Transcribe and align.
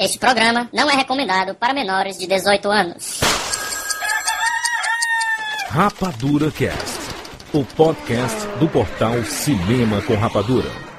Este 0.00 0.18
programa 0.18 0.66
não 0.72 0.90
é 0.90 0.94
recomendado 0.94 1.54
para 1.54 1.74
menores 1.74 2.16
de 2.16 2.26
18 2.26 2.70
anos. 2.70 3.20
Rapadura 5.68 6.50
Cast, 6.50 6.98
o 7.52 7.62
podcast 7.62 8.46
do 8.58 8.66
portal 8.66 9.22
Cinema 9.24 10.00
com 10.00 10.14
Rapadura. 10.14 10.89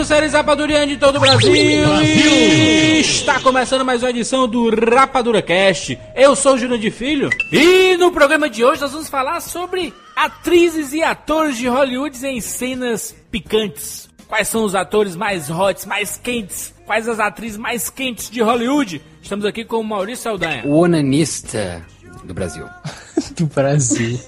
Bem-vindos, 0.00 0.08
séries 0.08 0.32
Rapadurianos 0.32 0.88
de 0.88 0.96
todo 0.96 1.16
o 1.16 1.20
Brasil. 1.20 1.54
E 1.54 3.00
Está 3.00 3.38
começando 3.40 3.84
mais 3.84 4.02
uma 4.02 4.08
edição 4.08 4.48
do 4.48 4.70
Rapadura 4.70 5.42
Cast. 5.42 5.98
Eu 6.14 6.34
sou 6.34 6.54
o 6.54 6.58
Jurandir 6.58 6.90
Filho 6.90 7.28
e 7.52 7.98
no 7.98 8.10
programa 8.10 8.48
de 8.48 8.64
hoje 8.64 8.80
nós 8.80 8.92
vamos 8.92 9.08
falar 9.08 9.40
sobre 9.40 9.92
atrizes 10.16 10.94
e 10.94 11.02
atores 11.02 11.58
de 11.58 11.68
Hollywood 11.68 12.16
em 12.26 12.40
cenas 12.40 13.14
picantes. 13.30 14.08
Quais 14.26 14.48
são 14.48 14.64
os 14.64 14.74
atores 14.74 15.14
mais 15.14 15.50
hot, 15.50 15.86
mais 15.86 16.16
quentes? 16.16 16.72
Quais 16.86 17.06
as 17.06 17.20
atrizes 17.20 17.58
mais 17.58 17.90
quentes 17.90 18.30
de 18.30 18.40
Hollywood? 18.40 19.02
Estamos 19.20 19.44
aqui 19.44 19.66
com 19.66 19.80
o 19.80 19.84
Maurício 19.84 20.24
Saldanha. 20.24 20.62
O 20.64 20.78
onanista 20.78 21.84
do 22.24 22.32
Brasil. 22.32 22.66
do 23.36 23.46
Brasil. 23.46 24.18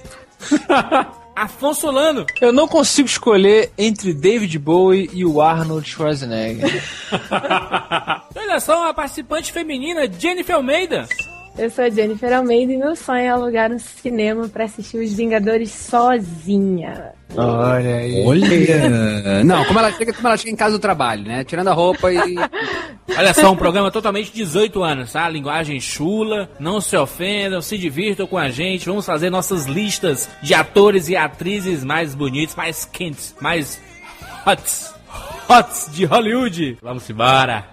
Afonso 1.35 1.81
Solano. 1.81 2.25
Eu 2.39 2.53
não 2.53 2.67
consigo 2.67 3.07
escolher 3.07 3.71
entre 3.77 4.13
David 4.13 4.57
Bowie 4.59 5.09
e 5.13 5.25
o 5.25 5.41
Arnold 5.41 5.87
Schwarzenegger. 5.89 6.83
Olha 8.35 8.59
só, 8.59 8.81
uma 8.81 8.93
participante 8.93 9.51
feminina, 9.51 10.09
Jennifer 10.11 10.55
Almeida. 10.55 11.07
Eu 11.55 11.69
sou 11.69 11.85
a 11.85 11.89
Jennifer 11.89 12.33
Almeida 12.33 12.73
e 12.73 12.77
meu 12.77 12.95
sonho 12.95 13.19
é 13.19 13.29
alugar 13.29 13.71
um 13.71 13.77
cinema 13.77 14.49
pra 14.49 14.65
assistir 14.65 14.97
Os 14.97 15.13
Vingadores 15.13 15.71
sozinha. 15.71 17.13
Olha 17.35 17.97
aí. 17.97 18.25
Olha! 18.25 19.43
Não, 19.45 19.63
como 19.65 19.77
ela, 19.77 19.91
chega, 19.91 20.13
como 20.13 20.27
ela 20.27 20.37
chega 20.37 20.49
em 20.49 20.55
casa 20.55 20.77
do 20.77 20.81
trabalho, 20.81 21.23
né? 21.23 21.43
Tirando 21.43 21.67
a 21.67 21.73
roupa 21.73 22.11
e. 22.11 22.35
Olha 23.15 23.33
só, 23.35 23.51
um 23.51 23.55
programa 23.55 23.91
totalmente 23.91 24.33
18 24.33 24.81
anos, 24.81 25.11
tá? 25.13 25.29
Linguagem 25.29 25.79
chula, 25.79 26.49
não 26.59 26.81
se 26.81 26.97
ofendam, 26.97 27.61
se 27.61 27.77
divirtam 27.77 28.25
com 28.25 28.37
a 28.37 28.49
gente. 28.49 28.87
Vamos 28.87 29.05
fazer 29.05 29.29
nossas 29.29 29.65
listas 29.65 30.27
de 30.41 30.55
atores 30.55 31.07
e 31.07 31.15
atrizes 31.15 31.83
mais 31.83 32.15
bonitos, 32.15 32.55
mais 32.55 32.83
quentes, 32.83 33.35
mais 33.39 33.79
hots, 34.43 34.93
hots 35.47 35.89
de 35.91 36.05
Hollywood. 36.05 36.79
Vamos 36.81 37.07
embora. 37.09 37.72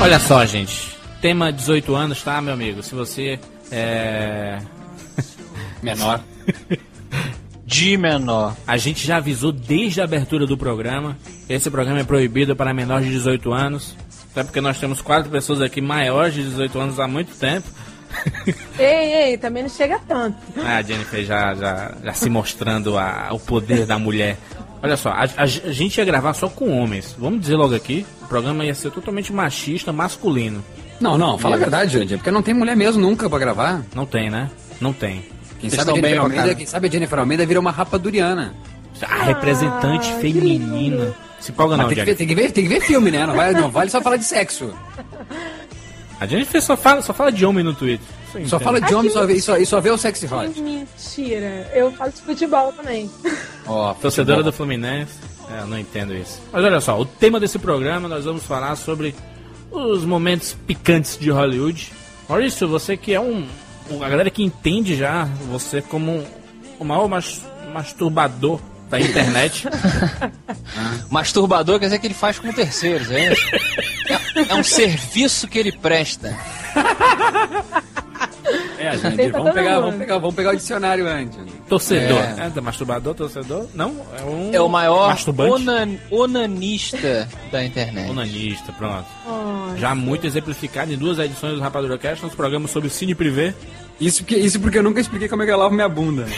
Olha 0.00 0.20
só, 0.20 0.44
gente. 0.44 0.96
Tema 1.20 1.52
18 1.52 1.94
anos, 1.94 2.22
tá, 2.22 2.40
meu 2.40 2.54
amigo? 2.54 2.82
Se 2.82 2.94
você 2.94 3.38
é. 3.70 4.58
Menor. 5.82 6.20
De 7.66 7.96
menor. 7.96 8.56
A 8.66 8.76
gente 8.76 9.06
já 9.06 9.16
avisou 9.16 9.52
desde 9.52 10.00
a 10.00 10.04
abertura 10.04 10.46
do 10.46 10.56
programa. 10.56 11.18
Esse 11.48 11.68
programa 11.70 12.00
é 12.00 12.04
proibido 12.04 12.54
para 12.54 12.72
menores 12.72 13.06
de 13.06 13.12
18 13.12 13.52
anos. 13.52 13.96
Até 14.30 14.44
porque 14.44 14.60
nós 14.60 14.78
temos 14.78 15.02
quatro 15.02 15.30
pessoas 15.30 15.60
aqui 15.60 15.80
maiores 15.80 16.34
de 16.34 16.44
18 16.44 16.78
anos 16.78 17.00
há 17.00 17.08
muito 17.08 17.36
tempo. 17.36 17.68
Ei, 18.78 19.12
ei, 19.14 19.38
também 19.38 19.62
não 19.62 19.70
chega 19.70 20.00
tanto. 20.06 20.38
Ah, 20.56 20.76
a 20.76 20.82
Jennifer 20.82 21.24
já, 21.24 21.54
já, 21.54 21.92
já 22.02 22.14
se 22.14 22.30
mostrando 22.30 22.96
a, 22.96 23.28
o 23.32 23.38
poder 23.38 23.84
da 23.84 23.98
mulher. 23.98 24.38
Olha 24.82 24.96
só, 24.96 25.10
a, 25.10 25.24
a- 25.24 25.42
a 25.42 25.46
gente 25.46 25.98
ia 25.98 26.04
gravar 26.04 26.34
só 26.34 26.48
com 26.48 26.70
homens. 26.78 27.14
Vamos 27.18 27.40
dizer 27.40 27.56
logo 27.56 27.74
aqui, 27.74 28.06
o 28.22 28.26
programa 28.26 28.64
ia 28.64 28.74
ser 28.74 28.90
totalmente 28.90 29.32
machista, 29.32 29.92
masculino. 29.92 30.64
Não, 31.00 31.16
não, 31.16 31.38
fala 31.38 31.56
a 31.56 31.58
verdade, 31.58 31.92
Jandir, 31.98 32.18
porque 32.18 32.30
não 32.30 32.42
tem 32.42 32.54
mulher 32.54 32.76
mesmo 32.76 33.00
nunca 33.00 33.28
pra 33.30 33.38
gravar. 33.38 33.82
Não 33.94 34.04
tem, 34.06 34.30
né? 34.30 34.50
Não 34.80 34.92
tem. 34.92 35.24
Quem 35.60 35.70
Vocês 35.70 35.82
sabe, 35.82 35.90
a 35.92 35.94
Jennifer 36.02 36.20
Almeida, 36.20 36.54
quem 36.54 36.66
sabe 36.66 36.88
a 36.88 36.90
Jennifer 36.90 37.18
Almeida 37.18 37.46
vira 37.46 37.58
uma 37.60 37.70
rapaduriana. 37.70 38.54
A 39.02 39.22
representante 39.24 40.08
que 40.12 40.20
feminina. 40.20 41.14
Se 41.40 41.52
empolga 41.52 41.76
não, 41.76 41.86
tem, 41.88 41.98
que 41.98 42.04
ver, 42.04 42.14
tem, 42.16 42.26
que 42.26 42.34
ver, 42.34 42.50
tem 42.50 42.64
que 42.64 42.68
ver 42.68 42.80
filme, 42.80 43.10
né? 43.12 43.24
Não, 43.26 43.34
vai, 43.34 43.52
não 43.52 43.70
vale 43.70 43.90
só 43.90 44.00
falar 44.00 44.16
de 44.16 44.24
sexo. 44.24 44.72
A 46.20 46.26
Jennifer 46.26 46.60
só 46.60 46.76
fala, 46.76 47.00
só 47.00 47.12
fala 47.14 47.30
de 47.30 47.46
homem 47.46 47.62
no 47.62 47.74
Twitter. 47.74 48.04
Eu 48.34 48.46
Só 48.48 48.58
fala 48.60 48.80
de 48.80 48.94
homem 48.94 49.10
e 49.10 49.12
só 49.12 49.26
vê, 49.26 49.32
e 49.34 49.40
só, 49.40 49.56
e 49.56 49.66
só 49.66 49.80
vê 49.80 49.90
o 49.90 49.96
sexy 49.98 50.26
hot. 50.26 50.60
Mentira. 50.60 51.70
Eu 51.74 51.90
falo 51.92 52.10
de 52.12 52.20
futebol 52.22 52.72
também. 52.72 53.10
Ó, 53.66 53.94
Torcedora 53.94 54.42
do. 54.42 54.52
Fluminense. 54.52 55.12
É, 55.50 55.60
eu 55.62 55.66
não 55.66 55.78
entendo 55.78 56.14
isso. 56.14 56.40
Mas 56.52 56.64
olha 56.64 56.80
só, 56.80 57.00
o 57.00 57.04
tema 57.06 57.40
desse 57.40 57.58
programa 57.58 58.06
nós 58.08 58.24
vamos 58.24 58.42
falar 58.44 58.76
sobre 58.76 59.14
os 59.70 60.04
momentos 60.04 60.56
picantes 60.66 61.16
de 61.18 61.30
Hollywood. 61.30 61.92
Maurício, 62.28 62.68
você 62.68 62.96
que 62.96 63.14
é 63.14 63.20
um. 63.20 63.46
A 64.02 64.08
galera 64.08 64.30
que 64.30 64.42
entende 64.42 64.94
já 64.94 65.24
você 65.50 65.80
como 65.80 66.22
o 66.78 66.84
maior 66.84 67.08
mas- 67.08 67.40
masturbador 67.72 68.60
da 68.90 69.00
internet. 69.00 69.66
Masturbador 71.10 71.78
quer 71.78 71.86
dizer 71.86 71.98
que 71.98 72.06
ele 72.06 72.14
faz 72.14 72.38
com 72.38 72.52
terceiros, 72.52 73.10
é 73.10 73.32
isso? 73.32 73.42
É, 74.34 74.52
é 74.52 74.54
um 74.54 74.62
serviço 74.64 75.46
que 75.46 75.58
ele 75.58 75.70
presta. 75.70 76.34
É, 78.78 78.96
vamos 79.30 79.52
pegar, 79.54 79.80
vamos, 79.80 79.96
pegar, 79.96 80.18
vamos 80.18 80.34
pegar 80.34 80.50
o 80.52 80.56
dicionário 80.56 81.06
antes. 81.06 81.38
torcedor. 81.68 82.18
É. 82.18 82.50
É. 82.56 82.60
masturbador, 82.60 83.14
torcedor? 83.14 83.66
Não, 83.74 83.94
é 84.18 84.22
um. 84.22 84.50
É 84.54 84.60
o 84.60 84.68
maior 84.68 85.16
onan- 85.50 85.96
onanista 86.10 87.28
da 87.50 87.64
internet. 87.64 88.10
Onanista, 88.10 88.72
pronto. 88.72 89.06
Oh, 89.26 89.76
Já 89.76 89.94
muito 89.94 90.26
exemplificado 90.26 90.92
em 90.92 90.96
duas 90.96 91.18
edições 91.18 91.54
do 91.54 91.60
Rapadura 91.60 91.98
Cast, 91.98 92.22
nosso 92.22 92.36
programa 92.36 92.68
sobre 92.68 92.88
cine 92.90 93.14
privê. 93.14 93.52
Isso 94.00 94.22
porque, 94.22 94.36
isso 94.36 94.60
porque 94.60 94.78
eu 94.78 94.82
nunca 94.82 95.00
expliquei 95.00 95.28
como 95.28 95.42
é 95.42 95.46
que 95.46 95.50
eu 95.52 95.58
lavo 95.58 95.74
minha 95.74 95.88
bunda. 95.88 96.24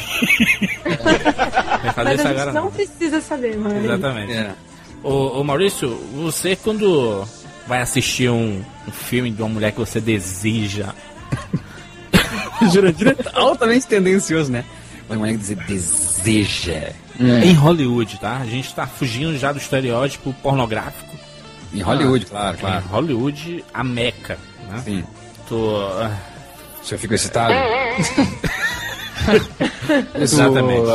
Mas 1.85 1.99
a 1.99 2.01
agora 2.01 2.17
gente 2.17 2.55
não. 2.55 2.65
não 2.65 2.71
precisa 2.71 3.21
saber, 3.21 3.57
mano. 3.57 3.85
Exatamente. 3.85 4.33
É. 4.33 4.55
Ô, 5.03 5.41
ô, 5.41 5.45
Maurício, 5.45 5.89
você 6.15 6.57
quando 6.57 7.27
vai 7.67 7.81
assistir 7.81 8.31
um, 8.31 8.63
um 8.89 8.91
filme 8.91 9.31
de 9.31 9.41
uma 9.43 9.49
mulher 9.49 9.73
que 9.73 9.79
você 9.79 10.01
deseja. 10.01 10.95
Jurandir 12.73 13.09
é 13.09 13.17
altamente 13.39 13.87
tendencioso, 13.87 14.51
né? 14.53 14.65
Mas 15.09 15.17
uma 15.17 15.27
mulher 15.27 15.33
que 15.33 15.39
dizer 15.39 15.57
deseja. 15.67 16.93
Em 17.19 17.53
Hollywood, 17.55 18.19
tá? 18.19 18.39
A 18.39 18.47
gente 18.47 18.75
tá 18.75 18.87
fugindo 18.87 19.37
já 19.39 19.53
do 19.53 19.59
estereótipo 19.59 20.33
pornográfico. 20.43 21.11
Em 21.73 21.81
Hollywood, 21.83 22.27
claro, 22.27 22.57
Em 22.57 22.61
claro. 22.61 22.85
Hollywood, 22.91 23.65
a 23.75 23.85
Meca, 23.85 24.39
né? 24.71 24.81
Sim. 24.85 25.05
Tô, 25.49 25.77
ah, 26.01 26.11
O 26.83 26.87
senhor 26.87 26.99
ficou 26.99 27.15
excitado? 27.15 27.53
exatamente. 30.15 30.87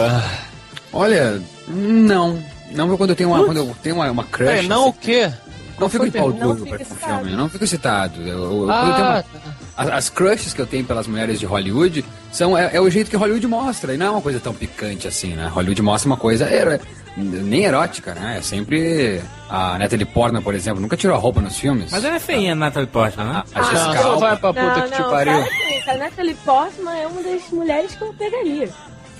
Olha, 0.94 1.42
não. 1.68 2.40
Não 2.72 2.98
quando 2.98 3.12
eu 3.12 3.16
tenho 3.16 3.30
uma, 3.30 3.44
quando 3.46 3.58
eu 3.58 3.76
tenho 3.82 3.96
uma, 3.96 4.10
uma 4.12 4.24
crush. 4.24 4.50
É, 4.50 4.62
não 4.64 4.90
o 4.90 4.94
quê? 4.94 5.32
Não 5.80 5.90
fico 5.90 6.06
de 6.10 6.18
pau 6.18 6.32
duro 6.32 6.66
fica 6.66 6.86
pra 6.86 7.18
filme. 7.20 7.36
Não 7.36 7.50
fico 7.50 7.64
excitado. 7.64 8.22
Eu, 8.22 8.44
eu- 8.44 8.66
quando 8.68 8.90
eu 8.90 8.96
tenho 8.96 9.08
Ah, 9.08 9.24
uma- 9.36 9.56
as, 9.78 9.88
as 9.90 10.10
crushes 10.10 10.54
que 10.54 10.62
eu 10.62 10.66
tenho 10.68 10.84
pelas 10.86 11.08
mulheres 11.08 11.40
de 11.40 11.46
Hollywood 11.46 12.04
são 12.32 12.58
é, 12.58 12.72
é 12.74 12.82
o 12.82 12.90
jeito 12.90 13.10
que 13.10 13.18
Hollywood 13.18 13.46
mostra. 13.48 13.94
E 13.94 13.98
não 13.98 14.06
é 14.08 14.10
uma 14.12 14.22
coisa 14.22 14.40
tão 14.40 14.54
picante 14.54 15.08
assim, 15.08 15.34
né? 15.34 15.48
Hollywood 15.48 15.82
mostra 15.82 16.08
uma 16.10 16.18
coisa 16.18 16.46
ero- 16.50 16.80
nem 17.18 17.64
erótica, 17.64 18.14
né? 18.14 18.36
É 18.40 18.42
sempre 18.42 19.22
A 19.50 19.78
Natalie 19.78 20.06
Portman, 20.06 20.42
por 20.42 20.54
exemplo, 20.54 20.82
nunca 20.82 20.98
tirou 20.98 21.16
a 21.16 21.20
roupa 21.20 21.40
nos 21.42 21.58
filmes. 21.58 21.92
Mas 21.92 22.04
ela 22.04 22.16
é 22.16 22.20
feinha, 22.20 22.52
a 22.52 22.56
Natalie 22.56 22.88
Portman, 22.90 23.26
né? 23.26 23.44
A 23.54 23.62
Jessica 23.64 23.94
Não, 23.94 23.94
só 24.02 24.08
Alba. 24.10 24.20
vai 24.20 24.38
pra 24.38 24.54
puta 24.54 24.66
não, 24.78 24.82
que 24.90 24.92
te 24.96 25.02
não, 25.02 25.10
pariu. 25.10 25.34
para 25.34 25.44
com 25.46 25.78
isso. 25.80 25.90
A 25.92 25.98
Natalie 25.98 26.36
Portman 26.46 26.94
é 26.98 27.08
uma 27.08 27.22
das 27.24 27.50
mulheres 27.52 27.96
que 27.96 28.02
eu 28.04 28.14
pegaria. 28.14 28.70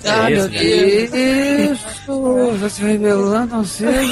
Ah, 0.04 0.28
meu 0.30 0.46
Deus. 0.48 1.10
Isso, 1.14 2.68
se 2.70 2.82
revelando 2.82 3.56
não 3.56 3.64
sei. 3.64 4.08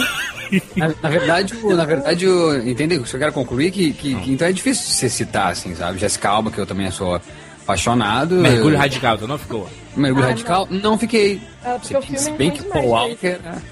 Na, 0.76 0.88
na 1.02 1.08
verdade, 1.08 1.54
o- 1.62 1.74
na 1.76 1.84
verdade, 1.84 2.26
o- 2.28 2.56
entende? 2.68 2.94
Eu 2.96 3.04
quero 3.04 3.32
concluir 3.32 3.70
que, 3.70 3.92
que, 3.92 4.14
que 4.14 4.32
então 4.32 4.46
é 4.48 4.52
difícil 4.52 4.86
de 4.86 4.92
se 4.94 5.10
citar, 5.10 5.52
assim, 5.52 5.74
sabe? 5.74 5.98
Jessica 5.98 6.28
Alba, 6.30 6.50
que 6.50 6.58
eu 6.58 6.66
também 6.66 6.90
sou 6.90 7.20
apaixonado. 7.62 8.34
Mergulho 8.36 8.74
eu- 8.74 8.78
radical, 8.78 9.16
tu 9.18 9.26
não 9.26 9.38
ficou? 9.38 9.68
Mergulho 9.96 10.24
Ah, 10.24 10.28
radical? 10.28 10.66
Não, 10.70 10.98
fiquei. 10.98 11.40
Ah, 11.64 11.70
porque 11.80 11.86
Se, 11.88 11.96
o 11.96 12.02
filme 12.02 12.28
é 12.28 12.32
bem 12.32 12.50
que 12.50 12.62
Paul 12.64 12.86
Walker. 12.88 13.38
né? 13.44 13.62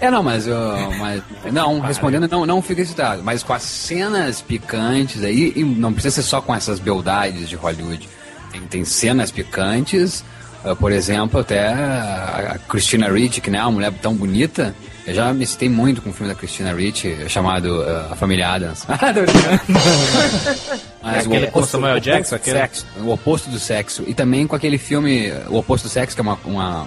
É, 0.00 0.10
não, 0.10 0.22
mas, 0.22 0.46
eu- 0.46 0.56
mas. 0.98 1.22
Não, 1.52 1.80
respondendo, 1.80 2.26
não, 2.28 2.46
não 2.46 2.62
fiquei 2.62 2.84
citado. 2.84 3.22
Mas 3.22 3.42
com 3.42 3.52
as 3.52 3.62
cenas 3.62 4.40
picantes 4.40 5.22
aí, 5.22 5.52
e 5.56 5.62
não 5.64 5.92
precisa 5.92 6.16
ser 6.16 6.22
só 6.22 6.40
com 6.40 6.54
essas 6.54 6.78
beldades 6.78 7.48
de 7.48 7.56
Hollywood. 7.56 8.08
Tem, 8.52 8.60
tem 8.62 8.84
cenas 8.84 9.30
picantes. 9.30 10.24
ah, 10.64 10.74
por 10.76 10.92
exemplo, 10.92 11.40
até 11.40 11.68
a, 11.68 12.52
a 12.54 12.58
Christina 12.58 13.08
Ricci, 13.10 13.40
que 13.40 13.50
não 13.50 13.58
é 13.58 13.62
uma 13.62 13.72
mulher 13.72 13.92
tão 14.00 14.14
bonita. 14.14 14.74
Eu 15.06 15.14
já 15.14 15.32
me 15.32 15.46
citei 15.46 15.68
muito 15.68 16.02
com 16.02 16.10
o 16.10 16.12
filme 16.12 16.32
da 16.32 16.38
Christina 16.38 16.72
Ricci, 16.74 17.16
chamado 17.28 17.82
ah, 17.82 18.08
A 18.12 18.16
Família 18.16 18.48
Adams. 18.48 18.84
Ah, 18.90 19.12
tô 19.12 19.22
brincando. 19.22 19.60
Mas 21.02 21.26
Aquele 21.26 21.46
o 21.46 21.50
com 21.50 21.58
oposto, 21.58 21.70
Samuel 21.72 21.96
o 21.96 22.00
Jackson, 22.00 22.34
aquele? 22.36 22.58
sexo, 22.58 22.86
o 23.02 23.10
oposto 23.10 23.50
do 23.50 23.58
sexo. 23.58 24.04
E 24.06 24.14
também 24.14 24.46
com 24.46 24.54
aquele 24.54 24.76
filme 24.78 25.32
O 25.48 25.56
Oposto 25.56 25.84
do 25.84 25.90
Sexo, 25.90 26.14
que 26.14 26.20
é 26.20 26.22
uma, 26.22 26.38
uma, 26.44 26.86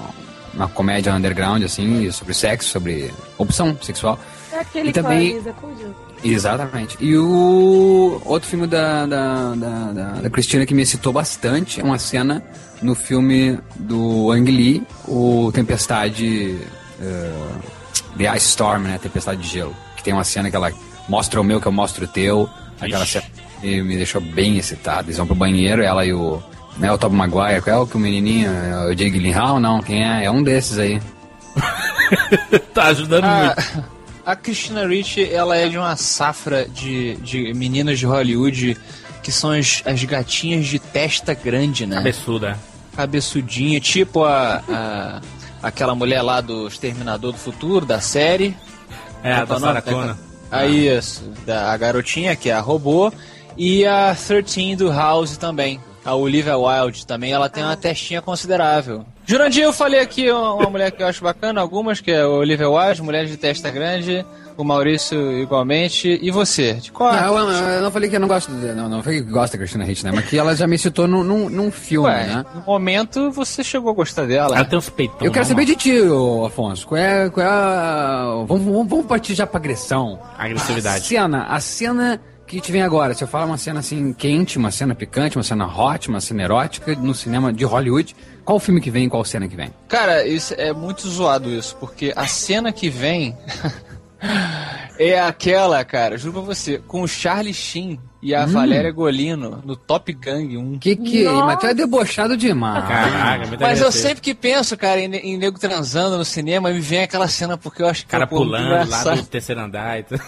uma 0.53 0.67
comédia 0.69 1.13
underground, 1.13 1.63
assim, 1.63 2.09
sobre 2.11 2.33
sexo, 2.33 2.69
sobre 2.69 3.11
opção 3.37 3.75
sexual. 3.81 4.19
É 4.51 4.59
aquele 4.59 4.89
E 4.89 4.93
também- 4.93 5.41
com 5.41 5.67
a. 5.67 6.03
Exatamente. 6.23 6.95
E 7.01 7.17
o 7.17 8.21
outro 8.23 8.47
filme 8.47 8.65
da, 8.67 9.05
da, 9.05 9.55
da, 9.55 9.91
da, 9.91 10.03
da 10.21 10.29
Cristina 10.29 10.65
que 10.65 10.73
me 10.73 10.83
excitou 10.83 11.11
bastante 11.11 11.81
é 11.81 11.83
uma 11.83 11.97
cena 11.99 12.41
no 12.81 12.95
filme 12.95 13.59
do 13.75 14.31
Ang 14.31 14.49
Lee, 14.49 14.83
o 15.07 15.51
Tempestade. 15.53 16.57
eh, 17.01 17.31
The 18.17 18.35
Ice 18.37 18.47
Storm, 18.49 18.83
né? 18.83 18.97
Tempestade 19.01 19.41
de 19.41 19.47
Gelo. 19.47 19.75
Que 19.97 20.03
tem 20.03 20.13
uma 20.13 20.23
cena 20.23 20.49
que 20.49 20.55
ela 20.55 20.71
mostra 21.09 21.39
o 21.39 21.43
meu, 21.43 21.59
que 21.61 21.67
eu 21.67 21.71
mostro 21.71 22.05
o 22.05 22.07
teu. 22.07 22.49
Aquela 22.79 23.05
cena 23.05 23.25
que 23.61 23.81
me 23.81 23.95
deixou 23.95 24.19
bem 24.21 24.57
excitado. 24.57 25.07
Eles 25.07 25.17
vão 25.17 25.25
pro 25.27 25.35
banheiro, 25.35 25.81
ela 25.81 26.05
e 26.05 26.13
o. 26.13 26.41
Né, 26.77 26.91
o 26.91 26.97
Tobey 26.97 27.15
Maguire, 27.17 27.61
qual 27.61 27.75
é 27.75 27.79
o 27.79 27.85
que 27.85 27.95
o 27.95 27.99
menininho? 27.99 28.51
É 28.51 28.87
O 28.87 28.95
Jake 28.95 29.11
Gyllenhaal? 29.11 29.59
Não, 29.59 29.79
quem 29.81 30.03
é? 30.03 30.25
É 30.25 30.31
um 30.31 30.41
desses 30.41 30.79
aí. 30.79 30.99
tá 32.73 32.85
ajudando 32.85 33.25
muito. 33.25 33.87
A, 34.25 34.31
a 34.31 34.35
Christina 34.35 34.87
Ricci, 34.87 35.23
ela 35.31 35.55
é 35.55 35.69
de 35.69 35.77
uma 35.77 35.95
safra 35.95 36.65
de, 36.67 37.15
de 37.17 37.53
meninas 37.53 37.99
de 37.99 38.05
Hollywood 38.05 38.75
que 39.21 39.31
são 39.31 39.51
as, 39.51 39.81
as 39.85 40.03
gatinhas 40.03 40.65
de 40.65 40.79
testa 40.79 41.33
grande, 41.33 41.85
né? 41.85 41.97
Cabeçuda. 41.97 42.57
Cabeçudinha, 42.95 43.79
tipo 43.79 44.23
a, 44.25 44.61
a- 44.67 45.21
aquela 45.63 45.95
mulher 45.95 46.21
lá 46.21 46.41
do 46.41 46.67
Exterminador 46.67 47.31
do 47.31 47.37
Futuro, 47.37 47.85
da 47.85 48.01
série. 48.01 48.55
É, 49.23 49.31
a 49.31 49.45
da 49.45 49.55
é 49.55 49.59
nome 49.59 49.61
Sarah 49.61 49.81
Connor. 49.81 50.15
Ah, 50.51 50.65
isso. 50.67 51.23
Da, 51.45 51.71
a 51.71 51.77
garotinha, 51.77 52.35
que 52.35 52.49
é 52.49 52.53
a 52.53 52.59
robô. 52.59 53.11
E 53.57 53.85
a 53.85 54.13
13 54.15 54.75
do 54.75 54.91
House 54.91 55.37
também. 55.37 55.79
A 56.05 56.13
Olivia 56.15 56.57
Wilde 56.57 57.07
também, 57.07 57.31
ela 57.31 57.47
tem 57.47 57.63
uma 57.63 57.77
testinha 57.77 58.21
considerável. 58.21 59.05
Jurandir, 59.25 59.63
eu 59.63 59.71
falei 59.71 60.01
aqui 60.01 60.29
uma, 60.29 60.53
uma 60.55 60.69
mulher 60.69 60.91
que 60.91 61.01
eu 61.01 61.07
acho 61.07 61.23
bacana, 61.23 61.61
algumas, 61.61 62.01
que 62.01 62.11
é 62.11 62.21
a 62.21 62.27
Olivia 62.27 62.69
Wilde, 62.69 63.01
mulher 63.01 63.25
de 63.25 63.37
testa 63.37 63.71
grande. 63.71 64.25
O 64.57 64.63
Maurício 64.63 65.31
igualmente. 65.39 66.19
E 66.21 66.29
você? 66.31 66.73
De 66.73 66.91
qual? 66.91 67.13
Não, 67.13 67.49
eu, 67.51 67.67
eu 67.75 67.81
não 67.81 67.91
falei 67.91 68.09
que 68.09 68.15
eu 68.15 68.19
não 68.19 68.27
gosto. 68.27 68.51
de- 68.51 68.73
Não, 68.73 68.87
não 68.89 69.01
falei 69.03 69.23
que 69.23 69.29
gosta 69.31 69.55
da 69.57 69.59
Christina 69.59 69.83
Ricci, 69.83 70.03
né? 70.05 70.11
Mas 70.13 70.25
que 70.25 70.37
ela 70.37 70.55
já 70.55 70.67
me 70.67 70.77
citou 70.77 71.07
num, 71.07 71.23
num, 71.23 71.49
num 71.49 71.71
filme, 71.71 72.07
Ué, 72.07 72.27
né? 72.27 72.45
no 72.55 72.61
momento 72.61 73.31
você 73.31 73.63
chegou 73.63 73.91
a 73.91 73.93
gostar 73.93 74.25
dela. 74.25 74.55
Ela 74.55 74.65
tem 74.65 74.77
uns 74.77 74.89
peitão. 74.89 75.17
Eu 75.21 75.31
quero 75.31 75.45
não, 75.45 75.49
saber 75.49 75.65
de 75.65 75.75
ti, 75.75 75.93
Afonso. 76.45 76.87
Qual 76.87 76.97
é, 76.99 77.29
qual 77.29 77.45
é 77.45 77.49
a... 77.49 78.43
vamos, 78.47 78.63
vamos, 78.65 78.87
vamos 78.89 79.05
partir 79.05 79.33
já 79.33 79.45
pra 79.47 79.59
agressão. 79.59 80.19
A 80.37 80.45
Agressividade. 80.45 81.05
cena, 81.05 81.43
a 81.45 81.59
cena 81.59 82.19
que 82.45 82.59
te 82.61 82.71
vem 82.71 82.81
agora. 82.83 83.13
Se 83.13 83.23
eu 83.23 83.27
falar 83.27 83.45
uma 83.45 83.57
cena 83.57 83.79
assim 83.79 84.13
quente, 84.13 84.57
uma 84.57 84.69
cena 84.69 84.93
picante, 84.93 85.37
uma 85.37 85.43
cena 85.43 85.65
hot, 85.65 86.09
uma 86.09 86.21
cena 86.21 86.43
erótica 86.43 86.93
no 86.95 87.15
cinema 87.15 87.51
de 87.51 87.63
Hollywood, 87.65 88.15
qual 88.45 88.59
filme 88.59 88.79
que 88.81 88.91
vem 88.91 89.05
e 89.05 89.09
qual 89.09 89.23
cena 89.25 89.47
que 89.47 89.55
vem? 89.55 89.71
Cara, 89.87 90.27
isso 90.27 90.53
é 90.57 90.73
muito 90.73 91.07
zoado 91.07 91.49
isso, 91.49 91.75
porque 91.79 92.13
a 92.15 92.27
cena 92.27 92.71
que 92.71 92.89
vem 92.89 93.35
é 94.97 95.19
aquela, 95.19 95.83
cara, 95.83 96.17
juro 96.17 96.33
pra 96.33 96.41
você, 96.41 96.77
com 96.79 97.01
o 97.01 97.07
Charlie 97.07 97.53
Sheen 97.53 97.99
e 98.21 98.33
a 98.33 98.45
Valéria 98.45 98.91
Golino 98.91 99.61
no 99.65 99.75
Top 99.75 100.11
Gang 100.13 100.55
1. 100.57 100.79
Que 100.79 100.95
que... 100.95 101.23
Nossa. 101.25 101.45
Mas 101.45 101.59
tu 101.59 101.65
é 101.67 101.73
debochado 101.73 102.37
demais. 102.37 102.85
Caraca, 102.87 103.47
muita 103.47 103.65
Mas 103.65 103.81
eu 103.81 103.91
sempre 103.91 104.21
que 104.21 104.33
penso, 104.33 104.77
cara, 104.77 105.01
em, 105.01 105.13
em 105.13 105.37
nego 105.37 105.59
transando 105.59 106.17
no 106.17 106.23
cinema, 106.25 106.69
me 106.71 106.79
vem 106.79 107.03
aquela 107.03 107.27
cena 107.27 107.57
porque 107.57 107.81
eu 107.81 107.87
acho 107.87 108.03
que 108.03 108.11
Cara 108.11 108.23
é 108.23 108.27
pulando 108.27 108.69
lá 108.69 108.83
engraçado. 108.83 109.21
do 109.21 109.27
terceiro 109.27 109.61
andar 109.61 109.99
e 109.99 110.03
tudo. 110.03 110.21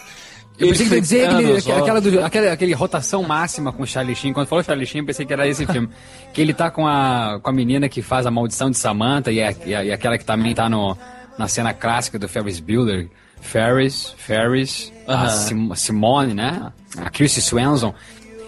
Eu 0.58 0.70
pensei 0.70 0.88
que 0.88 0.96
ia 0.96 1.02
dizer 1.02 1.28
aquele, 1.28 1.58
aquela, 1.82 2.00
do, 2.02 2.24
aquela, 2.24 2.52
aquele 2.54 2.74
rotação 2.74 3.22
máxima 3.24 3.74
com 3.74 3.84
o 3.84 3.86
Charlie 3.88 4.16
Sheen. 4.16 4.32
Quando 4.32 4.48
falou 4.48 4.64
Charlie 4.64 4.86
Sheen, 4.88 5.02
eu 5.02 5.06
pensei 5.06 5.26
que 5.26 5.34
era 5.34 5.46
esse 5.46 5.66
filme. 5.66 5.90
Que 6.34 6.42
ele 6.42 6.54
tá 6.54 6.72
com 6.72 6.88
a, 6.88 7.40
com 7.44 7.50
a 7.50 7.54
menina 7.54 7.90
que 7.90 8.02
faz 8.02 8.26
a 8.26 8.32
maldição 8.32 8.72
de 8.72 8.78
Samantha 8.78 9.32
e, 9.34 9.40
é- 9.40 9.56
e, 9.66 9.74
é- 9.74 9.86
e 9.88 9.92
aquela 9.92 10.18
que 10.18 10.24
também 10.24 10.54
tá 10.56 10.70
no, 10.70 10.98
na 11.38 11.50
cena 11.50 11.74
clássica 11.74 12.18
do 12.18 12.30
Ferris 12.30 12.62
Bueller. 12.62 13.10
Ferris, 13.46 14.14
Ferris, 14.18 14.92
a 15.08 15.14
Aham. 15.14 15.30
Sim- 15.30 15.76
Simone, 15.76 16.34
né? 16.34 16.72
A 16.98 17.10
Chrissy 17.10 17.42
Swanson. 17.42 17.94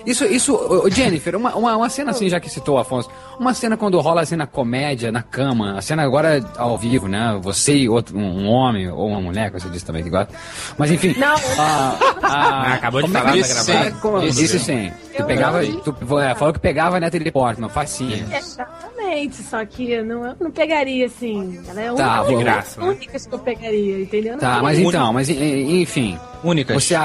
Isso, 0.05 0.23
isso, 0.23 0.57
Jennifer, 0.89 1.35
uma, 1.35 1.53
uma, 1.53 1.75
uma 1.75 1.89
cena 1.89 2.11
assim, 2.11 2.29
já 2.29 2.39
que 2.39 2.49
citou 2.49 2.75
o 2.75 2.77
Afonso, 2.79 3.09
uma 3.37 3.53
cena 3.53 3.75
quando 3.75 3.99
rola 3.99 4.21
assim 4.21 4.37
na 4.37 4.47
comédia, 4.47 5.11
na 5.11 5.21
cama, 5.21 5.77
a 5.77 5.81
cena 5.81 6.01
agora 6.03 6.41
ao 6.55 6.77
vivo, 6.77 7.09
né? 7.09 7.37
Você 7.41 7.75
e 7.75 7.89
outro, 7.89 8.17
um, 8.17 8.43
um 8.43 8.47
homem 8.47 8.89
ou 8.89 9.09
uma 9.09 9.19
mulher, 9.19 9.51
que 9.51 9.59
você 9.59 9.67
disse 9.67 9.83
também 9.83 10.03
que 10.03 10.09
gosta. 10.09 10.33
Mas 10.77 10.91
enfim. 10.91 11.13
Não, 11.17 11.35
Ah, 11.59 11.97
Ah, 12.23 12.73
acabou 12.79 13.01
de 13.01 13.07
como 13.07 13.17
é 13.17 13.21
falar, 13.21 13.33
que 13.33 13.41
tá 13.41 13.47
gravado. 13.93 14.25
É, 14.25 14.29
Disse 14.29 14.59
sim. 14.59 14.93
Tu 15.17 15.25
pegava, 15.25 15.61
não 15.63 15.79
tu 15.81 16.19
é, 16.19 16.35
falou 16.35 16.53
que 16.53 16.59
pegava 16.59 16.97
a 16.97 16.99
Natalie 16.99 17.31
Portman, 17.31 17.69
facinho. 17.69 18.25
Exatamente, 18.33 19.35
só 19.43 19.65
que 19.65 19.91
eu 19.91 20.05
não, 20.05 20.25
eu 20.25 20.35
não 20.39 20.51
pegaria 20.51 21.05
assim. 21.05 21.59
Ela 21.67 21.81
é 21.81 21.93
Tá, 21.93 22.23
vou- 22.23 22.37
graça, 22.39 22.79
né? 22.81 22.87
únicas 22.89 23.25
que 23.25 23.33
eu 23.35 23.39
pegaria, 23.39 23.99
entendeu? 24.01 24.33
Não 24.33 24.39
Tá, 24.39 24.61
mas 24.61 24.79
então, 24.79 25.13
mas 25.13 25.29
en- 25.29 25.81
enfim. 25.81 26.19
Únicas. 26.43 26.83
Você, 26.83 26.95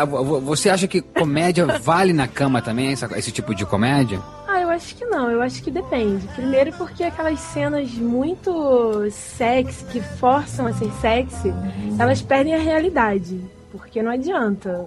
você 0.42 0.68
acha 0.70 0.86
que 0.86 1.00
comédia 1.00 1.66
vale 1.80 2.12
na 2.12 2.28
cama 2.28 2.60
também, 2.60 2.92
essa- 2.92 3.08
esse 3.18 3.30
tipo 3.32 3.54
de 3.54 3.64
comédia? 3.64 4.20
Ah, 4.46 4.60
eu 4.60 4.68
acho 4.68 4.94
que 4.94 5.04
não, 5.06 5.30
eu 5.30 5.40
acho 5.40 5.62
que 5.62 5.70
depende. 5.70 6.26
Primeiro 6.34 6.72
porque 6.74 7.02
aquelas 7.04 7.40
cenas 7.40 7.90
muito 7.94 9.08
sexy, 9.10 9.84
que 9.86 10.00
forçam 10.00 10.66
a 10.66 10.72
ser 10.74 10.90
sexy, 11.00 11.52
elas 11.98 12.20
perdem 12.20 12.54
a 12.54 12.58
realidade. 12.58 13.40
Porque 13.70 14.02
não 14.02 14.10
adianta. 14.12 14.86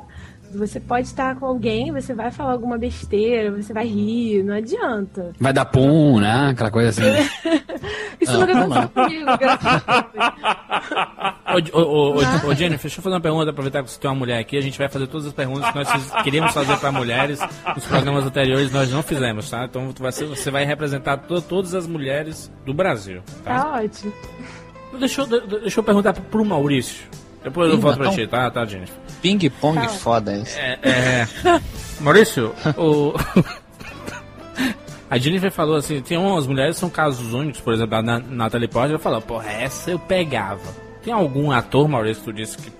Você 0.53 0.79
pode 0.79 1.07
estar 1.07 1.35
com 1.35 1.45
alguém, 1.45 1.91
você 1.91 2.13
vai 2.13 2.31
falar 2.31 2.53
alguma 2.53 2.77
besteira, 2.77 3.51
você 3.51 3.73
vai 3.73 3.85
rir, 3.87 4.41
não 4.43 4.55
adianta. 4.55 5.33
Vai 5.39 5.51
dar 5.51 5.65
pum, 5.65 6.19
né? 6.19 6.49
Aquela 6.51 6.71
coisa 6.71 6.89
assim. 6.89 7.01
Isso 8.21 8.31
Ah, 8.31 8.37
nunca 8.37 8.53
não, 8.53 8.73
aconteceu 8.73 8.89
comigo, 8.89 9.37
graças 9.37 9.83
a 9.87 10.01
Deus. 11.51 11.69
Ô, 11.73 11.79
ô, 11.79 11.83
ô, 11.83 12.15
ô, 12.15 12.49
ô, 12.49 12.53
Jennifer, 12.55 12.81
deixa 12.83 12.99
eu 12.99 13.03
fazer 13.03 13.15
uma 13.15 13.21
pergunta, 13.21 13.49
aproveitar 13.49 13.83
que 13.83 13.91
você 13.91 13.99
tem 13.99 14.09
uma 14.09 14.15
mulher 14.15 14.39
aqui. 14.39 14.57
A 14.57 14.61
gente 14.61 14.77
vai 14.77 14.87
fazer 14.87 15.07
todas 15.07 15.27
as 15.27 15.33
perguntas 15.33 15.69
que 15.69 15.75
nós 15.77 16.11
queríamos 16.23 16.53
fazer 16.53 16.77
para 16.77 16.91
mulheres 16.91 17.39
nos 17.75 17.85
programas 17.85 18.25
anteriores, 18.25 18.71
nós 18.71 18.89
não 18.91 19.03
fizemos, 19.03 19.49
tá? 19.49 19.65
Então 19.65 19.91
tu 19.91 20.01
vai 20.01 20.11
ser- 20.13 20.25
você 20.25 20.49
vai 20.49 20.63
representar 20.65 21.17
to- 21.17 21.41
todas 21.41 21.75
as 21.75 21.85
mulheres 21.85 22.49
do 22.65 22.73
Brasil, 22.73 23.21
tá? 23.43 23.61
Tá 23.63 23.79
ótimo. 23.81 24.13
Deixa, 24.99 25.21
eu, 25.21 25.27
de- 25.27 25.59
deixa 25.59 25.79
eu 25.79 25.83
perguntar 25.83 26.13
pro 26.13 26.45
Maurício. 26.45 27.05
Depois 27.45 27.71
eu 27.71 27.79
volto 27.79 27.95
pra 27.97 28.05
não. 28.07 28.13
ti, 28.13 28.27
tá, 28.27 28.49
tá, 28.51 28.65
Jennifer? 28.65 28.93
Ping-pong 29.21 29.79
Tá. 29.79 29.87
foda 29.89 30.35
isso. 30.35 30.57
É, 30.57 30.79
é... 30.83 31.27
Maurício, 32.01 32.53
o... 32.77 33.13
a 35.09 35.17
Jennifer 35.17 35.51
falou 35.51 35.75
assim, 35.77 36.01
tem 36.01 36.17
umas 36.17 36.47
mulheres 36.47 36.75
que 36.75 36.79
são 36.81 36.89
casos 36.89 37.33
únicos, 37.33 37.61
por 37.61 37.73
exemplo, 37.73 37.95
a 37.95 38.01
Na- 38.01 38.19
Natalie 38.19 38.67
Portman 38.67 38.97
falou, 38.99 39.21
porra, 39.21 39.49
essa 39.51 39.91
eu 39.91 39.99
pegava. 39.99 40.61
Tem 41.03 41.13
algum 41.13 41.51
ator, 41.51 41.87
Maurício, 41.87 42.23
que 42.23 42.31
tu 42.31 42.33
disse 42.33 42.57
que 42.57 42.71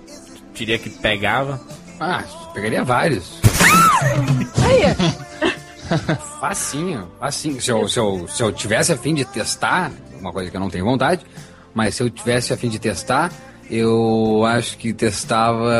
diria 0.52 0.78
que 0.78 0.90
pegava? 0.90 1.60
Ah, 2.00 2.22
pegaria 2.52 2.82
vários. 2.84 3.40
Aí, 4.64 4.82
Facinho, 6.40 7.08
facinho. 7.20 7.60
Se 7.62 7.70
eu, 7.70 7.88
se, 7.88 7.98
eu, 8.00 8.26
se 8.28 8.42
eu 8.42 8.52
tivesse 8.52 8.92
a 8.92 8.96
fim 8.96 9.14
de 9.14 9.24
testar, 9.24 9.92
uma 10.20 10.32
coisa 10.32 10.50
que 10.50 10.56
eu 10.56 10.60
não 10.60 10.68
tenho 10.68 10.84
vontade, 10.84 11.24
mas 11.72 11.94
se 11.94 12.02
eu 12.02 12.10
tivesse 12.10 12.52
a 12.52 12.56
fim 12.56 12.68
de 12.68 12.78
testar, 12.80 13.30
eu 13.70 14.44
acho 14.46 14.76
que 14.78 14.92
testava. 14.92 15.70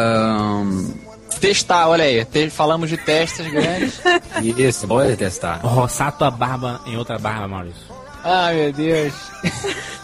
hum, 0.63 0.95
Testar, 1.41 1.89
olha 1.89 2.05
aí. 2.05 2.25
te- 2.25 2.49
falamos 2.51 2.89
de 2.89 2.97
testas 2.97 3.47
grandes. 3.49 4.01
Isso, 4.57 4.87
pode 4.89 5.17
testar. 5.17 5.61
Roçar 5.63 6.17
tua 6.17 6.31
barba 6.31 6.81
em 6.87 6.97
outra 6.97 7.19
barba, 7.19 7.47
Maurício. 7.47 7.83
Ai, 8.25 8.55
meu 8.57 8.73
Deus. 8.73 9.13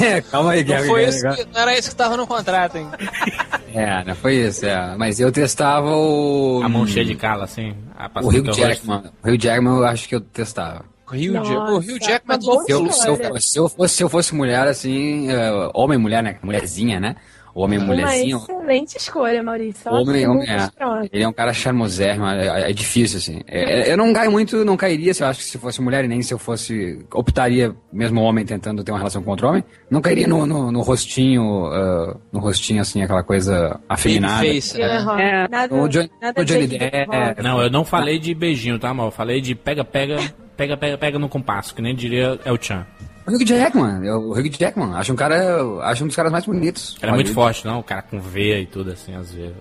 É, 0.00 0.22
calma 0.22 0.52
aí, 0.52 0.64
Não, 0.64 0.78
foi 0.86 1.04
Gary, 1.04 1.10
isso 1.16 1.28
que, 1.36 1.44
não 1.52 1.60
era 1.60 1.78
isso 1.78 1.90
que 1.90 1.96
tava 1.96 2.16
no 2.16 2.26
contrato, 2.26 2.78
hein? 2.78 2.88
É, 3.74 4.02
não 4.04 4.14
foi 4.14 4.36
isso, 4.36 4.64
é. 4.64 4.96
Mas 4.96 5.20
eu 5.20 5.30
testava 5.30 5.90
o. 5.94 6.62
A 6.64 6.68
mão 6.68 6.86
cheia 6.86 7.04
de 7.04 7.14
cala, 7.14 7.44
assim. 7.44 7.74
a 7.94 8.08
O 8.22 8.30
rosto. 8.30 8.52
Jackman. 8.54 9.02
O 9.22 9.28
Hugh 9.28 9.36
Jackman 9.38 9.76
eu 9.76 9.84
acho 9.84 10.08
que 10.08 10.14
eu 10.14 10.20
testava. 10.22 10.82
Nossa, 11.32 11.52
Ja- 11.52 11.58
o 11.60 11.80
é 12.10 12.20
uma 12.24 12.38
tudo 12.38 12.46
boa 12.46 12.64
Se 12.64 12.72
eu, 12.72 12.92
se, 12.92 13.08
eu, 13.08 13.16
fosse- 13.16 13.48
se, 13.50 13.58
eu 13.58 13.68
fosse, 13.68 13.94
se 13.94 14.02
eu 14.04 14.08
fosse 14.08 14.34
mulher, 14.34 14.66
assim, 14.66 15.30
eh, 15.30 15.70
homem 15.74 15.98
e 15.98 16.02
mulher, 16.02 16.22
né? 16.22 16.36
Mulherzinha, 16.42 16.98
né? 17.00 17.16
Homem 17.58 17.78
e 17.78 17.82
Uma 17.82 17.86
mulherzinho. 17.94 18.36
excelente 18.36 18.98
escolha, 18.98 19.42
Maurício. 19.42 19.90
Homem, 19.90 20.26
homem, 20.28 20.46
é. 20.46 20.68
Ele 21.10 21.22
é 21.24 21.26
um 21.28 21.32
cara 21.32 21.54
charmosérrimo, 21.54 22.26
é, 22.26 22.68
é 22.70 22.72
difícil, 22.74 23.16
assim. 23.16 23.40
É, 23.46 23.88
é, 23.88 23.92
eu 23.92 23.96
não 23.96 24.12
caio 24.12 24.30
muito, 24.30 24.62
não 24.62 24.76
cairia 24.76 25.14
se 25.14 25.22
eu 25.22 25.26
acho 25.26 25.38
que 25.38 25.46
se 25.46 25.56
fosse 25.56 25.80
mulher 25.80 26.04
e 26.04 26.08
nem 26.08 26.20
se 26.20 26.34
eu 26.34 26.38
fosse. 26.38 26.98
Optaria, 27.14 27.74
mesmo 27.90 28.20
homem 28.20 28.44
tentando 28.44 28.84
ter 28.84 28.92
uma 28.92 28.98
relação 28.98 29.22
com 29.22 29.30
outro 29.30 29.48
homem, 29.48 29.64
não 29.88 30.02
cairia 30.02 30.28
no, 30.28 30.44
no, 30.44 30.70
no 30.70 30.82
rostinho, 30.82 31.64
ah, 31.68 32.18
no 32.30 32.40
rostinho, 32.40 32.82
assim, 32.82 33.00
aquela 33.02 33.22
coisa 33.22 33.80
afeminada. 33.88 34.44
Né? 34.44 34.60
Aham. 34.84 35.18
É, 35.18 35.48
Nada, 35.48 35.74
o 35.74 35.88
Johnny- 35.88 36.10
nada 36.20 36.42
o 36.42 36.44
Johnny 36.44 36.66
Depp. 36.66 37.42
Não, 37.42 37.62
eu 37.62 37.70
não 37.70 37.86
falei 37.86 38.18
de 38.18 38.34
beijinho, 38.34 38.78
tá, 38.78 38.92
mal? 38.92 39.06
Eu 39.06 39.12
falei 39.12 39.40
de 39.40 39.54
pega, 39.54 39.82
pega, 40.56 40.76
pega, 40.76 40.98
pega, 40.98 41.18
no 41.18 41.28
compasso, 41.28 41.74
que 41.74 41.82
nem 41.82 41.94
diria 41.94 42.38
El 42.44 42.58
Chan. 42.60 42.86
O 43.26 43.32
Hugh 43.32 43.44
Jackman, 43.44 44.06
é 44.06 44.12
o 44.14 44.30
Hugh 44.32 44.48
Jackman, 44.50 44.94
acho 44.94 45.12
um 45.12 45.16
cara, 45.16 45.58
acho 45.82 46.04
um 46.04 46.06
dos 46.06 46.14
caras 46.14 46.30
mais 46.30 46.46
bonitos. 46.46 46.96
Era 47.02 47.12
muito 47.12 47.32
forte, 47.32 47.66
não? 47.66 47.80
O 47.80 47.82
cara 47.82 48.02
com 48.02 48.20
veia 48.20 48.60
e 48.60 48.66
tudo, 48.66 48.92
assim, 48.92 49.14
às 49.14 49.32
vezes. 49.32 49.56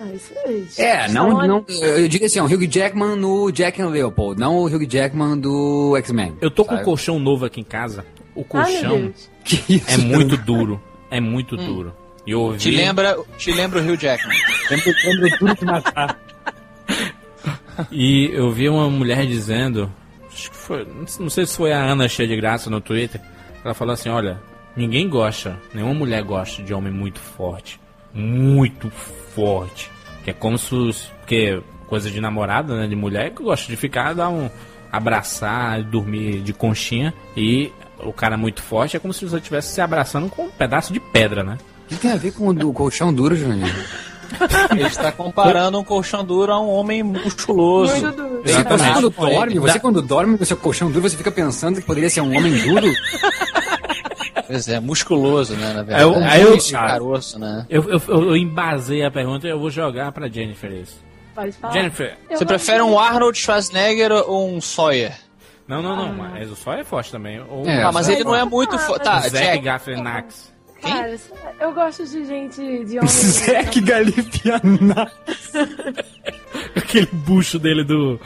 Ah, 0.00 0.06
isso 0.14 0.32
é, 0.80 1.04
É, 1.04 1.08
não, 1.08 1.44
não, 1.46 1.64
eu 1.68 2.06
digo 2.06 2.24
assim, 2.24 2.38
o 2.38 2.44
Hugh 2.44 2.68
Jackman 2.70 3.16
no 3.16 3.50
Jack 3.50 3.80
and 3.82 3.88
Leopold, 3.88 4.38
não 4.38 4.56
o 4.58 4.66
Hugh 4.66 4.86
Jackman 4.86 5.38
do 5.38 5.96
X-Men. 5.96 6.36
Eu 6.40 6.50
tô 6.50 6.64
com 6.64 6.74
um 6.74 6.76
sabe? 6.76 6.84
colchão 6.84 7.18
novo 7.18 7.44
aqui 7.44 7.60
em 7.60 7.64
casa. 7.64 8.04
O 8.34 8.44
colchão 8.44 9.12
isso? 9.44 9.82
é 9.88 9.96
muito 9.96 10.36
duro. 10.36 10.80
É 11.10 11.20
muito 11.20 11.56
duro. 11.56 11.92
E 12.26 12.30
eu 12.30 12.42
ouvi... 12.42 12.58
Te 12.58 12.70
lembra, 12.70 13.16
te 13.38 13.50
lembra 13.50 13.80
o 13.80 13.82
Hugh 13.82 13.96
Jackman. 13.96 14.36
Lembra- 14.70 14.92
lembra 15.04 15.38
tudo 15.38 15.56
que 15.56 15.64
matar. 15.64 16.18
E 17.90 18.30
eu 18.32 18.50
vi 18.52 18.68
uma 18.68 18.90
mulher 18.90 19.26
dizendo, 19.26 19.90
acho 20.38 20.50
que 20.50 20.56
foi, 20.56 20.86
não 21.18 21.28
sei 21.30 21.44
se 21.46 21.56
foi 21.56 21.72
a 21.72 21.78
Ana 21.82 22.08
cheia 22.08 22.28
de 22.28 22.36
graça 22.36 22.70
no 22.70 22.80
Twitter, 22.80 23.20
ela 23.64 23.74
falou 23.74 23.92
assim, 23.94 24.08
olha, 24.08 24.38
ninguém 24.76 25.08
gosta, 25.08 25.58
nenhuma 25.74 25.94
mulher 25.94 26.22
gosta 26.22 26.62
de 26.62 26.72
homem 26.72 26.92
muito 26.92 27.18
forte, 27.18 27.80
muito 28.14 28.90
forte, 29.34 29.90
que 30.24 30.30
é 30.30 30.32
como 30.32 30.56
se, 30.58 30.74
os- 30.74 31.10
porque 31.20 31.60
coisa 31.86 32.10
de 32.10 32.20
namorada, 32.20 32.76
né, 32.76 32.86
de 32.86 32.94
mulher 32.96 33.30
que 33.30 33.42
gosta 33.42 33.66
de 33.66 33.76
ficar, 33.76 34.14
dar 34.14 34.28
um 34.28 34.48
abraçar, 34.92 35.82
dormir 35.82 36.40
de 36.40 36.52
conchinha 36.52 37.12
e 37.36 37.70
o 38.00 38.12
cara 38.12 38.36
muito 38.36 38.62
forte 38.62 38.96
é 38.96 39.00
como 39.00 39.12
se 39.12 39.24
você 39.26 39.36
estivesse 39.36 39.74
se 39.74 39.80
abraçando 39.80 40.28
com 40.28 40.44
um 40.46 40.50
pedaço 40.50 40.92
de 40.92 41.00
pedra, 41.00 41.42
né? 41.42 41.58
O 41.84 41.88
que 41.88 41.96
tem 41.96 42.12
a 42.12 42.16
ver 42.16 42.32
com 42.32 42.48
o 42.48 42.72
colchão 42.72 43.12
duro, 43.12 43.34
Júnior? 43.34 43.68
Ele 44.70 44.82
está 44.86 45.10
comparando 45.12 45.78
um 45.78 45.84
colchão 45.84 46.24
duro 46.24 46.52
a 46.52 46.60
um 46.60 46.68
homem 46.70 47.02
musculoso. 47.02 47.92
Muito 47.92 48.16
duro. 48.16 48.42
Você 48.44 48.50
Exatamente. 48.50 48.92
quando 48.92 49.10
dorme, 49.10 49.58
você 49.58 49.78
quando 49.80 50.02
dorme 50.02 50.38
com 50.38 50.44
seu 50.44 50.56
colchão 50.56 50.90
duro, 50.90 51.08
você 51.08 51.16
fica 51.16 51.30
pensando 51.30 51.80
que 51.80 51.86
poderia 51.86 52.10
ser 52.10 52.20
um 52.20 52.36
homem 52.36 52.56
duro? 52.62 52.86
Pois 54.46 54.66
é, 54.68 54.80
musculoso, 54.80 55.54
né, 55.56 55.72
na 55.74 55.80
eu- 56.00 56.12
verdade. 56.12 56.26
aí 56.32 56.42
eu- 56.42 56.58
caroço, 56.72 57.38
né? 57.38 57.66
Eu, 57.68 57.82
eu, 57.84 58.02
eu, 58.08 58.22
eu 58.30 58.36
embasei 58.36 59.04
a 59.04 59.10
pergunta 59.10 59.46
e 59.46 59.50
eu 59.50 59.58
vou 59.58 59.70
jogar 59.70 60.10
pra 60.12 60.28
Jennifer 60.28 60.70
isso. 60.72 60.96
Pode 61.34 61.52
falar. 61.52 61.72
Jennifer, 61.74 62.16
Eu 62.30 62.38
Você 62.38 62.46
prefere 62.46 62.82
um 62.82 62.98
Arnold 62.98 63.38
Schwarzenegger 63.38 64.10
ou 64.12 64.48
um 64.50 64.60
Sawyer? 64.60 65.14
Não, 65.68 65.82
não, 65.82 65.94
não, 65.94 66.12
mas 66.14 66.50
o 66.50 66.56
Sol 66.56 66.72
é 66.72 66.82
forte 66.82 67.12
também. 67.12 67.42
Ou 67.46 67.66
É, 67.66 67.82
ah, 67.82 67.92
mas 67.92 68.08
ele 68.08 68.24
não 68.24 68.34
é 68.34 68.42
muito 68.42 68.74
Ah, 68.74 68.78
forte. 68.78 69.02
Tá, 69.04 69.20
Zack 69.28 69.60
Jack. 69.60 69.84
Cara, 70.82 71.16
eu 71.60 71.72
gosto 71.72 72.06
de 72.06 72.24
gente, 72.24 72.84
de 72.84 72.98
homem... 72.98 73.08
Zack 73.08 73.80
Galifianakis. 73.80 75.52
Aquele 76.76 77.08
bucho 77.12 77.58
dele 77.58 77.84
do, 77.84 78.18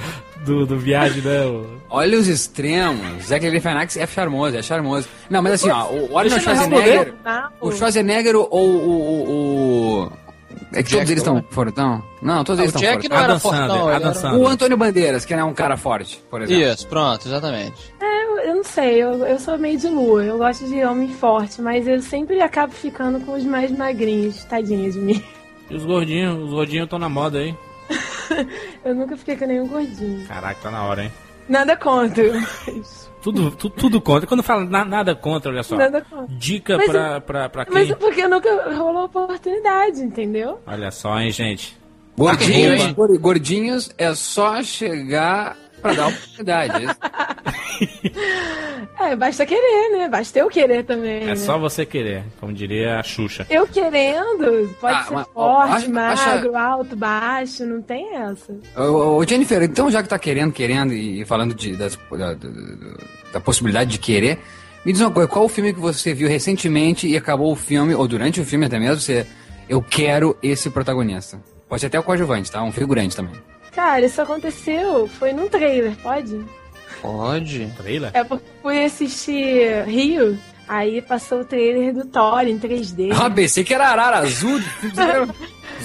do, 0.44 0.66
do 0.66 0.78
viagem, 0.78 1.22
né? 1.22 1.44
o- 1.46 1.80
Olha 1.90 2.18
os 2.18 2.28
extremos. 2.28 3.24
Zack 3.24 3.44
Galifianakis 3.44 3.96
é 3.96 4.06
charmoso, 4.06 4.56
é 4.56 4.62
charmoso. 4.62 5.08
Não, 5.30 5.42
mas 5.42 5.54
assim, 5.54 5.70
ó, 5.70 5.90
o 5.90 6.18
Arnold 6.18 6.40
Schwarzenegger... 6.42 7.14
Não, 7.24 7.48
O 7.60 7.72
Schwarzenegger 7.72 8.36
ou 8.36 8.48
o... 8.52 8.88
o, 8.88 10.02
o- 10.04 10.12
É 10.72 10.82
que 10.82 10.90
todos 10.90 10.90
Jack 10.90 11.10
eles 11.10 11.22
estão 11.22 11.44
fortão. 11.50 12.02
Não, 12.20 12.44
todos 12.44 12.60
Ah, 12.60 12.62
eles 12.64 12.74
o 12.74 12.78
estão 12.78 12.80
Jack 12.92 13.02
fortão. 13.08 13.18
não 13.18 13.24
era 13.24 13.38
fortão, 13.40 13.60
Sandler, 13.68 13.82
ele 13.86 13.94
Adam 13.96 14.10
era- 14.10 14.14
Sandler. 14.20 14.40
O 14.42 14.48
Antônio 14.48 14.76
Bandeiras, 14.76 15.24
que 15.24 15.34
não 15.36 15.42
é 15.42 15.44
um 15.44 15.54
cara 15.54 15.76
forte, 15.76 16.22
por 16.30 16.42
exemplo. 16.42 16.62
Isso, 16.72 16.86
pronto, 16.86 17.26
exatamente. 17.28 17.94
eu, 18.00 18.11
eu 18.44 18.56
não 18.56 18.64
sei, 18.64 19.02
eu, 19.02 19.24
eu 19.26 19.38
sou 19.38 19.56
meio 19.58 19.78
de 19.78 19.88
lua, 19.88 20.24
eu 20.24 20.38
gosto 20.38 20.66
de 20.66 20.82
homem 20.84 21.08
forte, 21.08 21.60
mas 21.62 21.86
eu 21.86 22.00
sempre 22.02 22.40
acabo 22.40 22.72
ficando 22.72 23.20
com 23.20 23.32
os 23.32 23.44
mais 23.44 23.70
magrinhos, 23.70 24.44
tadinha 24.44 24.90
de 24.90 24.98
mim. 24.98 25.22
E 25.70 25.76
os 25.76 25.86
gordinhos, 25.86 26.38
os 26.42 26.50
gordinhos 26.50 26.84
estão 26.84 26.98
na 26.98 27.08
moda 27.08 27.38
aí. 27.38 27.54
Eu 28.84 28.94
nunca 28.94 29.16
fiquei 29.16 29.36
com 29.36 29.46
nenhum 29.46 29.66
gordinho. 29.66 30.26
Caraca, 30.26 30.60
tá 30.62 30.70
na 30.70 30.84
hora, 30.84 31.04
hein? 31.04 31.12
Nada 31.48 31.74
contra. 31.76 32.24
mas- 32.66 33.10
Tudo, 33.22 33.50
tu- 33.52 33.70
tudo 33.70 33.98
contra. 34.00 34.26
Quando 34.26 34.42
fala 34.42 34.64
na- 34.64 34.84
nada 34.84 35.14
contra, 35.14 35.50
olha 35.50 35.62
só. 35.62 35.76
Nada 35.76 36.02
contra. 36.02 36.26
Dica 36.36 36.76
Mas 36.76 36.90
pra, 36.90 37.20
pra, 37.22 37.48
pra 37.48 37.66
Mas 37.70 37.84
quem. 37.84 37.92
é 37.92 37.94
porque 37.96 38.26
nunca 38.28 38.74
rolou 38.74 39.04
oportunidade, 39.04 40.02
entendeu? 40.02 40.58
Olha 40.66 40.90
só, 40.90 41.18
hein, 41.18 41.30
gente. 41.30 41.74
Gordinhos, 42.18 42.92
gordinhos 43.18 43.94
é 43.96 44.12
só 44.14 44.62
chegar 44.62 45.56
pra 45.82 45.92
dar 45.92 46.08
oportunidade. 46.08 46.86
É, 49.00 49.16
basta 49.16 49.44
querer, 49.44 49.98
né? 49.98 50.08
Basta 50.08 50.38
eu 50.38 50.48
querer 50.48 50.84
também. 50.84 51.22
É 51.24 51.26
né? 51.26 51.36
só 51.36 51.58
você 51.58 51.84
querer, 51.84 52.22
como 52.38 52.52
diria 52.52 53.00
a 53.00 53.02
Xuxa. 53.02 53.44
Eu 53.50 53.66
querendo, 53.66 54.72
pode 54.80 54.96
Ah, 54.96 55.02
ser 55.04 55.14
mas, 55.14 55.26
forte, 55.28 55.72
acha- 55.72 55.88
magro, 55.88 56.56
alto, 56.56 56.94
baixo, 56.96 57.64
não 57.66 57.82
tem 57.82 58.14
essa. 58.16 58.54
Ô, 58.76 59.16
ô, 59.18 59.26
Jennifer, 59.26 59.60
então 59.62 59.90
já 59.90 60.02
que 60.02 60.08
tá 60.08 60.18
querendo, 60.18 60.52
querendo 60.52 60.92
e 60.92 61.24
falando 61.24 61.54
de, 61.54 61.76
das- 61.76 61.98
da, 62.12 62.34
da- 62.34 62.48
da 63.32 63.40
possibilidade 63.40 63.90
de 63.90 63.98
querer, 63.98 64.38
me 64.84 64.92
diz 64.92 65.00
uma 65.00 65.10
coisa, 65.10 65.28
qual 65.28 65.46
o 65.46 65.48
filme 65.48 65.72
que 65.72 65.80
você 65.80 66.14
viu 66.14 66.28
recentemente 66.28 67.08
e 67.08 67.16
acabou 67.16 67.50
o 67.50 67.56
filme, 67.56 67.94
ou 67.94 68.06
durante 68.06 68.40
o 68.40 68.44
filme 68.44 68.66
até 68.66 68.78
mesmo, 68.78 69.00
você, 69.00 69.26
eu 69.68 69.82
quero 69.82 70.36
esse 70.42 70.70
protagonista? 70.70 71.40
Pode 71.68 71.80
ser 71.80 71.86
até 71.88 71.98
o 71.98 72.02
coadjuvante, 72.02 72.52
tá? 72.52 72.62
Um 72.62 72.70
figurante 72.72 73.16
também. 73.16 73.32
Cara, 73.74 74.04
isso 74.04 74.20
aconteceu, 74.20 75.08
foi 75.08 75.32
num 75.32 75.48
trailer, 75.48 75.96
pode? 76.02 76.44
Pode. 77.00 77.66
Trailer? 77.76 78.10
É 78.14 78.22
porque 78.22 78.44
eu 78.44 78.62
fui 78.62 78.84
assistir 78.84 79.84
Rio, 79.86 80.38
aí 80.68 81.00
passou 81.02 81.40
o 81.40 81.44
trailer 81.44 81.92
do 81.94 82.04
Thor 82.06 82.40
em 82.46 82.58
3D. 82.58 83.10
Ah, 83.18 83.30
pensei 83.30 83.62
que 83.64 83.72
era 83.74 83.88
Arara 83.88 84.18
Azul. 84.18 84.60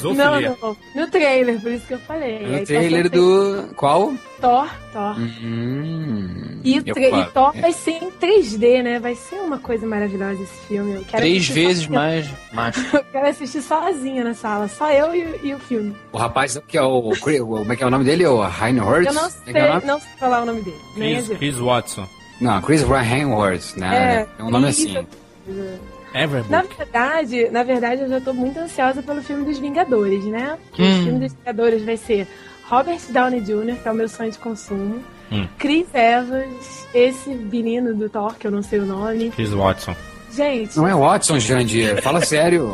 Não, 0.03 0.39
não, 0.39 0.77
no 0.96 1.07
trailer, 1.10 1.60
por 1.60 1.72
isso 1.72 1.88
que 1.88 1.93
eu 1.96 2.00
falei. 2.00 2.46
No 2.46 2.55
Aí 2.57 2.65
trailer 2.65 3.10
do... 3.10 3.69
Qual? 3.75 4.13
Thor, 4.39 4.69
Thor. 4.93 5.15
Hum, 5.19 6.60
E, 6.63 6.79
o 6.79 6.84
eu 6.86 6.93
tra- 6.93 7.03
e. 7.22 7.25
Thor 7.31 7.53
vai 7.60 7.72
ser 7.74 7.91
em 8.03 8.12
3D, 8.12 8.84
né? 8.84 9.00
Vai 9.00 9.15
ser 9.15 9.38
uma 9.38 9.57
coisa 9.57 9.88
maravilhosa 9.88 10.43
esse 10.43 10.67
filme. 10.67 10.93
Eu 10.96 11.01
quero 11.05 11.17
Três 11.24 11.48
vezes 11.50 11.84
sozinha. 11.86 12.00
mais 12.00 12.29
macho. 12.53 12.86
Eu 12.96 13.03
quero 13.05 13.27
assistir 13.27 13.62
sozinha 13.63 14.24
na 14.24 14.36
sala, 14.36 14.67
só 14.67 14.91
eu 14.91 15.15
e, 15.15 15.39
e 15.48 15.53
o 15.55 15.60
filme. 15.60 15.96
O 16.12 16.17
rapaz 16.17 16.62
que 16.67 16.77
é 16.77 16.81
o... 16.84 17.12
Como 17.19 17.74
é 17.74 17.75
que 17.75 17.84
é 17.84 17.88
o 17.88 17.89
nome 17.89 18.03
dele? 18.05 18.25
O 18.27 18.43
Reinhardt? 18.48 19.07
Eu 19.07 19.13
não 19.13 19.29
sei, 19.29 19.41
é 19.48 19.51
que 19.51 19.57
é 19.57 19.69
nome? 19.74 19.86
não 19.86 20.00
sei 20.00 20.10
falar 20.19 20.43
o 20.43 20.46
nome 20.46 20.62
dele. 20.62 20.77
Chris. 20.93 21.27
Chris 21.29 21.55
Watson. 21.57 22.07
Não, 22.39 22.62
Chris 22.62 22.84
Reinhardt, 22.84 23.79
né? 23.79 24.27
É, 24.39 24.44
um 24.44 24.50
nome 24.50 24.70
isso. 24.70 24.88
assim. 24.88 25.08
Na 26.13 26.22
Everbook. 26.24 26.75
verdade, 26.77 27.50
na 27.51 27.63
verdade, 27.63 28.01
eu 28.01 28.10
já 28.10 28.22
tô 28.22 28.34
muito 28.34 28.58
ansiosa 28.60 29.01
pelo 29.03 29.22
filme 29.22 29.46
dos 29.46 29.60
Vingadores, 29.60 30.24
né? 30.25 30.58
Porque 30.70 30.82
o 30.84 31.03
filme 31.03 31.20
dos 31.20 31.34
Vingadores 31.34 31.84
vai 31.84 31.98
ser 31.98 32.27
Robert 32.70 33.00
Downey 33.10 33.41
Jr., 33.41 33.75
que 33.82 33.88
é 33.88 33.91
o 33.91 33.96
meu 33.96 34.08
sonho 34.10 34.32
de 34.32 34.38
consumo, 34.38 35.01
Hum. 35.29 35.46
Chris 35.58 35.86
Evans, 35.94 36.88
esse 36.94 37.29
menino 37.32 37.94
do 37.94 38.10
Thor, 38.10 38.36
que 38.36 38.48
eu 38.48 38.51
não 38.51 38.62
sei 38.63 38.79
o 38.79 38.86
nome. 38.86 39.29
Chris 39.32 39.50
Watson. 39.51 39.94
Gente, 40.34 40.77
Não 40.77 40.88
é 40.88 40.96
Watson, 40.96 41.38
Jandir. 41.38 42.01
Fala 42.01 42.22
sério. 42.24 42.72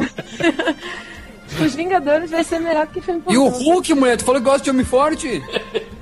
os 1.60 1.74
Vingadores 1.74 2.30
vai 2.30 2.44
ser 2.44 2.60
melhor 2.60 2.86
que 2.88 3.02
filme 3.02 3.24
E 3.30 3.38
o 3.38 3.50
pornô. 3.50 3.58
Hulk, 3.74 3.94
mulher? 3.96 4.18
Tu 4.18 4.24
falou 4.26 4.40
que 4.40 4.46
gosta 4.46 4.64
de 4.64 4.70
homem 4.70 4.86
forte? 4.86 5.42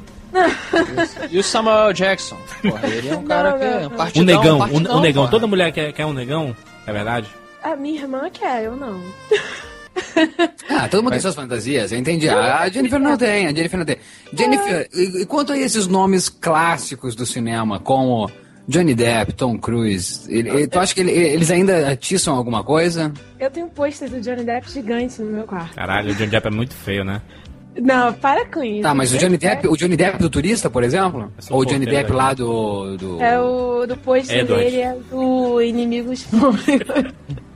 E 1.29 1.37
o 1.39 1.43
Samuel 1.43 1.93
Jackson? 1.93 2.37
Porra, 2.61 2.87
ele 2.87 3.09
é 3.09 3.15
um 3.17 3.23
cara 3.23 3.51
Não, 3.51 3.57
que 3.59 3.63
é 3.65 3.87
um 3.87 3.89
partidão. 3.89 4.23
O 4.23 4.25
negão, 4.25 4.55
o, 4.55 4.59
partidão, 4.59 4.97
o 4.97 5.01
negão. 5.01 5.21
porra. 5.23 5.31
Toda 5.31 5.47
mulher 5.47 5.71
quer, 5.71 5.91
quer 5.93 6.05
um 6.05 6.13
negão, 6.13 6.55
é 6.87 6.93
verdade? 6.93 7.27
A 7.63 7.75
minha 7.75 8.01
irmã 8.01 8.29
quer, 8.29 8.63
eu 8.63 8.75
não. 8.75 9.01
Ah, 10.69 10.87
todo 10.87 11.03
mundo 11.03 11.11
tem 11.11 11.19
suas 11.19 11.35
fantasias, 11.35 11.91
eu 11.91 11.99
entendi. 11.99 12.27
A 12.29 12.67
Jennifer 12.69 12.97
não 12.97 13.17
tem, 13.17 13.47
a 13.47 13.53
Jennifer 13.53 13.77
não 13.77 13.85
tem. 13.85 13.97
Jennifer, 14.33 14.87
e, 14.93 15.21
e 15.21 15.25
quanto 15.25 15.51
a 15.51 15.57
esses 15.57 15.85
nomes 15.85 16.29
clássicos 16.29 17.13
do 17.13 17.25
cinema, 17.25 17.77
como 17.77 18.31
Johnny 18.69 18.95
Depp, 18.95 19.33
Tom 19.33 19.57
Cruise, 19.59 20.23
ele, 20.33 20.49
ele- 20.49 20.67
tu 20.67 20.79
acha 20.79 20.93
que 20.95 21.01
ele- 21.01 21.11
eles 21.11 21.51
ainda 21.51 21.89
atiçam 21.91 22.33
alguma 22.35 22.63
coisa? 22.63 23.11
Eu 23.37 23.51
tenho 23.51 23.65
um 23.65 23.69
pôster 23.69 24.09
do 24.09 24.21
Johnny 24.21 24.45
Depp 24.45 24.71
gigante 24.71 25.21
no 25.21 25.29
meu 25.31 25.43
quarto. 25.43 25.75
Caralho, 25.75 26.11
o 26.11 26.15
Johnny 26.15 26.29
Depp 26.31 26.47
é 26.47 26.51
muito 26.51 26.73
feio, 26.73 27.03
né? 27.03 27.21
Não, 27.79 28.13
para 28.13 28.45
com 28.45 28.63
isso. 28.63 28.81
Tá, 28.81 28.93
mas 28.93 29.13
o 29.13 29.17
Johnny 29.17 29.37
Depp, 29.37 29.67
o 29.67 29.77
Johnny 29.77 29.95
Depp 29.95 30.17
do 30.19 30.29
turista, 30.29 30.69
por 30.69 30.83
exemplo? 30.83 31.31
É 31.37 31.53
Ou 31.53 31.61
o 31.61 31.65
Johnny 31.65 31.85
Depp 31.85 32.11
lá 32.11 32.33
do. 32.33 32.97
do... 32.97 33.21
É 33.21 33.39
o 33.39 33.85
do 33.87 33.95
posto 33.97 34.31
Edward. 34.31 34.63
dele, 34.65 34.81
é 34.81 34.95
do 35.09 35.61
Inimigos 35.61 36.23
Públicos. 36.23 37.13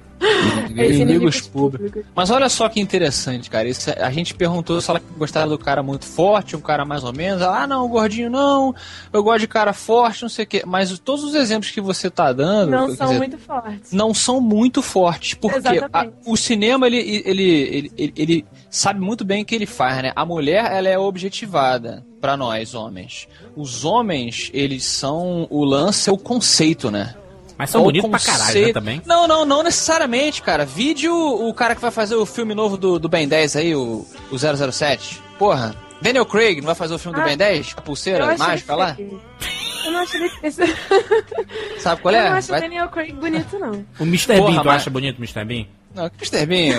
É 0.75 0.85
esse 0.87 1.01
Inimigos 1.01 1.41
públicos. 1.41 2.03
Mas 2.15 2.29
olha 2.29 2.49
só 2.49 2.67
que 2.67 2.79
interessante, 2.79 3.49
cara. 3.49 3.67
Isso, 3.67 3.89
é- 3.89 4.01
a 4.03 4.11
gente 4.11 4.33
perguntou 4.33 4.79
se 4.81 4.89
ela 4.89 5.01
gostava 5.17 5.47
do 5.49 5.57
cara 5.57 5.81
muito 5.83 6.05
forte, 6.05 6.55
um 6.55 6.61
cara 6.61 6.83
mais 6.83 7.03
ou 7.03 7.13
menos. 7.13 7.41
Ela, 7.41 7.63
ah, 7.63 7.67
não, 7.67 7.87
gordinho 7.87 8.29
não. 8.29 8.73
Eu 9.13 9.23
gosto 9.23 9.39
de 9.41 9.47
cara 9.47 9.73
forte, 9.73 10.21
não 10.23 10.29
sei 10.29 10.43
o 10.45 10.47
quê. 10.47 10.63
Mas 10.65 10.97
todos 10.99 11.23
os 11.23 11.35
exemplos 11.35 11.71
que 11.71 11.79
você 11.81 12.09
tá 12.09 12.33
dando. 12.33 12.71
Não 12.71 12.95
são 12.95 13.07
dizer, 13.07 13.17
muito 13.19 13.37
fortes. 13.37 13.91
não 13.91 14.13
são 14.13 14.41
muito 14.41 14.81
fortes, 14.81 15.33
porque 15.33 15.79
a- 15.93 16.07
o 16.25 16.35
cinema 16.35 16.87
ele, 16.87 16.97
ele, 16.97 17.43
ele, 17.43 17.91
ele, 17.97 18.13
ele 18.17 18.45
sabe 18.69 18.99
muito 18.99 19.23
bem 19.23 19.43
o 19.43 19.45
que 19.45 19.55
ele 19.55 19.65
faz, 19.65 20.01
né? 20.01 20.11
A 20.15 20.25
mulher 20.25 20.71
ela 20.71 20.89
é 20.89 20.97
objetivada 20.97 22.05
pra 22.19 22.35
nós 22.35 22.73
homens. 22.73 23.27
Os 23.55 23.85
homens 23.85 24.49
eles 24.53 24.83
são 24.85 25.47
o 25.49 25.63
lance 25.63 26.09
é 26.09 26.13
o 26.13 26.17
conceito, 26.17 26.89
né? 26.89 27.13
Mas 27.57 27.69
são 27.69 27.83
bonitos 27.83 28.09
pra 28.09 28.19
caralho, 28.19 28.41
né, 28.41 28.45
conceito- 28.47 28.73
também. 28.73 29.01
Não, 29.05 29.27
não, 29.27 29.45
não 29.45 29.63
necessariamente, 29.63 30.41
cara. 30.41 30.65
Vídeo 30.65 31.13
o 31.15 31.53
cara 31.53 31.73
que 31.75 31.81
vai 31.81 31.91
fazer 31.91 32.15
o 32.15 32.25
filme 32.25 32.53
novo 32.53 32.75
do, 32.77 32.99
do 32.99 33.07
Ben 33.07 33.27
10 33.27 33.55
aí, 33.55 33.75
o, 33.75 34.05
o 34.31 34.37
007. 34.37 35.21
Porra, 35.39 35.73
Daniel 36.01 36.25
Craig 36.25 36.57
não 36.59 36.65
vai 36.67 36.75
fazer 36.75 36.93
o 36.93 36.99
filme 36.99 37.15
do 37.17 37.21
Ah, 37.21 37.25
Ben 37.25 37.37
10? 37.37 37.73
A 37.75 37.79
Eu 37.79 37.83
pulseira 37.83 38.37
mágica 38.37 38.75
lá? 38.75 38.97
Eu 38.99 39.91
não 39.91 39.99
acho 39.99 40.17
ele. 40.17 40.31
Sabe 41.79 42.01
qual 42.01 42.13
eu 42.13 42.19
é? 42.21 42.29
não 42.29 42.37
acho 42.37 42.47
Vai- 42.49 42.59
o 42.59 42.61
Daniel 42.63 42.87
Craig 42.89 43.13
bonito, 43.13 43.59
não. 43.59 43.85
O 43.99 44.03
Mr. 44.03 44.37
Porra, 44.37 44.51
Bean, 44.51 44.61
tu 44.61 44.65
mas- 44.65 44.75
acha 44.81 44.89
bonito 44.89 45.17
o 45.17 45.21
Mr. 45.21 45.45
Bean? 45.45 45.65
Não, 45.93 46.09
que 46.09 46.15
Mr. 46.25 46.45
Bean. 46.45 46.75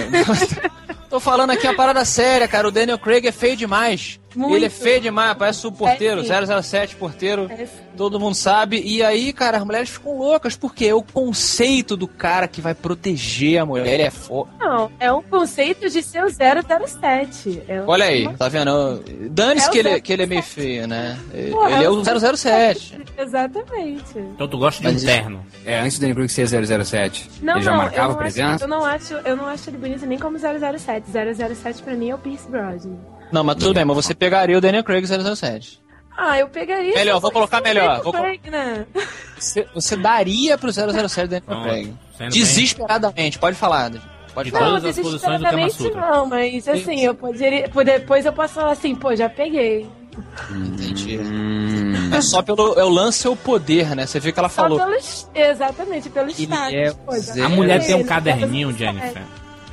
Tô 1.09 1.21
falando 1.21 1.50
aqui 1.50 1.66
uma 1.66 1.75
parada 1.75 2.04
séria, 2.04 2.47
cara. 2.49 2.68
O 2.68 2.71
Daniel 2.71 2.99
Craig 2.99 3.26
é 3.26 3.33
feio 3.33 3.56
demais. 3.56 4.18
Muito. 4.37 4.55
Ele 4.57 4.66
é 4.66 4.71
feio 4.71 5.00
demais, 5.00 5.35
parece 5.37 5.66
o 5.66 5.73
porteiro, 5.73 6.21
É, 6.21 6.25
sim. 6.25 6.62
007 6.62 6.97
porteiro. 6.97 7.50
É. 7.50 7.66
Todo 7.97 8.21
mundo 8.21 8.35
sabe. 8.35 8.81
E 8.85 9.02
aí, 9.02 9.33
cara, 9.33 9.57
as 9.57 9.64
mulheres 9.64 9.88
ficam 9.88 10.19
loucas, 10.19 10.55
porque 10.55 10.85
é 10.85 10.95
o 10.95 11.02
conceito 11.02 11.97
do 11.97 12.07
cara 12.07 12.47
que 12.47 12.61
vai 12.61 12.75
proteger 12.75 13.59
a 13.59 13.64
mulher. 13.66 13.87
Ele 13.87 14.02
é 14.02 14.11
foda. 14.11 14.50
Não, 14.59 14.90
é 15.00 15.11
um 15.11 15.23
conceito 15.23 15.88
de 15.88 16.02
ser 16.02 16.23
o 16.23 16.28
007. 16.28 17.62
É 17.66 17.81
um- 17.81 17.88
Olha 17.88 18.05
aí, 18.05 18.28
tá 18.37 18.49
vendo? 18.49 19.02
Dane-se 19.31 19.69
É 19.69 19.71
que, 19.71 19.78
ele, 19.78 19.88
007. 19.88 20.02
que 20.02 20.12
ele 20.12 20.23
é 20.23 20.26
meio 20.26 20.43
feio, 20.43 20.87
né? 20.87 21.19
Porra, 21.50 21.71
ele 21.73 21.85
é 21.85 21.88
o 21.90 22.05
007. 22.05 22.99
Exatamente. 23.19 24.19
Então 24.19 24.47
tu 24.49 24.59
gosta 24.59 24.81
de 24.83 24.88
um 24.88 24.93
Mas 24.93 25.02
isso- 25.02 25.11
terno. 25.12 25.47
É, 25.64 25.81
antes 25.81 25.99
do 25.99 26.14
Craig 26.14 26.28
ser 26.28 26.47
007. 26.47 27.31
Não, 27.43 27.55
ele 27.55 27.62
já 27.64 27.71
não, 27.71 27.78
marcava 27.78 28.09
eu 28.09 28.12
não 28.12 28.16
presença? 28.19 28.55
Acho, 28.55 28.64
eu, 28.64 28.69
não 28.69 28.85
acho, 28.85 29.14
eu 29.14 29.37
não 29.37 29.47
acho 29.47 29.71
ele 29.71 29.78
bonito 29.78 30.07
nem 30.07 30.19
como 30.19 30.38
007. 30.38 31.07
007 31.11 31.83
pra 31.83 31.95
mim 31.95 32.11
é 32.11 32.14
o 32.14 32.19
Pierce 32.19 32.49
Brosnan. 32.49 32.97
Não, 33.33 33.42
mas 33.45 33.56
tudo 33.56 33.75
bem, 33.75 33.85
mas 33.85 33.97
você 33.97 34.14
pegaria 34.14 34.56
o 34.56 34.61
Daniel 34.61 34.85
Craig 34.85 35.04
007. 35.06 35.80
Ah, 36.16 36.38
eu 36.38 36.49
pegaria. 36.49 36.95
Melhor, 36.95 37.21
vou 37.21 37.30
colocar 37.30 37.61
o 37.61 37.62
melhor, 37.62 38.02
vou 38.02 38.12
Craig, 38.12 38.40
né? 38.50 38.87
Você, 39.38 39.66
você 39.75 39.97
daria 39.97 40.56
pro 40.56 40.73
007 40.73 41.26
Daniel 41.28 41.42
Pronto. 41.42 41.62
Craig. 41.64 41.85
Sendo 42.16 42.18
bem- 42.18 42.28
Desesperadamente, 42.30 43.38
pode 43.38 43.56
falar. 43.56 43.90
Pode 44.33 44.50
De 44.50 44.56
falar. 44.56 44.66
todas 44.66 44.83
Não, 44.83 44.90
as 44.90 44.97
posições 44.99 45.38
do 45.40 45.45
Kama 45.45 45.56
desesperadamente 45.66 45.90
não, 46.16 46.26
mas 46.26 46.68
assim, 46.68 47.00
eu 47.04 47.14
poderia. 47.14 47.68
Depois 47.68 48.25
eu 48.25 48.33
posso 48.33 48.54
falar 48.54 48.73
assim, 48.73 48.95
pô, 48.95 49.14
já 49.14 49.28
peguei. 49.28 49.87
Entendi. 50.50 51.18
Hum, 51.18 52.11
É 52.14 52.21
só 52.23 52.40
pelo. 52.40 52.78
É 52.78 52.85
o 52.85 52.88
lance 52.88 53.26
é 53.26 53.30
o 53.30 53.37
poder, 53.37 53.95
né? 53.95 54.06
Você 54.06 54.18
vê 54.18 54.33
que 54.33 54.38
ela 54.38 54.49
Só 54.49 54.62
falou. 54.62 54.78
pelos. 54.78 55.28
Exatamente, 55.35 56.09
pelo 56.09 56.30
Ele 56.30 56.33
status. 56.45 57.37
é. 57.37 57.42
A 57.42 57.49
mulher 57.50 57.85
tem 57.85 57.95
um 57.95 58.04
caderninho, 58.04 58.71
007. 58.73 58.78
Jennifer, 58.78 59.23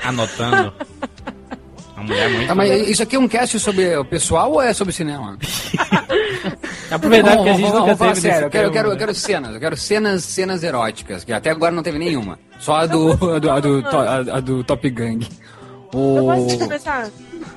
anotando. 0.04 0.74
Mulher 2.04 2.26
é 2.26 2.30
muito. 2.30 2.48
Tá, 2.48 2.56
mas 2.56 2.88
isso 2.90 3.04
aqui 3.04 3.16
é 3.16 3.20
um 3.20 3.28
cast 3.28 3.60
sobre 3.60 3.96
o 3.98 4.06
pessoal 4.06 4.52
ou 4.52 4.62
é 4.62 4.74
sobre 4.74 4.94
cinema? 4.94 5.38
Aproveitar 6.92 7.38
que 7.44 7.50
a 7.50 7.54
gente 7.54 7.72
nunca 7.72 7.96
falar 7.96 8.12
teve 8.14 8.22
sério, 8.22 8.46
eu 8.46 8.50
quero, 8.50 8.68
eu, 8.68 8.72
quero, 8.72 8.92
eu 8.92 8.98
quero 8.98 9.16
cenas, 9.16 9.54
eu 9.54 9.60
quero 9.60 9.78
cenas, 9.78 10.24
cenas 10.24 10.64
eróticas, 10.64 11.24
que 11.24 11.34
até 11.34 11.50
agora 11.50 11.72
não 11.74 11.82
teve 11.84 11.98
nenhuma. 11.98 12.38
Só 12.60 12.76
a 12.78 12.86
do, 12.86 13.12
a 13.36 13.40
do, 13.40 13.50
a 13.52 13.60
do, 13.60 13.84
a- 13.88 14.38
a 14.38 14.40
do 14.40 14.64
Top 14.64 14.88
Gang. 14.90 15.28
Eu 15.94 16.26
posso 16.26 16.56
O... 16.56 16.60
começar? 16.60 17.10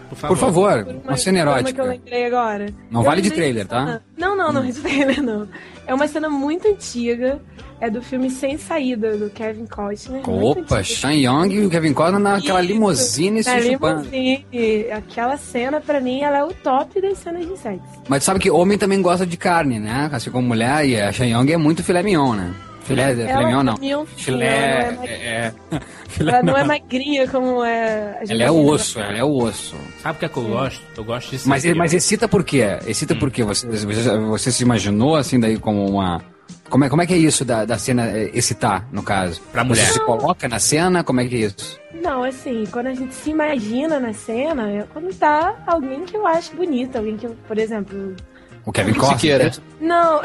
Por 0.09 0.29
Por 0.29 0.37
favor, 0.37 0.85
Por 0.85 0.95
uma 1.05 1.17
cena 1.17 1.43
uma 1.43 1.55
que 1.55 1.59
eu 1.59 1.63
erótica. 1.63 1.83
lembrei 1.85 2.27
agora. 2.27 2.67
Não 2.91 3.01
Eu 3.01 3.05
vale 3.05 3.21
de 3.23 3.31
trailer, 3.31 3.65
uma 3.65 3.69
tá? 3.87 4.01
Não, 4.17 4.37
não, 4.37 4.53
não 4.53 4.63
é 4.63 4.67
de 4.67 4.81
trailer, 4.81 5.23
não. 5.23 5.49
É 5.87 5.95
uma 5.95 6.07
cena 6.07 6.29
muito 6.29 6.69
antiga. 6.69 7.41
É 7.81 7.91
do 7.91 8.01
filme 8.01 8.31
Sem 8.31 8.57
Saída, 8.57 9.19
do 9.19 9.29
Kevin 9.31 9.67
Costner. 9.67 10.23
Opa. 10.29 10.83
Sean 10.83 11.13
Young 11.13 11.53
e 11.53 11.67
o 11.67 11.71
Kevin 11.71 11.93
Costner 11.93 12.19
naquela 12.21 12.63
Isso, 12.63 12.73
limusine 12.73 13.43
se 13.45 13.51
Na 13.51 13.61
chupando. 13.61 14.09
limusine. 14.11 14.47
Aquela 14.93 15.37
cena, 15.37 15.81
pra 15.81 16.01
mim, 16.01 16.23
ela 16.23 16.39
é 16.39 16.45
o 16.45 16.55
top 16.55 17.01
das 17.03 17.19
cenas 17.19 17.47
de 17.47 17.57
sexo. 17.59 17.83
Mas 18.09 18.25
sabe 18.25 18.41
que 18.41 18.51
homem 18.51 18.79
também 18.79 19.03
gosta 19.03 19.27
de 19.27 19.37
carne, 19.37 19.79
né? 19.79 20.09
Assim 20.11 20.31
como 20.31 20.49
mulher, 20.49 20.87
e 20.89 20.99
a 21.01 21.13
Sean 21.13 21.27
Young 21.27 21.53
é 21.53 21.57
muito 21.59 21.83
filé 21.85 22.03
mignon, 22.03 22.33
né? 22.35 22.55
Filé, 22.85 23.15
filé 23.15 23.31
Ela 23.31 23.45
mignon 23.45 23.61
é 23.61 23.65
não. 23.65 23.75
mignon, 23.79 24.05
Filé, 24.17 24.93
não 24.93 25.03
é 25.03 25.07
é, 25.07 25.11
é, 25.73 25.81
filé 26.09 26.33
Ela 26.33 26.43
não 26.45 26.57
é 26.57 26.65
magrinha 26.65 27.29
como 27.29 27.63
é... 27.65 28.21
Ela 28.29 28.43
é 28.45 28.51
o 28.51 28.65
osso, 28.65 29.01
ela 29.01 29.19
é 29.19 29.25
o 29.25 29.37
osso. 29.37 29.75
Sabe 30.03 30.17
o 30.17 30.19
que 30.21 30.25
é 30.25 30.29
que 30.29 30.37
eu 30.37 30.45
gosto? 30.45 30.83
Eu 30.97 31.05
gosto 31.05 31.37
de 31.37 31.49
Mas, 31.49 31.63
ser- 31.63 31.75
mas 31.75 31.93
excita 31.93 32.27
por 32.29 32.45
quê? 32.45 32.79
Excita 32.87 33.15
por 33.17 33.29
quê? 33.31 33.43
Você, 33.43 33.67
você, 33.67 34.17
você 34.19 34.53
se 34.53 34.63
imaginou 34.63 35.17
assim 35.17 35.39
daí 35.39 35.59
como 35.59 35.85
uma... 35.91 36.23
Como 36.69 36.85
é, 36.85 36.89
como 36.89 37.03
é 37.03 37.07
que 37.07 37.15
é 37.15 37.17
isso 37.17 37.45
da, 37.45 37.65
da 37.65 37.79
cena 37.79 38.07
eh, 38.09 38.31
excitar, 38.35 38.87
no 38.93 39.03
caso? 39.03 39.41
Pra 39.53 39.63
mulher. 39.65 39.87
Você 39.87 39.93
se 39.95 40.01
coloca 40.01 40.49
na 40.49 40.59
cena? 40.59 41.05
Como 41.05 41.21
é 41.21 41.27
que 41.27 41.35
é 41.37 41.39
isso? 41.47 41.79
Não, 42.03 42.23
assim, 42.25 42.65
quando 42.71 42.89
a 42.89 42.95
gente 42.95 43.15
se 43.15 43.31
imagina 43.31 43.99
na 43.99 44.13
cena, 44.13 44.71
é 44.71 44.85
quando 44.93 45.15
tá 45.15 45.55
alguém 45.67 46.05
que 46.05 46.17
eu 46.17 46.27
acho 46.27 46.55
bonito, 46.55 46.97
alguém 46.97 47.17
que, 47.17 47.27
eu, 47.27 47.37
por 47.47 47.59
exemplo... 47.59 48.15
O 48.65 48.73
Kevin. 48.73 48.95
Costner? 48.95 49.55
Não, 49.81 50.21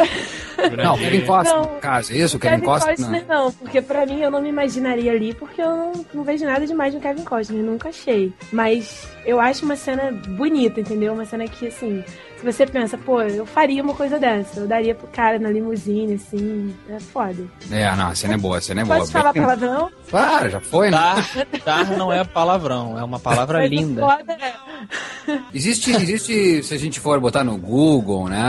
Não, 0.75 0.95
o 0.95 0.97
Kevin 0.97 1.21
Costner, 1.27 1.55
Não. 1.55 1.73
no 1.75 1.79
caso. 1.79 2.11
Isso, 2.11 2.37
o 2.37 2.39
Kevin, 2.39 2.55
Kevin 2.55 2.65
Costner. 2.65 2.95
Costner 2.97 3.25
não, 3.27 3.51
porque 3.51 3.81
pra 3.83 4.03
mim 4.03 4.19
eu 4.19 4.31
não 4.31 4.41
me 4.41 4.49
imaginaria 4.49 5.11
ali, 5.11 5.31
porque 5.35 5.61
eu 5.61 5.69
não, 5.69 6.05
não 6.11 6.23
vejo 6.23 6.43
nada 6.45 6.65
demais 6.65 6.91
no 6.91 6.99
Kevin 6.99 7.23
Costner, 7.23 7.63
nunca 7.63 7.89
achei. 7.89 8.33
Mas 8.51 9.07
eu 9.27 9.39
acho 9.39 9.63
uma 9.63 9.75
cena 9.75 10.11
bonita, 10.11 10.79
entendeu? 10.79 11.13
Uma 11.13 11.23
cena 11.25 11.47
que, 11.47 11.67
assim, 11.67 12.03
se 12.41 12.45
você 12.45 12.65
pensa, 12.65 12.97
pô, 12.97 13.21
eu 13.21 13.45
faria 13.45 13.83
uma 13.83 13.93
coisa 13.93 14.17
dessa, 14.17 14.61
eu 14.61 14.67
daria 14.67 14.95
pro 14.95 15.07
cara 15.07 15.37
na 15.37 15.49
limusine, 15.51 16.15
assim, 16.15 16.73
é 16.89 16.99
foda. 16.99 17.43
É, 17.69 17.95
não, 17.95 18.07
a 18.07 18.15
cena 18.15 18.33
é 18.33 18.37
boa, 18.37 18.57
a 18.57 18.61
cena 18.61 18.81
é 18.81 18.83
boa. 18.83 18.97
Pode 18.97 19.11
falar 19.11 19.31
palavrão? 19.31 19.91
Claro, 20.09 20.49
já 20.49 20.59
foi, 20.59 20.89
né? 20.89 20.97
Tar, 20.97 21.45
tar 21.63 21.97
não 21.97 22.11
é 22.11 22.23
palavrão, 22.23 22.97
é 22.97 23.03
uma 23.03 23.19
palavra 23.19 23.59
Mas 23.59 23.69
linda. 23.69 24.01
Foda 24.01 24.33
é, 24.33 25.39
Existe, 25.53 25.91
existe, 25.91 26.63
se 26.63 26.73
a 26.73 26.79
gente 26.79 26.99
for 26.99 27.19
botar 27.19 27.43
no 27.43 27.55
Google, 27.57 28.27
né? 28.27 28.39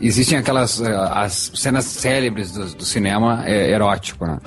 Existem 0.00 0.38
aquelas 0.38 0.80
eh, 0.80 0.96
as 1.12 1.52
cenas 1.54 1.84
célebres 1.84 2.52
do, 2.52 2.74
do 2.74 2.84
cinema 2.84 3.42
eh, 3.46 3.70
erótico, 3.70 4.26
né? 4.26 4.38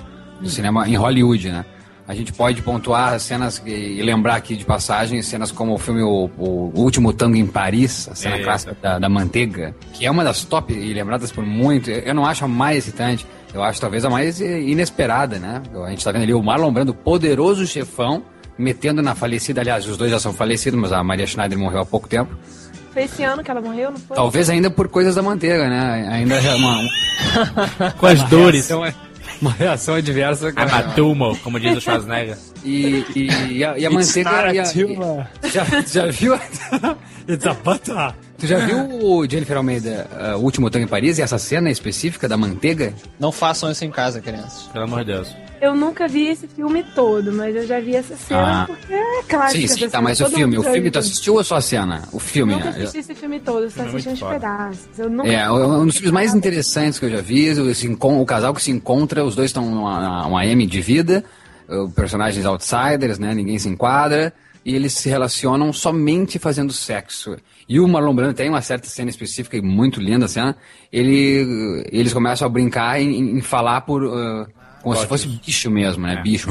Do 0.42 0.50
cinema 0.50 0.90
em 0.90 0.96
Hollywood, 0.96 1.50
né? 1.52 1.66
A 2.08 2.14
gente 2.14 2.32
pode 2.32 2.62
pontuar 2.62 3.20
cenas 3.20 3.60
e 3.66 4.00
lembrar 4.04 4.36
aqui 4.36 4.56
de 4.56 4.64
passagem, 4.64 5.22
cenas 5.24 5.52
como 5.52 5.74
o 5.74 5.78
filme 5.80 6.04
O, 6.04 6.30
o 6.38 6.72
Último 6.76 7.12
Tango 7.12 7.36
em 7.36 7.48
Paris, 7.48 8.08
a 8.12 8.14
cena 8.16 8.36
É. 8.36 8.44
clássica 8.44 8.78
da, 8.80 9.00
da 9.00 9.10
manteiga, 9.10 9.76
que 9.94 10.06
é 10.06 10.12
uma 10.12 10.24
das 10.24 10.44
top 10.44 10.72
e 10.72 10.94
lembradas 10.94 11.32
por 11.32 11.44
muito. 11.44 11.90
Eu 11.90 12.14
não 12.14 12.24
acho 12.24 12.46
a 12.46 12.48
mais 12.48 12.78
excitante, 12.80 13.26
eu 13.54 13.64
acho 13.64 13.82
talvez 13.82 14.06
a 14.06 14.10
mais 14.10 14.40
inesperada, 14.40 15.40
né? 15.40 15.64
A 15.86 15.90
gente 15.90 16.04
tá 16.04 16.12
vendo 16.12 16.22
ali 16.24 16.34
o 16.34 16.44
Marlon 16.44 16.72
Brando, 16.72 16.94
poderoso 16.94 17.66
chefão, 17.66 18.22
metendo 18.58 19.02
na 19.02 19.16
falecida, 19.16 19.62
aliás, 19.62 19.88
os 19.88 19.98
dois 19.98 20.12
já 20.12 20.20
são 20.20 20.32
falecidos, 20.32 20.80
mas 20.80 20.92
a 20.92 21.04
Maria 21.04 21.26
Schneider 21.26 21.58
morreu 21.58 21.80
há 21.82 21.86
pouco 21.88 22.08
tempo. 22.08 22.36
foi 22.94 23.04
esse 23.06 23.24
ano 23.24 23.44
que 23.44 23.50
ela 23.50 23.60
morreu, 23.62 23.90
não 23.92 23.98
foi? 23.98 24.16
Talvez 24.16 24.48
ainda 24.50 24.70
por 24.70 24.88
coisas 24.90 25.16
da 25.16 25.24
manteiga, 25.24 25.68
né? 25.68 26.08
Ainda 26.12 26.36
é 26.36 26.54
uma, 26.56 26.78
Com 27.98 28.06
as 28.06 28.22
dores. 28.30 28.70
reação, 28.70 28.94
uma 29.46 29.52
reação 29.54 29.94
adversa. 29.96 30.50
I'm 30.50 30.74
a 30.74 30.84
tumor, 30.96 31.38
como 31.40 31.60
diz 31.60 31.78
o 31.78 31.82
Schwarzenegger. 31.82 32.38
E, 32.64 33.06
e, 33.16 33.58
e 33.58 33.64
a, 33.64 33.78
e 33.78 33.86
a 33.86 33.90
manteiga. 33.92 34.54
E 34.54 34.60
a, 34.60 34.64
e- 34.64 35.50
já, 35.50 35.64
já 35.86 36.06
viu? 36.08 36.34
It's 37.30 37.46
a 37.46 37.54
butter. 37.54 38.14
Tu 38.38 38.48
já 38.48 38.58
viu 38.60 38.78
o 39.02 39.30
Jennifer 39.30 39.56
Almeida, 39.56 40.08
uh, 40.12 40.38
o 40.38 40.42
último 40.44 40.70
tango 40.70 40.86
em 40.86 40.88
Paris, 40.88 41.18
e 41.18 41.22
essa 41.22 41.38
cena 41.38 41.70
específica 41.70 42.28
da 42.28 42.36
manteiga? 42.36 42.94
Não 43.20 43.32
façam 43.32 43.72
isso 43.72 43.86
em 43.86 43.92
casa, 43.92 44.20
crianças. 44.20 44.64
Pelo 44.74 44.84
amor 44.84 45.00
de 45.00 45.14
Deus. 45.14 45.36
Eu 45.62 45.74
nunca 45.74 46.08
vi 46.08 46.28
esse 46.28 46.48
filme 46.48 46.84
todo, 46.94 47.32
mas 47.32 47.56
eu 47.56 47.66
já 47.66 47.80
vi 47.80 47.96
essa 47.96 48.16
cena 48.18 48.64
Ah. 48.64 48.66
porque 48.68 48.94
é 48.94 49.24
clássica. 49.28 49.62
sim, 49.62 49.68
sim, 49.68 49.84
essa 49.86 49.92
tá, 49.92 50.02
mas 50.02 50.20
o 50.20 50.30
filme, 50.30 50.58
o 50.58 50.64
filme 50.64 50.92
tu 50.92 51.00
assistiu 51.00 51.36
ou 51.36 51.44
só 51.44 51.56
a 51.56 51.62
cena? 51.62 52.04
O 52.12 52.20
filme. 52.20 52.54
Nunca 52.54 52.72
né? 52.72 52.78
assisti 52.78 52.98
esse 53.00 53.16
filme 53.16 53.40
todo, 53.40 53.70
só 53.72 53.84
é 53.84 53.88
assisti 53.88 54.10
uns 54.10 54.20
pedaços. 54.22 55.00
Eu 55.00 55.10
nunca 55.10 55.32
É, 55.32 55.50
um 55.50 55.86
dos 55.86 55.96
filmes 55.96 56.12
mais 56.12 56.36
interessantes 56.36 57.00
que 57.00 57.06
eu 57.06 57.10
já 57.10 57.22
vi, 57.22 57.52
o, 57.52 58.22
o 58.22 58.26
casal 58.26 58.54
que 58.54 58.62
se 58.62 58.70
encontra, 58.70 59.24
os 59.24 59.34
dois 59.34 59.50
estão 59.50 59.66
numa 59.66 60.28
uma 60.28 60.46
M 60.46 60.68
de 60.68 60.82
vida, 60.82 61.24
personagens 61.96 62.46
outsiders, 62.46 63.18
né? 63.18 63.34
Ninguém 63.34 63.58
se 63.58 63.70
enquadra, 63.70 64.34
e 64.66 64.74
eles 64.76 64.94
se 64.94 65.08
relacionam 65.08 65.72
somente 65.72 66.40
fazendo 66.40 66.74
sexo. 66.74 67.38
E 67.70 67.80
o 67.80 67.88
Marlon 67.88 68.16
Brando 68.16 68.34
tem 68.34 68.50
uma 68.50 68.62
certa 68.62 68.88
cena 68.88 69.10
específica 69.12 69.56
e 69.56 69.62
muito 69.62 70.02
linda 70.02 70.26
a 70.26 70.28
cena, 70.28 70.58
ele, 70.92 71.84
eles 71.92 72.12
começam 72.14 72.46
a 72.48 72.50
brincar 72.50 73.00
em, 73.00 73.38
em 73.38 73.42
falar 73.42 73.82
por... 73.82 74.04
uh, 74.04 74.48
Como 74.82 74.96
se 74.96 75.06
fosse 75.08 75.28
bicho 75.28 75.70
mesmo, 75.70 76.06
né? 76.06 76.16
É. 76.16 76.22
Bicho. 76.22 76.50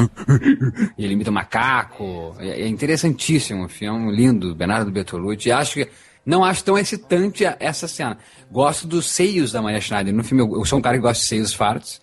e 0.96 1.04
ele 1.04 1.14
imita 1.14 1.30
um 1.30 1.34
macaco. 1.34 2.34
É, 2.38 2.62
é 2.62 2.68
interessantíssimo 2.68 3.64
o 3.64 3.68
filme, 3.68 4.14
lindo, 4.14 4.54
Bernardo 4.54 4.90
Bertolucci. 4.90 5.48
E 5.48 5.52
acho 5.52 5.74
que. 5.74 5.88
Não 6.26 6.42
acho 6.42 6.64
tão 6.64 6.78
excitante 6.78 7.44
essa 7.60 7.86
cena. 7.86 8.16
Gosto 8.50 8.86
dos 8.86 9.06
seios 9.10 9.52
da 9.52 9.60
Maria 9.60 9.78
Schneider. 9.78 10.14
No 10.14 10.24
filme, 10.24 10.42
eu, 10.42 10.56
eu 10.56 10.64
sou 10.64 10.78
um 10.78 10.82
cara 10.82 10.96
que 10.96 11.02
gosta 11.02 11.20
de 11.22 11.28
seios 11.28 11.52
fartos. 11.52 12.00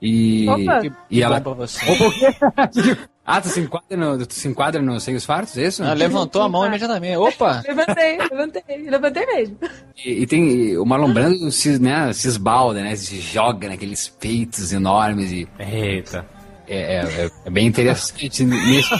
E. 0.00 0.46
Opa! 0.48 0.80
Que, 0.80 0.86
E 1.10 1.14
que 1.16 1.22
ela. 1.22 1.40
bom 1.40 1.54
pra 1.54 1.66
você. 1.66 1.90
Opa, 1.90 2.04
o 2.04 2.12
quê? 2.12 2.96
ah, 3.24 3.40
tu 3.40 3.48
se 3.48 3.60
enquadra, 3.60 3.96
no, 3.96 4.26
tu 4.26 4.34
se 4.34 4.48
enquadra 4.48 4.82
nos 4.82 5.02
seios 5.04 5.24
fartos, 5.24 5.56
é 5.56 5.66
isso? 5.66 5.82
Ah, 5.84 5.92
levantou 5.94 6.42
a 6.42 6.48
mão 6.48 6.66
imediatamente. 6.66 7.16
Opa! 7.16 7.62
Levantei, 7.66 8.18
levantei, 8.18 8.90
levantei 8.90 9.26
mesmo. 9.26 9.56
E, 10.04 10.22
e 10.22 10.26
tem 10.26 10.76
o 10.76 10.84
Marlon 10.84 11.12
Brando 11.12 11.50
se, 11.52 11.78
né, 11.80 12.12
se 12.12 12.26
esbalda, 12.28 12.82
né? 12.82 12.94
Se 12.96 13.20
joga 13.20 13.68
naqueles 13.68 14.08
peitos 14.08 14.72
enormes 14.72 15.30
e 15.30 15.48
Eita. 15.58 16.26
é, 16.68 16.96
é- 16.96 17.24
é- 17.26 17.30
é 17.46 17.50
bem 17.50 17.66
interessante 17.66 18.44
nisso. 18.44 18.94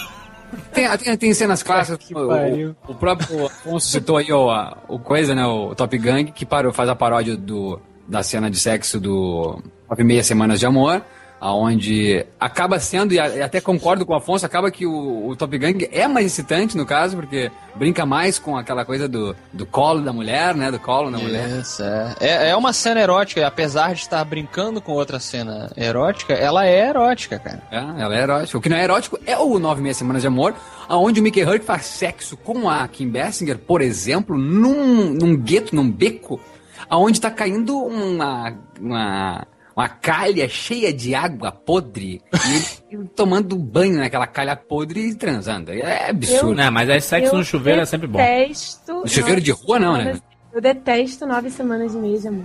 Tem, 0.73 0.87
tem, 0.99 1.17
tem 1.17 1.35
cenas 1.35 1.63
clássicas. 1.63 2.11
o, 2.11 2.29
pariu. 2.29 2.77
o, 2.87 2.93
o 2.93 2.95
próprio 2.95 3.47
Afonso 3.47 3.89
citou 3.89 4.19
aí 4.19 4.31
o, 4.33 4.51
a- 4.51 4.77
o 4.87 4.99
coisa, 4.99 5.35
né? 5.35 5.45
O 5.47 5.75
Top 5.75 5.97
Gang, 5.99 6.31
que 6.31 6.45
parou, 6.45 6.73
faz 6.73 6.89
a 6.91 6.95
paródia 6.95 7.37
do, 7.37 7.81
da 8.07 8.23
cena 8.23 8.51
de 8.51 8.59
sexo 8.59 9.01
do 9.01 9.59
e 9.99 10.05
Meia 10.05 10.23
Semanas 10.23 10.61
de 10.61 10.67
Amor. 10.67 11.03
Aonde 11.45 12.25
acaba 12.39 12.79
sendo, 12.79 13.13
e 13.13 13.19
até 13.19 13.61
concordo 13.61 14.07
com 14.07 14.13
o 14.13 14.17
Afonso, 14.17 14.47
acaba 14.47 14.71
que 14.71 14.87
o, 14.87 15.27
o 15.27 15.35
Top 15.35 15.59
Gang 15.59 15.89
é 15.91 16.07
mais 16.07 16.27
excitante 16.27 16.77
no 16.77 16.87
caso, 16.87 17.17
porque 17.17 17.51
brinca 17.75 18.07
mais 18.07 18.39
com 18.39 18.57
aquela 18.57 18.85
coisa 18.85 19.09
do, 19.09 19.35
do 19.53 19.67
colo 19.67 20.03
da 20.03 20.13
mulher, 20.13 20.55
né? 20.55 20.71
Do 20.71 20.79
colo 20.79 21.11
da 21.11 21.19
mulher. 21.19 21.49
Isso, 21.49 21.83
é. 21.83 22.15
é. 22.21 22.51
É 22.51 22.57
uma 22.57 22.73
cena 22.73 23.01
erótica, 23.01 23.45
apesar 23.45 23.93
de 23.93 24.03
estar 24.03 24.25
brincando 24.25 24.81
com 24.81 24.93
outra 24.93 25.19
cena 25.19 25.69
erótica, 25.77 26.33
ela 26.33 26.65
é 26.65 26.89
erótica, 26.89 27.41
cara. 27.41 27.61
É, 27.73 28.03
ela 28.03 28.17
é 28.17 28.23
erótica. 28.23 28.59
O 28.59 28.61
que 28.61 28.69
não 28.69 28.77
é 28.77 28.85
erótico 28.85 29.19
é 29.27 29.37
o 29.37 29.59
Nove 29.59 29.81
e 29.81 29.83
Meia 29.83 29.95
Semanas 29.95 30.23
de 30.23 30.29
Amor, 30.29 30.55
aonde 30.89 31.19
o 31.19 31.25
Mickey 31.25 31.43
Hurk 31.43 31.65
faz 31.65 31.87
sexo 31.87 32.37
com 32.37 32.71
a 32.71 32.87
Kim 32.87 33.09
Basinger, 33.09 33.59
por 33.59 33.83
exemplo, 33.83 34.39
num, 34.39 35.13
num 35.13 35.37
gueto, 35.37 35.75
num 35.75 35.91
beco, 35.91 36.41
aonde 36.89 37.21
tá 37.21 37.33
caindo 37.33 37.77
uma, 37.79 38.55
uma, 38.81 39.47
uma 39.77 39.89
calha 39.89 40.49
cheia 40.49 40.93
de 40.93 41.15
água 41.15 41.51
podre 41.51 42.23
e 42.33 42.95
ele 42.95 43.09
tomando 43.17 43.57
banho 43.57 43.99
naquela 43.99 44.27
calha 44.27 44.57
podre 44.57 45.09
e 45.09 45.15
transando. 45.15 45.73
É 45.73 46.11
absurdo. 46.11 46.55
Não, 46.55 46.71
mas 46.71 46.89
aí 46.91 47.01
sexo 47.01 47.35
Eu 47.35 47.39
no 47.39 47.45
chuveiro 47.45 47.81
é 47.81 47.85
sempre 47.85 48.07
bom. 48.07 48.19
Detesto. 48.19 49.01
No 49.01 49.09
chuveiro 49.09 49.41
de 49.41 49.51
rua, 49.51 49.79
não, 49.79 49.97
né? 49.97 50.21
Eu 50.53 50.61
detesto 50.61 51.27
nove 51.27 51.51
semanas 51.51 51.95
e 51.95 52.19
de 52.19 52.29
amor. 52.29 52.45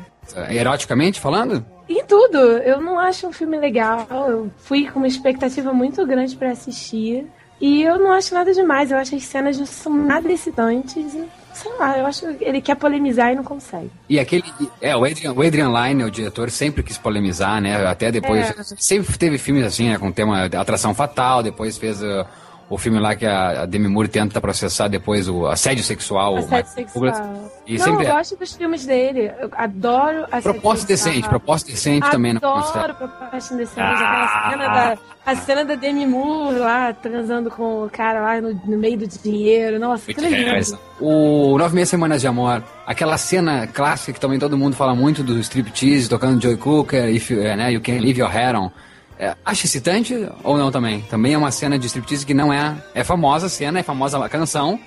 Eroticamente 0.49 1.19
falando? 1.19 1.65
Em 1.89 2.03
tudo, 2.05 2.37
eu 2.37 2.81
não 2.81 2.97
acho 2.97 3.27
um 3.27 3.33
filme 3.33 3.57
legal. 3.57 4.07
Eu 4.09 4.51
fui 4.57 4.89
com 4.89 4.99
uma 4.99 5.07
expectativa 5.07 5.73
muito 5.73 6.05
grande 6.05 6.35
pra 6.35 6.51
assistir. 6.51 7.27
E 7.59 7.81
eu 7.81 7.97
não 7.97 8.11
acho 8.11 8.33
nada 8.33 8.53
demais. 8.53 8.91
Eu 8.91 8.97
acho 8.97 9.15
as 9.15 9.23
cenas 9.23 9.57
não 9.57 9.65
são 9.65 9.93
nada 9.93 10.31
excitantes. 10.31 11.17
Sei 11.57 11.73
lá, 11.73 11.97
eu 11.97 12.05
acho 12.05 12.21
que 12.35 12.43
ele 12.43 12.61
quer 12.61 12.75
polemizar 12.75 13.33
e 13.33 13.35
não 13.35 13.43
consegue. 13.43 13.89
E 14.07 14.19
aquele. 14.19 14.43
É, 14.79 14.95
o 14.95 15.03
Adrian, 15.03 15.33
o 15.33 15.41
Adrian 15.41 15.69
Lyne, 15.69 16.03
o 16.03 16.11
diretor, 16.11 16.51
sempre 16.51 16.83
quis 16.83 16.99
polemizar, 16.99 17.59
né? 17.59 17.83
Até 17.87 18.11
depois. 18.11 18.47
É. 18.47 18.63
Sempre 18.77 19.17
teve 19.17 19.39
filmes 19.39 19.65
assim, 19.65 19.89
né? 19.89 19.97
Com 19.97 20.11
tema 20.11 20.45
Atração 20.45 20.93
Fatal, 20.93 21.41
depois 21.41 21.75
fez 21.75 21.99
uh, 22.03 22.25
o 22.69 22.77
filme 22.77 22.99
lá 22.99 23.15
que 23.15 23.25
a, 23.25 23.61
a 23.61 23.65
Demi 23.65 23.87
Moore 23.87 24.09
tenta 24.09 24.41
processar 24.41 24.87
depois 24.89 25.27
o 25.29 25.47
assédio 25.47 25.83
sexual. 25.83 26.35
o 26.35 26.37
Assédio 26.39 26.71
sexual. 26.71 27.51
E 27.65 27.77
não, 27.77 27.85
sempre 27.85 28.05
eu 28.05 28.09
é. 28.09 28.13
gosto 28.13 28.35
dos 28.37 28.53
filmes 28.55 28.85
dele. 28.85 29.31
Eu 29.39 29.49
adoro 29.55 30.23
assédio 30.25 30.43
Proposta 30.43 30.87
sexual. 30.87 31.09
decente, 31.13 31.29
proposta 31.29 31.71
decente 31.71 32.11
também 32.11 32.33
não 32.33 32.39
Adoro 32.57 32.93
proposta 32.95 33.55
decente. 33.55 33.79
Ah. 33.79 34.47
Aquela 34.47 34.51
cena 34.51 34.67
da, 34.73 34.97
a 35.25 35.35
cena 35.35 35.65
da 35.65 35.75
Demi 35.75 36.05
Moore 36.05 36.59
lá, 36.59 36.93
transando 36.93 37.49
com 37.49 37.85
o 37.85 37.89
cara 37.89 38.21
lá 38.21 38.41
no, 38.41 38.53
no 38.53 38.77
meio 38.77 38.97
do 38.97 39.07
dinheiro. 39.07 39.79
Nossa, 39.79 40.13
que 40.13 40.19
lindo. 40.19 40.77
O 40.99 41.57
Nove 41.57 41.73
Meia 41.75 41.85
Semanas 41.85 42.21
de 42.21 42.27
Amor, 42.27 42.63
aquela 42.85 43.17
cena 43.17 43.67
clássica 43.67 44.13
que 44.13 44.19
também 44.19 44.39
todo 44.39 44.57
mundo 44.57 44.75
fala 44.75 44.93
muito 44.95 45.23
do 45.23 45.39
striptease, 45.39 46.09
tocando 46.09 46.41
Joy 46.41 46.57
Cooker, 46.57 47.07
if, 47.09 47.29
you- 47.31 47.41
é, 47.41 47.55
né, 47.55 47.71
You 47.71 47.81
Can 47.81 47.99
Leave 47.99 48.19
Your 48.19 48.29
Hair 48.35 48.55
On. 48.55 48.71
É, 49.19 49.35
acha 49.43 49.65
excitante 49.65 50.13
ou 50.43 50.57
não 50.57 50.71
também? 50.71 51.01
Também 51.01 51.33
é 51.33 51.37
uma 51.37 51.51
cena 51.51 51.77
de 51.79 51.87
striptease 51.87 52.25
que 52.25 52.33
não 52.33 52.53
é... 52.53 52.75
É 52.93 53.03
famosa 53.03 53.47
a 53.47 53.49
cena, 53.49 53.79
é 53.79 53.83
famosa 53.83 54.23
a 54.23 54.29
canção, 54.29 54.79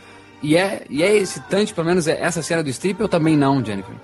e 0.43 0.57
é, 0.57 0.85
e 0.88 1.03
é 1.03 1.16
excitante, 1.16 1.75
pelo 1.75 1.87
menos 1.87 2.07
é 2.07 2.21
essa 2.21 2.43
cena 2.43 2.62
do 2.62 2.71
strip, 2.71 3.03
ou 3.03 3.09
também 3.09 3.37
não, 3.37 3.64
Jennifer? 3.64 3.95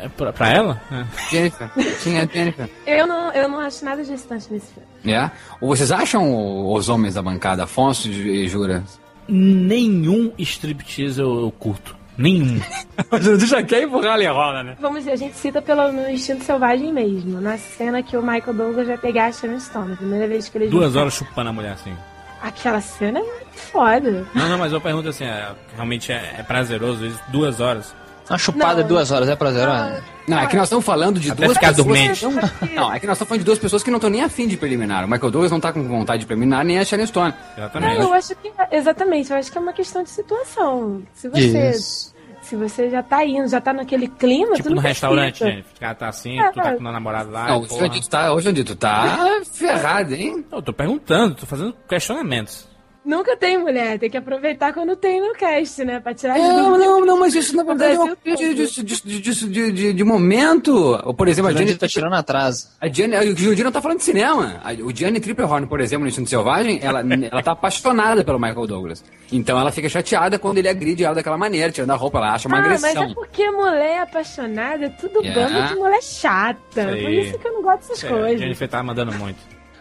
É 0.00 0.08
pra, 0.08 0.32
pra 0.32 0.50
ela? 0.50 0.82
É. 0.92 1.30
Jennifer, 1.30 1.70
sim, 2.00 2.16
é 2.16 2.28
Jennifer. 2.30 2.68
Eu 2.86 3.06
não, 3.06 3.32
eu 3.32 3.48
não 3.48 3.60
acho 3.60 3.84
nada 3.84 4.04
de 4.04 4.12
excitante 4.12 4.52
nesse 4.52 4.66
filme. 4.74 5.12
É? 5.12 5.30
Ou 5.60 5.68
vocês 5.74 5.90
acham, 5.90 6.72
os 6.72 6.88
homens 6.88 7.14
da 7.14 7.22
bancada, 7.22 7.64
Afonso 7.64 8.08
e 8.08 8.46
Jura? 8.48 8.84
Nenhum 9.28 10.32
striptease 10.38 11.20
eu, 11.20 11.40
eu 11.40 11.50
curto. 11.50 11.95
Nenhum. 12.18 12.60
Tu 13.10 13.46
já 13.46 13.62
quer 13.62 13.82
empurrar 13.82 14.14
ali 14.14 14.26
a 14.26 14.32
roda, 14.32 14.62
né? 14.62 14.76
Vamos 14.80 15.00
dizer, 15.00 15.12
a 15.12 15.16
gente 15.16 15.36
cita 15.36 15.60
pelo 15.60 15.92
no 15.92 16.08
instinto 16.08 16.44
selvagem 16.44 16.92
mesmo. 16.92 17.40
Na 17.40 17.58
cena 17.58 18.02
que 18.02 18.16
o 18.16 18.22
Michael 18.22 18.54
Douglas 18.54 18.86
vai 18.86 18.98
pegar 18.98 19.26
a 19.26 19.32
Sharon 19.32 19.60
Stone. 19.60 19.92
A 19.92 19.96
primeira 19.96 20.26
vez 20.26 20.48
que 20.48 20.58
eles 20.58 20.70
Duas 20.70 20.96
horas 20.96 21.14
chupando 21.14 21.50
a 21.50 21.52
mulher 21.52 21.72
assim. 21.72 21.94
Aquela 22.42 22.80
cena 22.80 23.18
é 23.18 23.22
muito 23.22 23.56
foda. 23.56 24.26
Não, 24.34 24.48
não, 24.48 24.58
mas 24.58 24.72
eu 24.72 24.80
pergunto 24.80 25.08
assim, 25.08 25.24
é, 25.24 25.52
realmente 25.74 26.12
é, 26.12 26.36
é 26.38 26.42
prazeroso 26.42 27.04
isso? 27.04 27.20
Duas 27.28 27.60
horas? 27.60 27.94
Uma 28.28 28.38
chupada 28.38 28.74
Não. 28.76 28.82
de 28.82 28.88
duas 28.88 29.10
horas 29.10 29.28
é 29.28 29.36
prazerosa. 29.36 30.02
Não, 30.26 30.38
é 30.40 30.46
que 30.46 30.56
nós 30.56 30.64
estamos 30.64 30.84
falando 30.84 31.20
de 31.20 31.30
Até 31.30 31.44
duas 31.44 31.56
ficar 31.56 31.68
pessoas. 31.68 31.86
dormente. 31.86 32.18
que 32.20 32.26
Não, 32.74 32.82
não, 32.88 32.92
é 32.94 32.98
que 32.98 33.06
nós 33.06 33.14
estamos 33.16 33.28
falando 33.28 33.38
de 33.40 33.44
duas 33.44 33.58
pessoas 33.58 33.82
que 33.84 33.90
não 33.90 33.98
estão 33.98 34.10
nem 34.10 34.22
afim 34.22 34.48
de 34.48 34.56
preliminar. 34.56 35.04
O 35.04 35.08
Michael 35.08 35.30
Douglas 35.30 35.52
não 35.52 35.60
tá 35.60 35.72
com 35.72 35.82
vontade 35.86 36.20
de 36.20 36.26
preliminar, 36.26 36.64
nem 36.64 36.78
a 36.78 36.84
Sharon 36.84 37.06
Stone. 37.06 37.34
Exatamente. 37.56 37.98
Não, 37.98 38.02
eu 38.08 38.12
acho 38.14 38.34
que. 38.34 38.52
Exatamente, 38.72 39.30
eu 39.30 39.36
acho 39.38 39.52
que 39.52 39.58
é 39.58 39.60
uma 39.60 39.72
questão 39.72 40.02
de 40.02 40.10
situação. 40.10 41.02
Se 41.14 41.28
você. 41.28 41.70
Isso. 41.70 42.16
Se 42.42 42.54
você 42.54 42.88
já 42.88 43.02
tá 43.02 43.24
indo, 43.24 43.48
já 43.48 43.60
tá 43.60 43.72
naquele 43.72 44.06
clima, 44.06 44.54
Tipo 44.54 44.68
tu 44.68 44.74
não 44.74 44.76
no 44.76 44.80
restaurante, 44.88 45.38
precisa. 45.40 45.50
gente. 45.56 45.66
O 45.76 45.80
cara 45.80 45.94
tá 45.96 46.08
assim, 46.08 46.38
É, 46.38 46.48
tu 46.52 46.54
tá 46.62 46.68
é. 46.70 46.74
com 46.76 46.80
o 46.80 46.92
namorado 46.92 47.30
lá. 47.32 47.48
Não, 47.48 47.62
hoje 47.62 47.74
onde 47.82 48.00
tu 48.00 48.08
tá, 48.08 48.32
hoje 48.32 48.48
onde 48.48 48.62
tu 48.62 48.76
tá 48.76 49.18
ferrado, 49.52 50.14
hein? 50.14 50.44
Eu 50.52 50.62
tô 50.62 50.72
perguntando, 50.72 51.34
tô 51.34 51.44
fazendo 51.44 51.74
questionamentos. 51.88 52.68
Nunca 53.06 53.36
tem 53.36 53.56
mulher, 53.56 53.98
tem 54.00 54.10
que 54.10 54.16
aproveitar 54.16 54.72
quando 54.74 54.96
tem 54.96 55.20
no 55.20 55.32
cast, 55.34 55.84
né? 55.84 56.00
Pra 56.00 56.12
tirar 56.12 56.34
as 56.34 56.42
Não, 56.42 56.76
não, 56.76 57.06
não, 57.06 57.18
mas 57.20 57.34
isso 57.36 57.54
na 57.56 57.62
verdade 57.62 57.94
é 57.94 57.98
uma 58.00 58.16
coisa 58.16 58.36
de, 58.36 58.54
de, 58.54 58.82
de, 58.82 59.20
de, 59.20 59.46
de, 59.48 59.72
de- 59.72 59.92
de 59.92 60.04
momento. 60.04 60.74
Ou, 61.04 61.14
por 61.14 61.28
exemplo, 61.28 61.50
A 61.50 61.54
gente 61.54 61.76
tá 61.76 61.86
tirando 61.86 62.14
atraso. 62.14 62.68
a 62.80 62.88
Jenny, 62.88 63.16
o 63.16 63.36
Judy 63.36 63.62
não 63.62 63.70
tá 63.70 63.80
falando 63.80 63.98
de 63.98 64.04
cinema. 64.04 64.60
A- 64.64 64.72
O 64.82 64.92
Gianni 64.92 65.20
Triplehorn, 65.20 65.68
por 65.68 65.78
exemplo, 65.80 66.02
no 66.02 66.08
Instinto 66.08 66.28
Selvagem, 66.28 66.80
ela, 66.82 67.00
ela 67.30 67.42
tá 67.44 67.52
apaixonada 67.52 68.24
pelo 68.24 68.40
Michael 68.40 68.66
Douglas. 68.66 69.04
Então 69.30 69.56
ela 69.58 69.70
fica 69.70 69.88
chateada 69.88 70.36
quando 70.38 70.58
ele 70.58 70.68
agride 70.68 71.04
ela 71.04 71.14
daquela 71.14 71.38
maneira, 71.38 71.70
tirando 71.70 71.90
a 71.92 71.94
roupa, 71.96 72.18
ela 72.18 72.34
acha 72.34 72.48
uma 72.48 72.58
Ah, 72.58 72.62
mas 72.68 72.82
agressão. 72.84 73.04
é 73.10 73.14
porque 73.14 73.48
mulher 73.52 74.00
apaixonada 74.00 74.86
é 74.86 74.88
tudo 74.88 75.22
Yeah. 75.22 75.48
bando 75.54 75.68
de 75.68 75.74
mulher 75.80 76.02
chata. 76.02 76.92
Isso 76.96 77.02
Por 77.02 77.10
isso 77.12 77.38
que 77.38 77.46
eu 77.48 77.52
não 77.52 77.62
gosto 77.62 77.88
dessas 77.88 78.02
É, 78.04 78.06
a 78.08 78.10
coisas. 78.10 78.40
Jennifer 78.40 78.68
tá 78.68 78.82
mandando 78.82 79.12
muito. 79.14 79.38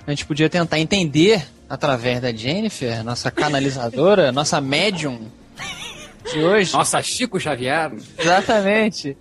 A 0.07 0.11
gente 0.11 0.25
podia 0.25 0.49
tentar 0.49 0.79
entender 0.79 1.45
através 1.69 2.21
da 2.21 2.31
Jennifer, 2.31 3.03
nossa 3.03 3.31
canalizadora, 3.31 4.31
nossa 4.33 4.61
médium 4.61 5.19
de 6.31 6.39
hoje. 6.43 6.73
Nossa, 6.73 7.01
Chico 7.01 7.39
Xavier. 7.39 7.91
Exatamente. 8.17 9.17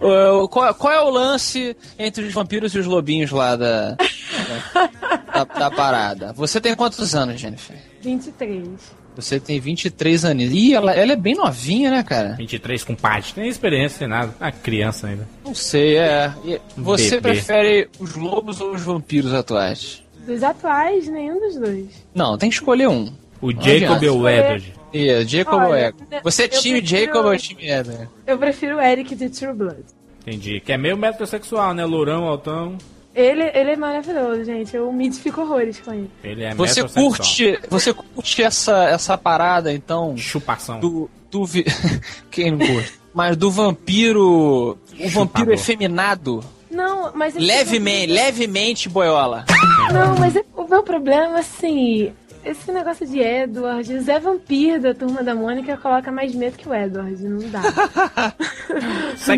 O- 0.00 0.48
qual, 0.48 0.74
qual 0.74 0.92
é 0.92 1.00
o 1.00 1.10
lance 1.10 1.76
entre 1.98 2.24
os 2.24 2.32
vampiros 2.32 2.74
e 2.74 2.78
os 2.78 2.86
lobinhos 2.86 3.30
lá 3.30 3.54
da, 3.56 3.90
da, 3.96 5.44
da- 5.44 5.44
da 5.58 5.70
parada? 5.70 6.32
Você 6.34 6.60
tem 6.60 6.74
quantos 6.74 7.14
anos, 7.14 7.40
Jennifer? 7.40 7.76
23. 8.02 8.68
Você 9.14 9.38
tem 9.38 9.60
23 9.60 10.24
anos. 10.24 10.44
Ih, 10.50 10.72
ela, 10.74 10.92
ela 10.92 11.12
é 11.12 11.16
bem 11.16 11.34
novinha, 11.34 11.90
né, 11.90 12.02
cara? 12.02 12.32
23 12.38 12.82
com 12.82 12.94
parte. 12.94 13.34
Tem 13.34 13.46
experiência, 13.46 13.98
tem 13.98 14.08
nada. 14.08 14.34
Ah, 14.40 14.50
criança 14.50 15.08
ainda. 15.08 15.28
Não 15.44 15.54
sei, 15.54 15.98
é. 15.98 16.32
Você 16.78 17.16
Bebê. 17.20 17.20
prefere 17.34 17.90
os 17.98 18.14
lobos 18.16 18.58
ou 18.62 18.72
os 18.74 18.80
vampiros 18.82 19.34
atuais? 19.34 20.01
Dos 20.26 20.42
atuais, 20.42 21.08
nenhum 21.08 21.40
dos 21.40 21.56
dois. 21.56 21.86
Não, 22.14 22.36
tem 22.38 22.48
que 22.48 22.54
escolher 22.56 22.88
um. 22.88 23.12
O 23.40 23.50
Não 23.52 23.60
Jacob 23.62 24.02
ou 24.04 24.20
o 24.20 24.28
Edward? 24.28 24.74
Ia, 24.92 25.24
Jacob 25.26 25.54
Olha, 25.62 25.94
ou? 26.12 26.20
Você 26.22 26.44
é 26.44 26.48
time 26.48 26.80
prefiro- 26.80 27.00
Jacob 27.06 27.26
ou 27.26 27.36
time 27.36 27.68
Edward? 27.70 28.08
Eu 28.26 28.38
prefiro 28.38 28.76
o 28.76 28.80
Eric 28.80 29.14
de 29.14 29.28
True 29.30 29.52
Blood. 29.52 29.82
Entendi. 30.20 30.60
Que 30.60 30.72
é 30.72 30.78
meio 30.78 30.96
metrosexual, 30.96 31.74
né? 31.74 31.84
Lourão, 31.84 32.24
altão. 32.24 32.78
Ele, 33.14 33.42
ele 33.42 33.70
é 33.72 33.76
maravilhoso, 33.76 34.44
gente. 34.44 34.74
Eu 34.76 34.90
me 34.92 35.06
identifico 35.06 35.40
horrores 35.40 35.80
com 35.80 35.92
ele. 35.92 36.10
Ele 36.22 36.44
é 36.44 36.54
Você 36.54 36.82
metrosexual. 36.82 37.06
curte, 37.08 37.58
você 37.68 37.92
curte 37.92 38.42
essa, 38.42 38.84
essa 38.84 39.18
parada, 39.18 39.72
então, 39.72 40.16
Chupação. 40.16 40.78
do, 40.80 41.10
do 41.30 41.44
vi... 41.44 41.64
Quem 42.30 42.52
não 42.52 42.58
curte? 42.58 42.92
Mas 43.12 43.36
do 43.36 43.50
vampiro... 43.50 44.78
O 45.00 45.08
vampiro 45.08 45.52
efeminado. 45.52 46.42
Não, 46.70 47.12
mas... 47.14 47.36
é 47.36 47.38
Levemente, 47.40 48.12
levemente 48.12 48.88
boiola. 48.88 49.44
Não, 49.90 50.16
mas 50.18 50.36
é- 50.36 50.44
o 50.56 50.66
meu 50.66 50.82
problema, 50.82 51.38
assim... 51.38 52.12
Esse 52.44 52.72
negócio 52.72 53.06
de 53.06 53.20
Edward, 53.20 53.94
o 53.94 54.02
Zé 54.02 54.18
Vampiro 54.18 54.82
da 54.82 54.92
Turma 54.92 55.22
da 55.22 55.32
Mônica 55.32 55.76
coloca 55.76 56.10
mais 56.10 56.34
medo 56.34 56.58
que 56.58 56.68
o 56.68 56.74
Edward. 56.74 57.22
Não 57.22 57.38
dá. 57.48 57.60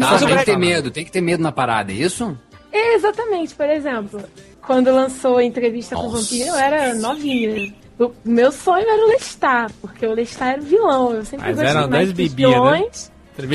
Não, 0.00 0.18
tem 0.26 0.38
que 0.38 0.44
ter 0.46 0.56
medo, 0.56 0.90
tem 0.90 1.04
que 1.04 1.12
ter 1.12 1.20
medo 1.20 1.42
na 1.42 1.52
parada, 1.52 1.92
é 1.92 1.96
isso? 1.96 2.34
É, 2.72 2.94
exatamente, 2.94 3.54
por 3.54 3.68
exemplo. 3.68 4.24
quando 4.62 4.90
lançou 4.90 5.36
a 5.36 5.44
entrevista 5.44 5.94
com 5.94 6.06
o 6.06 6.10
vampiro, 6.10 6.48
eu 6.48 6.56
era 6.56 6.94
novinha. 6.94 7.74
O 7.98 8.10
meu 8.24 8.50
sonho 8.50 8.88
era 8.88 9.04
o 9.04 9.08
Lestat, 9.08 9.72
porque 9.80 10.06
o 10.06 10.14
Lestat 10.14 10.54
era 10.54 10.62
o 10.62 10.64
vilão. 10.64 11.12
Eu 11.12 11.24
sempre 11.24 11.46
Mas 11.46 11.56
gostei 11.56 11.76
eram 11.76 11.88
mais 11.88 12.12
dois 12.12 12.32
bebia, 12.32 12.60
né? 12.60 12.90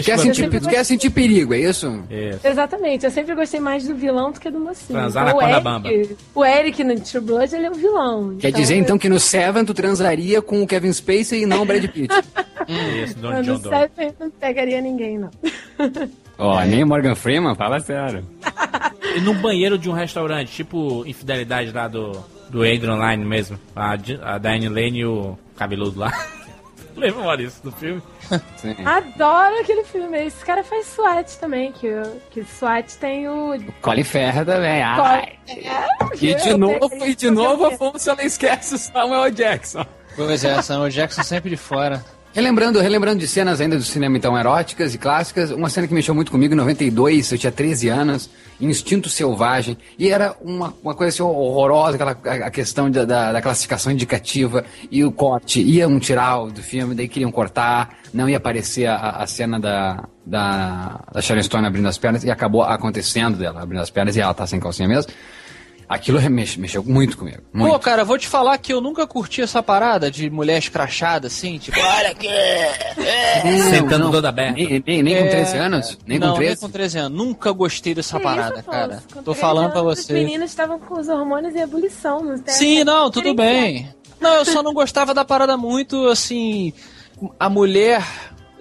Quer 0.03 0.19
sentir, 0.19 0.49
quer 0.49 0.83
sentir 0.83 1.09
perigo, 1.09 1.53
é 1.53 1.59
isso? 1.59 2.03
Isso. 2.09 2.45
Exatamente, 2.45 3.05
eu 3.05 3.11
sempre 3.11 3.33
gostei 3.33 3.61
mais 3.61 3.87
do 3.87 3.95
vilão 3.95 4.31
do 4.31 4.39
que 4.39 4.49
do 4.51 4.59
mocinho. 4.59 4.99
Transar 4.99 5.25
na 5.25 5.31
o 5.31 5.35
corda 5.35 5.51
Eric, 5.51 5.63
bamba. 5.63 5.89
o 6.35 6.45
Eric 6.45 6.83
no 6.83 6.99
True 6.99 7.21
Blood, 7.23 7.55
ele 7.55 7.65
é 7.65 7.71
o 7.71 7.75
vilão. 7.75 8.35
Quer 8.37 8.51
dizer 8.51 8.75
então 8.75 8.97
que 8.97 9.07
no 9.07 9.17
Seven 9.21 9.63
tu 9.63 9.73
transaria 9.73 10.41
com 10.41 10.61
o 10.61 10.67
Kevin 10.67 10.91
Spacey 10.91 11.43
e 11.43 11.45
não 11.45 11.61
o 11.61 11.65
Brad 11.65 11.85
Pitt. 11.87 12.13
Isso, 13.03 13.17
Don 13.19 13.31
eu 13.33 13.41
John 13.43 13.53
não, 13.53 13.59
Doe. 13.61 13.89
sei, 13.95 14.13
não 14.19 14.29
pegaria 14.29 14.81
ninguém, 14.81 15.17
não. 15.17 15.29
Ó, 16.37 16.61
nem 16.65 16.83
o 16.83 16.87
Morgan 16.87 17.15
Freeman, 17.15 17.55
fala 17.55 17.79
sério. 17.79 18.25
E 19.15 19.21
no 19.21 19.33
banheiro 19.35 19.77
de 19.77 19.89
um 19.89 19.93
restaurante, 19.93 20.51
tipo 20.51 21.05
infidelidade 21.05 21.71
lá 21.71 21.87
do, 21.87 22.11
do 22.49 22.59
Adrian 22.63 22.97
Line 22.97 23.25
mesmo. 23.25 23.57
A, 23.75 23.93
a 23.93 24.37
Diane 24.37 24.67
Lane 24.67 24.99
e 24.99 25.05
o 25.05 25.37
cabeludo 25.55 25.99
lá. 25.99 26.11
Lembra, 26.99 27.23
Maurício, 27.23 27.63
do 27.63 27.71
filme? 27.71 28.01
Sim. 28.57 28.75
Adoro 28.85 29.59
aquele 29.62 29.83
filme. 29.83 30.25
Esse 30.25 30.43
cara 30.45 30.63
faz 30.63 30.85
SWAT 30.88 31.38
também, 31.39 31.71
que, 31.71 31.88
o- 31.88 32.21
que 32.29 32.43
SWAT 32.43 32.97
tem 32.97 33.27
o. 33.27 33.57
Colin 33.81 34.03
Ferra 34.03 34.45
também. 34.45 34.81
Ai. 34.83 35.39
E 36.21 36.35
de 36.35 36.53
novo, 36.55 37.05
e 37.05 37.15
de 37.15 37.29
novo 37.31 37.65
a 37.65 37.69
Afonso 37.69 38.09
ela 38.09 38.23
esquece 38.23 38.75
o 38.75 38.77
Samuel 38.77 39.31
Jackson. 39.31 39.85
Pois 40.15 40.43
é, 40.43 40.62
Samuel 40.62 40.89
Jackson 40.89 41.23
sempre 41.23 41.49
de 41.49 41.57
fora. 41.57 42.03
Relembrando, 42.31 42.79
relembrando 42.79 43.19
de 43.19 43.27
cenas 43.27 43.59
ainda 43.59 43.75
do 43.75 43.83
cinema 43.83 44.15
então 44.15 44.37
eróticas 44.37 44.93
e 44.93 44.99
clássicas, 44.99 45.49
uma 45.49 45.67
cena 45.67 45.87
que 45.87 45.93
mexeu 45.95 46.13
muito 46.13 46.31
comigo 46.31 46.53
em 46.53 46.57
92, 46.57 47.31
eu 47.31 47.37
tinha 47.39 47.51
13 47.51 47.89
anos, 47.89 48.29
Instinto 48.61 49.09
Selvagem, 49.09 49.75
e 49.97 50.09
era 50.09 50.35
uma, 50.39 50.71
uma 50.83 50.93
coisa 50.93 51.09
assim 51.11 51.23
horrorosa, 51.23 51.95
aquela 51.95 52.11
a, 52.11 52.51
questão 52.51 52.89
da, 52.89 53.03
da, 53.03 53.33
da 53.33 53.41
classificação 53.41 53.91
indicativa 53.91 54.63
e 54.91 55.03
o 55.03 55.11
corte. 55.11 55.59
Iam 55.59 55.99
tirar 55.99 56.43
o 56.43 56.51
do 56.51 56.61
filme, 56.61 56.93
daí 56.93 57.07
queriam 57.07 57.31
cortar, 57.31 57.97
não 58.13 58.29
ia 58.29 58.37
aparecer 58.37 58.85
a, 58.85 59.09
a 59.09 59.25
cena 59.25 59.59
da, 59.59 60.07
da, 60.23 60.99
da 61.11 61.21
Sharon 61.21 61.41
Stone 61.41 61.65
abrindo 61.65 61.87
as 61.87 61.97
pernas, 61.97 62.23
e 62.23 62.29
acabou 62.29 62.61
acontecendo 62.61 63.39
dela 63.39 63.63
abrindo 63.63 63.81
as 63.81 63.89
pernas 63.89 64.15
e 64.15 64.21
ela 64.21 64.35
tá 64.35 64.45
sem 64.45 64.59
calcinha 64.59 64.87
mesmo. 64.87 65.11
Aquilo 65.89 66.21
mexe, 66.30 66.60
mexeu 66.60 66.84
muito 66.84 67.17
comigo. 67.17 67.39
Muito. 67.52 67.73
Pô, 67.73 67.80
cara, 67.80 68.06
vou 68.06 68.15
te 68.15 68.28
falar 68.28 68.56
que 68.60 68.71
eu 68.71 68.80
nunca 68.80 69.08
curti 69.08 69.41
essa 69.41 69.63
parada 69.63 70.12
de 70.12 70.30
mulher 70.30 70.60
escrachada, 70.60 71.25
assim, 71.25 71.58
tipo, 71.58 71.80
olha 71.80 72.12
aqui. 72.12 72.28
Não, 73.43 73.69
Sentando 73.71 74.04
não. 74.06 74.12
toda 74.12 74.30
aberta. 74.30 74.54
Nem, 74.54 74.84
nem, 74.86 75.02
nem 75.04 75.17
com 75.17 75.23
É, 75.25 75.30
13 75.30 75.58
anos? 75.58 75.97
Nem 76.06 76.19
não, 76.19 76.30
com 76.30 76.36
13? 76.36 76.49
nem 76.49 76.58
com 76.62 76.69
13 76.69 76.97
anos. 76.99 77.17
Nunca 77.17 77.52
gostei 77.52 77.95
dessa 77.95 78.17
Que 78.17 78.23
parada, 78.23 78.60
isso, 78.60 78.69
cara. 78.69 79.04
Com 79.12 79.23
Tô 79.23 79.32
13 79.32 79.39
falando 79.41 79.71
pra 79.71 79.80
anos, 79.82 79.99
Os 79.99 80.06
você. 80.06 80.13
meninos 80.13 80.52
estavam 80.52 80.80
com 80.80 80.99
os 80.99 81.08
hormônios 81.10 81.56
em 81.56 81.60
ebulição. 81.62 82.21
Não 82.23 82.38
tem 82.38 82.54
Sim, 82.54 82.84
não, 82.84 83.10
tudo 83.10 83.34
bem. 83.34 83.89
Não, 84.21 84.36
eu 84.36 84.45
só 84.45 84.62
não 84.62 84.73
gostava 84.75 85.12
da 85.13 85.25
parada 85.25 85.58
muito, 85.58 86.08
assim, 86.08 86.71
a 87.39 87.49
mulher 87.49 88.06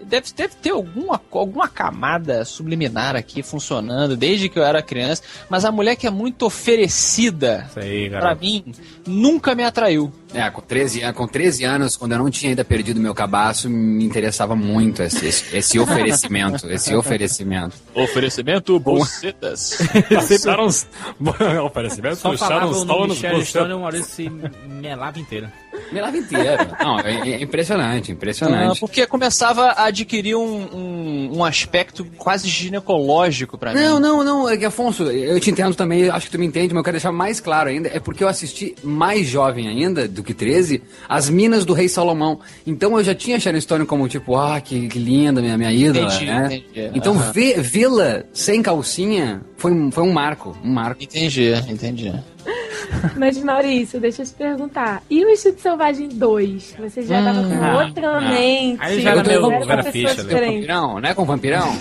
deve, 0.02 0.26
deve 0.34 0.54
ter 0.56 0.70
alguma, 0.70 1.20
alguma 1.30 1.68
camada 1.68 2.44
subliminar 2.44 3.16
aqui 3.16 3.42
funcionando 3.42 4.16
desde 4.16 4.48
que 4.48 4.58
eu 4.58 4.64
era 4.64 4.82
criança, 4.82 5.22
mas 5.48 5.64
a 5.64 5.72
mulher 5.72 5.96
que 5.96 6.06
é 6.06 6.11
muito 6.11 6.46
oferecida 6.46 7.68
garoto. 8.08 8.40
mim 8.40 8.64
nunca 9.06 9.54
me 9.54 9.64
atraiu. 9.64 10.12
É, 10.34 10.48
com 10.50 10.61
13, 10.61 11.02
an- 11.04 11.12
com 11.14 11.26
13 11.26 11.64
anos, 11.64 11.96
quando 11.96 12.12
eu 12.12 12.18
não 12.18 12.30
tinha 12.30 12.50
ainda 12.50 12.62
perdido 12.64 13.00
meu 13.00 13.14
cabaço, 13.14 13.68
me 13.70 14.04
interessava 14.04 14.54
muito 14.54 15.02
esse, 15.02 15.26
esse, 15.26 15.56
esse 15.56 15.78
oferecimento, 15.80 16.70
esse 16.70 16.94
oferecimento. 16.94 17.76
Oferecimento 17.94 18.78
bolsetas. 18.78 19.78
Passaram 20.12 20.66
uns... 20.66 20.87
Oferecimento 21.64 22.16
Só 22.16 22.30
puxaram 22.30 22.54
falava 22.56 22.70
uns 22.72 22.82
o 22.82 22.84
nome 22.84 23.14
Stone 23.44 23.70
e 23.70 23.74
o 23.74 23.80
Maurício 23.80 24.11
se 24.14 24.30
melava 24.68 25.18
inteiro. 25.18 25.48
Me 25.93 26.01
lava 26.01 26.17
inteiro. 26.17 26.67
Não, 26.81 26.99
é, 27.01 27.31
é 27.31 27.43
impressionante, 27.43 28.11
Ah, 28.11 28.14
impressionante. 28.14 28.81
porque 28.81 29.07
começava 29.07 29.67
a 29.71 29.85
adquirir 29.87 30.35
um, 30.37 30.69
um, 30.75 31.38
um 31.38 31.45
aspecto 31.45 32.05
quase 32.17 32.49
ginecológico 32.49 33.57
pra 33.59 33.73
mim. 33.73 33.81
Não, 33.81 33.99
não, 34.01 34.25
não, 34.25 34.49
é 34.49 34.64
Afonso, 34.64 35.05
eu 35.05 35.38
te 35.41 35.51
entendo 35.51 35.75
também, 35.75 36.09
acho 36.11 36.27
que 36.27 36.33
tu 36.33 36.38
me 36.38 36.47
entende, 36.47 36.69
mas 36.75 36.79
eu 36.81 36.85
quero 36.85 36.95
deixar 36.97 37.12
mais 37.12 37.41
claro 37.41 37.69
ainda, 37.71 37.88
é 37.88 37.99
porque 38.01 38.23
eu 38.23 38.29
assisti 38.29 38.75
mais 38.83 39.27
jovem 39.27 39.67
ainda, 39.69 40.07
do 40.07 40.23
que 40.23 40.35
13, 40.35 40.83
As 41.09 41.31
Minas 41.31 41.64
do 41.64 41.73
Rei 41.73 41.88
Salomão. 41.88 42.41
Então 42.67 42.97
eu 42.99 43.05
já 43.05 43.14
tinha 43.14 43.38
Sharon 43.41 43.61
Stone 43.61 43.87
como 43.87 44.09
tipo, 44.09 44.37
ah, 44.37 44.61
que, 44.61 44.88
que 44.88 44.99
linda, 44.99 45.41
minha, 45.41 45.57
minha 45.57 45.73
ídola, 45.73 46.07
Entendi, 46.07 46.27
né? 46.27 46.62
entendi. 46.69 46.91
Então 46.95 47.14
vê- 47.19 47.55
vê-la 47.61 48.25
sem 48.33 48.62
calcinha 48.62 49.41
foi, 49.57 49.73
foi 49.91 50.05
um 50.05 50.12
marco, 50.12 50.57
um 50.64 50.71
marco. 50.73 51.03
Entendi, 51.03 51.53
entendi. 51.69 52.12
Mas, 53.16 53.38
Maurício, 53.42 54.00
deixa 54.00 54.22
eu 54.22 54.26
te 54.26 54.32
perguntar. 54.32 55.02
E 55.11 55.24
o 55.24 55.30
Instinto 55.30 55.61
Selvagem 55.61 56.08
2? 56.08 56.76
Você 56.78 57.02
já 57.02 57.22
tava 57.22 57.42
com 57.42 57.64
ah, 57.64 57.84
outra 57.84 58.16
ah. 58.16 58.20
mente? 58.20 58.78
Aí 58.80 59.00
já 59.00 59.11
era 59.11 59.40
vou- 59.40 59.66
Vera 59.66 59.82
Fischer, 59.84 60.24
né? 60.24 60.40
Vampirão, 60.40 61.00
né? 61.00 61.14
Com 61.14 61.24
vampirão? 61.24 61.68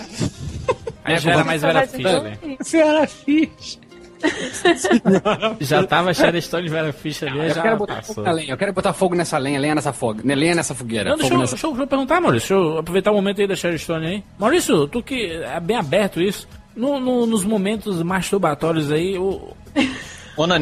Aí 1.04 1.18
já 1.20 1.32
era 1.32 1.44
mais 1.44 1.62
Vera 1.62 1.88
Selvagem 1.88 2.06
Fischer, 2.06 2.24
né? 2.24 2.38
2? 2.42 2.58
Você 2.60 2.78
era 2.78 3.08
fixe. 3.08 3.80
Já 5.62 5.84
tava 5.86 6.12
Sharon 6.12 6.42
Stone 6.42 6.66
e 6.68 6.70
Vera 6.70 6.92
Fischer 6.92 7.32
ali, 7.32 7.50
Eu 7.50 7.54
já 7.54 7.62
quero, 7.62 7.78
botar 7.78 7.96
passou. 7.98 8.16
fogo 8.16 8.28
na 8.28 8.34
lenha, 8.34 8.52
eu 8.52 8.58
quero 8.58 8.74
botar 8.74 8.94
fogo 8.94 9.16
nessa 9.16 9.38
lenha, 9.38 9.60
lenha 9.60 9.76
nessa 9.76 9.94
fogo, 9.94 10.22
né, 10.24 10.34
lenha 10.34 10.56
nessa 10.56 10.74
fogueira. 10.74 11.12
Não, 11.12 11.18
deixa, 11.18 11.30
fogo 11.30 11.36
eu, 11.36 11.42
nessa... 11.42 11.56
deixa, 11.56 11.68
eu, 11.68 11.72
deixa 11.72 11.84
eu 11.84 11.88
perguntar, 11.88 12.22
Maurício. 12.22 12.56
Deixa 12.58 12.70
eu 12.70 12.78
aproveitar 12.80 13.12
o 13.12 13.14
momento 13.14 13.42
aí 13.42 13.48
da 13.48 13.56
Sharon 13.56 13.78
Stone 13.78 14.08
aí. 14.08 14.24
Maurício, 14.40 14.88
tu 14.88 15.04
que 15.04 15.34
é 15.34 15.60
bem 15.60 15.78
aberto 15.78 16.20
isso. 16.20 16.48
No, 16.76 17.00
no- 17.00 17.26
nos 17.26 17.44
momentos 17.44 18.02
masturbatórios 18.04 18.92
aí, 18.92 19.18
o, 19.18 19.54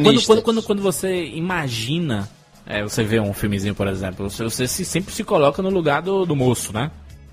quando, 0.02 0.24
quando, 0.26 0.42
quando, 0.42 0.62
quando 0.62 0.82
você 0.82 1.24
imagina, 1.26 2.28
é, 2.66 2.82
você 2.82 3.04
vê 3.04 3.20
um 3.20 3.32
filmezinho, 3.32 3.74
por 3.74 3.86
exemplo, 3.86 4.28
você, 4.28 4.42
você 4.42 4.66
se- 4.66 4.84
sempre 4.84 5.12
se 5.14 5.22
coloca 5.22 5.62
no 5.62 5.70
lugar 5.70 6.02
do, 6.02 6.24
do 6.26 6.34
moço, 6.34 6.72
né? 6.72 6.90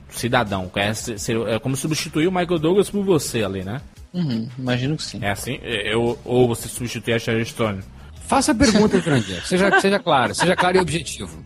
Cidadão. 0.10 0.70
É, 0.76 0.94
se- 0.94 1.18
se- 1.18 1.34
é 1.48 1.58
como 1.60 1.76
substituir 1.76 2.28
o 2.28 2.32
Michael 2.32 2.60
Douglas 2.60 2.90
por 2.90 3.04
você 3.04 3.44
ali, 3.44 3.64
né? 3.64 3.82
Uhum, 4.14 4.48
imagino 4.60 4.96
que 4.96 5.04
sim. 5.04 5.20
É 5.24 5.32
assim? 5.32 5.58
Eu, 5.64 6.20
ou 6.24 6.48
você 6.48 6.68
substitui 6.68 7.14
a 7.14 7.20
Sharon 7.20 7.44
Stone. 7.46 7.80
Faça 8.28 8.52
a 8.52 8.56
pergunta, 8.56 9.00
Jurandir. 9.00 9.44
Seja, 9.46 9.80
seja 9.82 9.98
claro, 10.00 10.36
seja 10.36 10.56
claro 10.56 10.78
e 10.78 10.80
objetivo. 10.80 11.44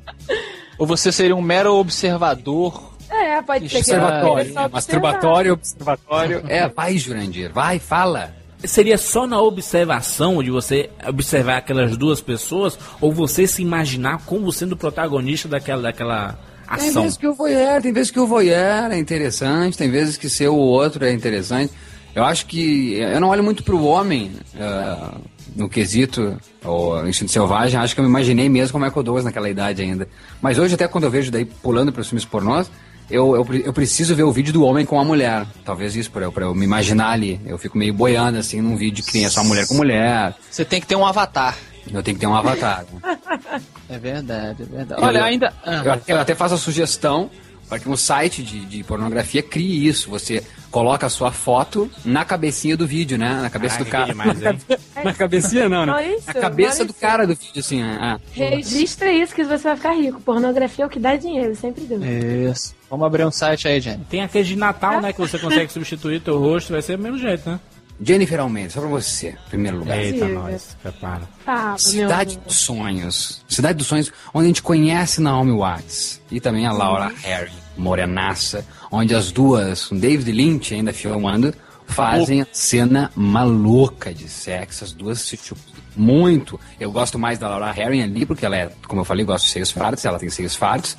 Ou 0.77 0.85
você 0.85 1.11
seria 1.11 1.35
um 1.35 1.41
mero 1.41 1.73
observador 1.75 2.93
É, 3.09 3.41
pode 3.41 3.63
ser 3.69 3.75
que 3.75 3.77
Observatório, 3.77 4.53
só 4.53 4.61
né? 4.63 4.69
masturbatório, 4.71 5.53
observatório. 5.53 6.43
É, 6.47 6.67
vai, 6.67 6.97
Jurandir, 6.97 7.51
vai, 7.53 7.79
fala. 7.79 8.35
Seria 8.63 8.97
só 8.97 9.27
na 9.27 9.39
observação 9.39 10.41
de 10.41 10.49
você 10.49 10.89
observar 11.07 11.57
aquelas 11.57 11.95
duas 11.95 12.19
pessoas 12.19 12.77
ou 12.99 13.11
você 13.11 13.45
se 13.45 13.61
imaginar 13.61 14.19
como 14.25 14.51
sendo 14.51 14.73
o 14.73 14.77
protagonista 14.77 15.47
daquela, 15.47 15.83
daquela 15.83 16.39
Tem 16.77 16.89
ação? 16.89 17.03
vezes 17.03 17.17
que 17.17 17.27
o 17.27 17.33
voyeur, 17.35 17.81
tem 17.81 17.93
vezes 17.93 18.11
que 18.11 18.19
o 18.19 18.25
voyeur 18.25 18.91
é 18.91 18.97
interessante, 18.97 19.77
tem 19.77 19.91
vezes 19.91 20.17
que 20.17 20.27
ser 20.27 20.47
o 20.47 20.55
outro 20.55 21.05
é 21.05 21.13
interessante. 21.13 21.71
Eu 22.15 22.23
acho 22.23 22.47
que 22.47 22.93
eu 22.93 23.19
não 23.19 23.29
olho 23.29 23.43
muito 23.43 23.63
pro 23.63 23.83
homem 23.83 24.31
ah, 24.59 25.13
no 25.55 25.69
quesito 25.69 26.35
o 26.65 27.07
instinto 27.07 27.31
selvagem. 27.31 27.79
Acho 27.79 27.93
que 27.93 28.01
eu 28.01 28.03
me 28.03 28.09
imaginei 28.09 28.49
mesmo 28.49 28.71
como 28.71 28.85
é 28.85 28.89
que 28.89 28.97
eu 28.97 29.03
dou 29.03 29.21
naquela 29.21 29.47
idade 29.47 29.83
ainda. 29.83 30.07
Mas 30.41 30.57
hoje 30.57 30.73
até 30.73 30.87
quando 30.87 31.03
eu 31.03 31.11
vejo 31.11 31.31
daí 31.31 31.45
pulando 31.45 31.91
para 31.91 32.01
os 32.01 32.09
filmes 32.09 32.25
pornôs, 32.25 32.71
eu, 33.09 33.35
eu, 33.35 33.47
eu 33.65 33.73
preciso 33.73 34.15
ver 34.15 34.23
o 34.23 34.31
vídeo 34.31 34.51
do 34.53 34.63
homem 34.63 34.85
com 34.85 34.99
a 34.99 35.03
mulher. 35.05 35.45
Talvez 35.63 35.95
isso 35.95 36.11
para 36.11 36.25
eu, 36.25 36.31
pra 36.31 36.45
eu 36.45 36.53
me 36.55 36.65
imaginar 36.65 37.11
ali. 37.11 37.39
Eu 37.45 37.57
fico 37.57 37.77
meio 37.77 37.93
boiando 37.93 38.37
assim 38.37 38.61
num 38.61 38.75
vídeo 38.75 39.03
que 39.03 39.11
tem 39.11 39.27
só 39.29 39.43
mulher 39.43 39.67
com 39.67 39.73
mulher. 39.75 40.33
Você 40.49 40.63
tem 40.65 40.79
que 40.81 40.87
ter 40.87 40.95
um 40.95 41.05
avatar. 41.05 41.57
Eu 41.91 42.03
tenho 42.03 42.15
que 42.15 42.21
ter 42.21 42.27
um 42.27 42.35
avatar. 42.35 42.83
É 43.89 43.97
verdade, 43.97 44.63
é 44.63 44.65
verdade. 44.65 45.01
Olha, 45.01 45.19
Eu- 45.19 45.23
ainda. 45.23 45.53
Eu, 45.65 45.91
Ah, 45.91 45.93
até- 45.93 46.13
eu 46.13 46.19
até 46.19 46.35
faço 46.35 46.55
a 46.55 46.57
sugestão 46.57 47.29
para 47.67 47.79
que 47.79 47.89
um 47.89 47.97
site 47.97 48.41
de, 48.43 48.65
de 48.65 48.83
pornografia 48.83 49.43
crie 49.43 49.87
isso. 49.87 50.09
Você 50.09 50.43
coloca 50.71 51.05
a 51.07 51.09
sua 51.09 51.31
foto 51.31 51.89
na 52.05 52.23
cabecinha 52.23 52.77
do 52.77 52.85
vídeo, 52.85 53.17
né? 53.17 53.41
Na 53.41 53.49
cabeça 53.49 53.79
do 53.79 53.85
cara. 53.85 54.05
demais, 54.07 54.39
na 55.03 55.13
cabecinha 55.13 55.67
não, 55.69 55.85
né? 55.85 55.91
Maurício, 55.91 56.23
na 56.27 56.33
cabeça 56.33 56.85
do 56.85 56.93
Maurício. 56.93 57.01
cara 57.01 57.27
do 57.27 57.35
vídeo, 57.35 57.59
assim. 57.59 57.81
Ah, 57.81 58.19
Registra 58.31 59.11
isso 59.11 59.33
que 59.33 59.43
você 59.43 59.63
vai 59.63 59.75
ficar 59.75 59.93
rico. 59.93 60.21
Pornografia 60.21 60.83
é 60.83 60.87
o 60.87 60.89
que 60.89 60.99
dá 60.99 61.15
dinheiro, 61.15 61.55
sempre 61.55 61.83
deu. 61.85 61.99
Isso. 62.51 62.75
Vamos 62.89 63.05
abrir 63.05 63.25
um 63.25 63.31
site 63.31 63.67
aí, 63.67 63.81
Jenny. 63.81 64.05
Tem 64.09 64.21
aquele 64.23 64.43
de 64.45 64.55
Natal, 64.55 65.01
né? 65.01 65.11
Que 65.11 65.19
você 65.19 65.37
consegue 65.37 65.71
substituir 65.71 66.21
teu 66.21 66.39
rosto, 66.39 66.71
vai 66.71 66.81
ser 66.81 66.97
do 66.97 67.03
mesmo 67.03 67.17
jeito, 67.17 67.49
né? 67.49 67.59
Jennifer 67.99 68.39
Almeida, 68.39 68.69
só 68.69 68.79
pra 68.79 68.89
você, 68.89 69.29
em 69.29 69.49
primeiro 69.49 69.77
lugar. 69.79 69.97
Eita, 69.97 70.27
Sim, 70.27 70.33
nós, 70.33 70.77
prepara. 70.81 71.27
Meu 71.45 71.77
Cidade 71.77 72.39
dos 72.45 72.55
Sonhos. 72.55 73.43
Cidade 73.47 73.77
dos 73.77 73.87
Sonhos, 73.87 74.11
onde 74.33 74.45
a 74.45 74.47
gente 74.47 74.61
conhece 74.61 75.19
Naomi 75.19 75.51
Watts. 75.51 76.21
E 76.29 76.39
também 76.39 76.67
a 76.67 76.71
Laura 76.71 77.11
Harry, 77.23 77.51
morenaça. 77.75 78.65
Onde 78.91 79.15
as 79.15 79.31
duas, 79.31 79.85
com 79.85 79.97
David 79.97 80.31
Lynch 80.31 80.73
ainda 80.73 80.93
filmando, 80.93 81.53
fazem 81.87 82.41
a 82.41 82.47
cena 82.51 83.11
maluca 83.15 84.13
de 84.13 84.29
sexo. 84.29 84.83
As 84.83 84.91
duas 84.91 85.21
se 85.21 85.35
chupam 85.35 85.77
muito. 85.95 86.59
Eu 86.79 86.91
gosto 86.91 87.17
mais 87.17 87.39
da 87.39 87.49
Laura 87.49 87.71
Harry 87.71 88.01
ali, 88.01 88.25
porque 88.25 88.45
ela 88.45 88.55
é, 88.55 88.71
como 88.87 89.01
eu 89.01 89.05
falei, 89.05 89.25
gosto 89.25 89.45
de 89.45 89.51
seios 89.51 89.71
fartos. 89.71 90.05
Ela 90.05 90.19
tem 90.19 90.29
seios 90.29 90.55
fartos. 90.55 90.95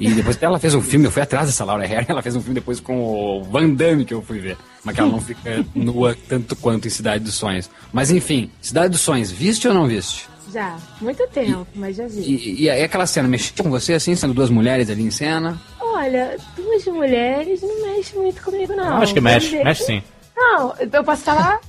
E 0.00 0.14
depois 0.14 0.40
ela 0.40 0.58
fez 0.58 0.74
um 0.74 0.80
filme, 0.80 1.06
eu 1.06 1.10
fui 1.10 1.20
atrás 1.20 1.46
dessa 1.46 1.64
Laura 1.64 1.84
Herring, 1.84 2.06
ela 2.08 2.22
fez 2.22 2.34
um 2.34 2.40
filme 2.40 2.54
depois 2.54 2.80
com 2.80 3.02
o 3.02 3.44
Van 3.44 3.68
Damme 3.68 4.04
que 4.04 4.14
eu 4.14 4.22
fui 4.22 4.38
ver. 4.38 4.56
Mas 4.82 4.94
que 4.94 5.00
ela 5.00 5.10
não 5.10 5.20
fica 5.20 5.64
nua 5.74 6.16
tanto 6.26 6.56
quanto 6.56 6.88
em 6.88 6.90
Cidade 6.90 7.22
dos 7.22 7.34
Sonhos. 7.34 7.70
Mas 7.92 8.10
enfim, 8.10 8.50
Cidade 8.62 8.88
dos 8.88 9.02
Sonhos, 9.02 9.30
viste 9.30 9.68
ou 9.68 9.74
não 9.74 9.86
viste? 9.86 10.26
Já, 10.50 10.76
muito 11.00 11.24
tempo, 11.28 11.66
mas 11.74 11.96
já 11.96 12.06
vi. 12.08 12.22
E, 12.22 12.62
e 12.62 12.70
aí 12.70 12.82
aquela 12.82 13.06
cena, 13.06 13.28
mexeu 13.28 13.62
com 13.62 13.70
você 13.70 13.92
assim, 13.92 14.16
sendo 14.16 14.34
duas 14.34 14.50
mulheres 14.50 14.90
ali 14.90 15.02
em 15.02 15.10
cena? 15.10 15.60
Olha, 15.78 16.36
duas 16.56 16.84
mulheres 16.86 17.62
não 17.62 17.82
mexe 17.82 18.16
muito 18.16 18.42
comigo, 18.42 18.74
não. 18.74 18.96
Acho 18.96 19.14
que 19.14 19.20
mexe, 19.20 19.50
dizer 19.50 19.64
mexe 19.64 19.84
sim. 19.84 20.02
Não, 20.34 20.74
eu 20.78 21.04
posso 21.04 21.22
falar? 21.22 21.60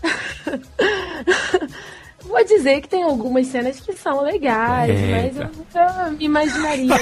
Vou 2.23 2.43
dizer 2.45 2.81
que 2.81 2.87
tem 2.87 3.03
algumas 3.03 3.47
cenas 3.47 3.79
que 3.79 3.93
são 3.93 4.21
legais, 4.21 4.97
mas 5.09 5.35
eu 5.35 5.43
Eita. 5.43 5.51
nunca 5.57 6.11
me 6.11 6.25
imaginaria. 6.25 6.95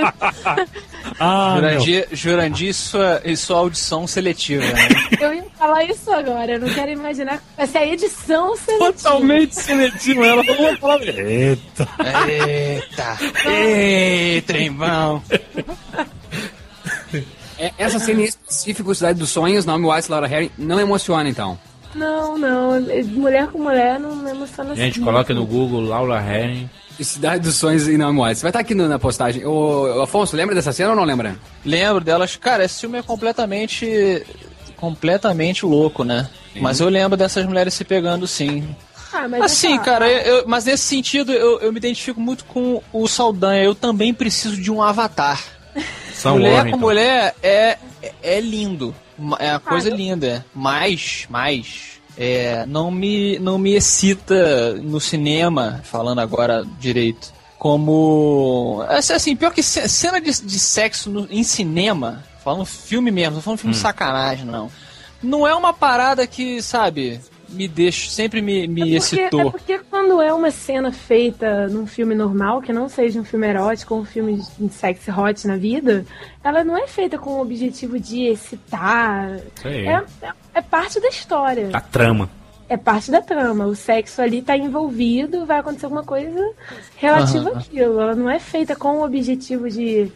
Ah. 1.20 1.54
Jurandir, 1.56 2.08
Jurandir 2.12 2.68
e 2.70 2.74
sua, 2.74 3.22
e 3.24 3.36
sua 3.36 3.58
audição 3.58 4.04
seletiva, 4.06 4.64
né? 4.64 4.88
eu 5.20 5.34
ia 5.34 5.44
falar 5.56 5.84
isso 5.84 6.10
agora, 6.10 6.52
eu 6.52 6.60
não 6.60 6.68
quero 6.68 6.90
imaginar. 6.90 7.40
Essa 7.56 7.78
é 7.78 7.82
a 7.82 7.86
edição 7.92 8.56
seletiva. 8.56 8.92
Totalmente 8.92 9.54
seletivo. 9.54 10.24
Ela 10.24 10.42
falou 10.42 10.68
uma 10.70 10.76
palavra. 10.78 11.10
Eita. 11.10 11.88
Eita! 12.26 13.18
Eita, 13.48 14.46
trembão! 14.52 15.22
É, 17.58 17.72
essa 17.78 17.98
cena 18.00 18.22
em 18.22 18.24
específico, 18.24 18.94
Cidade 18.94 19.18
dos 19.18 19.30
Sonhos, 19.30 19.64
Naomi 19.64 19.86
Watts 19.86 20.08
e 20.08 20.10
Laura 20.10 20.26
Herring, 20.26 20.50
não 20.58 20.80
emociona 20.80 21.28
então. 21.28 21.56
Não, 21.94 22.36
não. 22.36 22.80
Mulher 23.12 23.46
com 23.48 23.58
mulher 23.62 24.00
não 24.00 24.16
me 24.16 24.30
emociona 24.30 24.74
Gente, 24.74 24.94
assim. 24.96 25.04
coloca 25.04 25.32
no 25.32 25.46
Google 25.46 25.80
Laura 25.82 26.16
Herring. 26.16 26.68
Cidade 27.02 27.42
dos 27.42 27.56
Sonhos 27.56 27.88
e 27.88 27.96
Naomi 27.96 28.20
Watts. 28.20 28.42
Vai 28.42 28.50
estar 28.50 28.60
aqui 28.60 28.74
no- 28.74 28.88
na 28.88 28.98
postagem. 28.98 29.44
Ô, 29.44 30.02
Afonso, 30.02 30.36
lembra 30.36 30.54
dessa 30.54 30.72
cena 30.72 30.90
ou 30.90 30.96
não 30.96 31.04
lembra? 31.04 31.36
Lembro 31.64 32.04
delas. 32.04 32.36
Cara, 32.36 32.64
esse 32.64 32.80
filme 32.80 32.98
é 32.98 33.02
completamente. 33.02 34.22
completamente 34.76 35.64
louco, 35.64 36.04
né? 36.04 36.28
Mas 36.60 36.78
eu 36.80 36.88
lembro 36.88 37.16
dessas 37.16 37.46
mulheres 37.46 37.72
se 37.74 37.84
pegando 37.84 38.26
sim. 38.26 38.76
Ah, 39.12 39.26
mas 39.28 39.42
Assim, 39.44 39.78
cara, 39.78 40.08
eu, 40.10 40.38
eu- 40.38 40.44
mas 40.46 40.64
nesse 40.66 40.82
sentido 40.84 41.32
eu, 41.32 41.60
eu 41.60 41.72
me 41.72 41.78
identifico 41.78 42.20
muito 42.20 42.44
com 42.44 42.82
o 42.92 43.06
Saldanha. 43.08 43.62
Eu 43.62 43.74
também 43.74 44.12
preciso 44.12 44.60
de 44.60 44.70
um 44.70 44.82
avatar. 44.82 45.40
São 46.12 46.36
mulher 46.36 46.70
com 46.70 46.76
mulher 46.76 47.34
é, 47.42 47.78
é, 48.02 48.12
é 48.22 48.40
lindo. 48.40 48.94
É 49.38 49.52
uma 49.52 49.60
coisa 49.60 49.88
eu- 49.88 49.96
linda. 49.96 50.44
Mas, 50.54 51.26
mas. 51.30 51.94
É, 52.16 52.64
não 52.66 52.90
me 52.92 53.38
não 53.40 53.58
me 53.58 53.74
excita 53.74 54.74
no 54.74 55.00
cinema, 55.00 55.80
falando 55.84 56.20
agora 56.20 56.64
direito, 56.78 57.32
como 57.58 58.84
assim, 58.88 59.12
assim, 59.12 59.36
pior 59.36 59.52
que 59.52 59.62
ce- 59.62 59.88
cena 59.88 60.20
de, 60.20 60.30
de 60.30 60.58
sexo 60.60 61.10
no- 61.10 61.26
em 61.30 61.42
cinema, 61.42 62.22
falando 62.44 62.64
filme 62.64 63.10
mesmo, 63.10 63.34
não 63.36 63.42
falando 63.42 63.58
filme 63.58 63.74
de 63.74 63.80
sacanagem 63.80 64.44
não. 64.44 64.70
Não 65.22 65.46
é 65.46 65.54
uma 65.54 65.72
parada 65.72 66.26
que, 66.26 66.60
sabe, 66.62 67.20
me 67.54 67.68
deixa, 67.68 68.10
sempre 68.10 68.42
me, 68.42 68.66
me 68.66 68.80
É 68.80 68.84
porque, 68.84 68.96
excitou. 68.96 69.40
é 69.40 69.50
porque 69.50 69.78
quando 69.90 70.20
é 70.20 70.32
uma 70.32 70.50
cena 70.50 70.92
feita 70.92 71.68
num 71.68 71.86
filme 71.86 72.14
normal, 72.14 72.60
que 72.60 72.72
não 72.72 72.88
seja 72.88 73.20
um 73.20 73.24
filme 73.24 73.46
erótico 73.48 73.94
ou 73.94 74.00
um 74.00 74.04
filme 74.04 74.42
de 74.58 74.68
sexy 74.72 75.10
hot 75.10 75.46
na 75.46 75.56
vida, 75.56 76.04
ela 76.42 76.62
não 76.64 76.76
é 76.76 76.86
feita 76.86 77.16
com 77.18 77.30
o 77.30 77.40
objetivo 77.40 77.98
de 77.98 78.24
excitar. 78.24 79.38
É, 79.64 79.68
é, 79.86 80.02
é 80.54 80.60
parte 80.62 81.00
da 81.00 81.08
história. 81.08 81.70
A 81.72 81.80
trama. 81.80 82.28
É 82.68 82.76
parte 82.76 83.10
da 83.10 83.20
trama. 83.20 83.66
O 83.66 83.74
sexo 83.76 84.20
ali 84.22 84.40
tá 84.42 84.56
envolvido, 84.56 85.44
vai 85.46 85.58
acontecer 85.58 85.84
alguma 85.86 86.02
coisa 86.02 86.50
relativa 86.96 87.50
Aham. 87.50 87.58
àquilo. 87.58 88.00
Ela 88.00 88.14
não 88.14 88.28
é 88.30 88.38
feita 88.38 88.74
com 88.74 88.98
o 88.98 89.04
objetivo 89.04 89.68
de, 89.68 90.10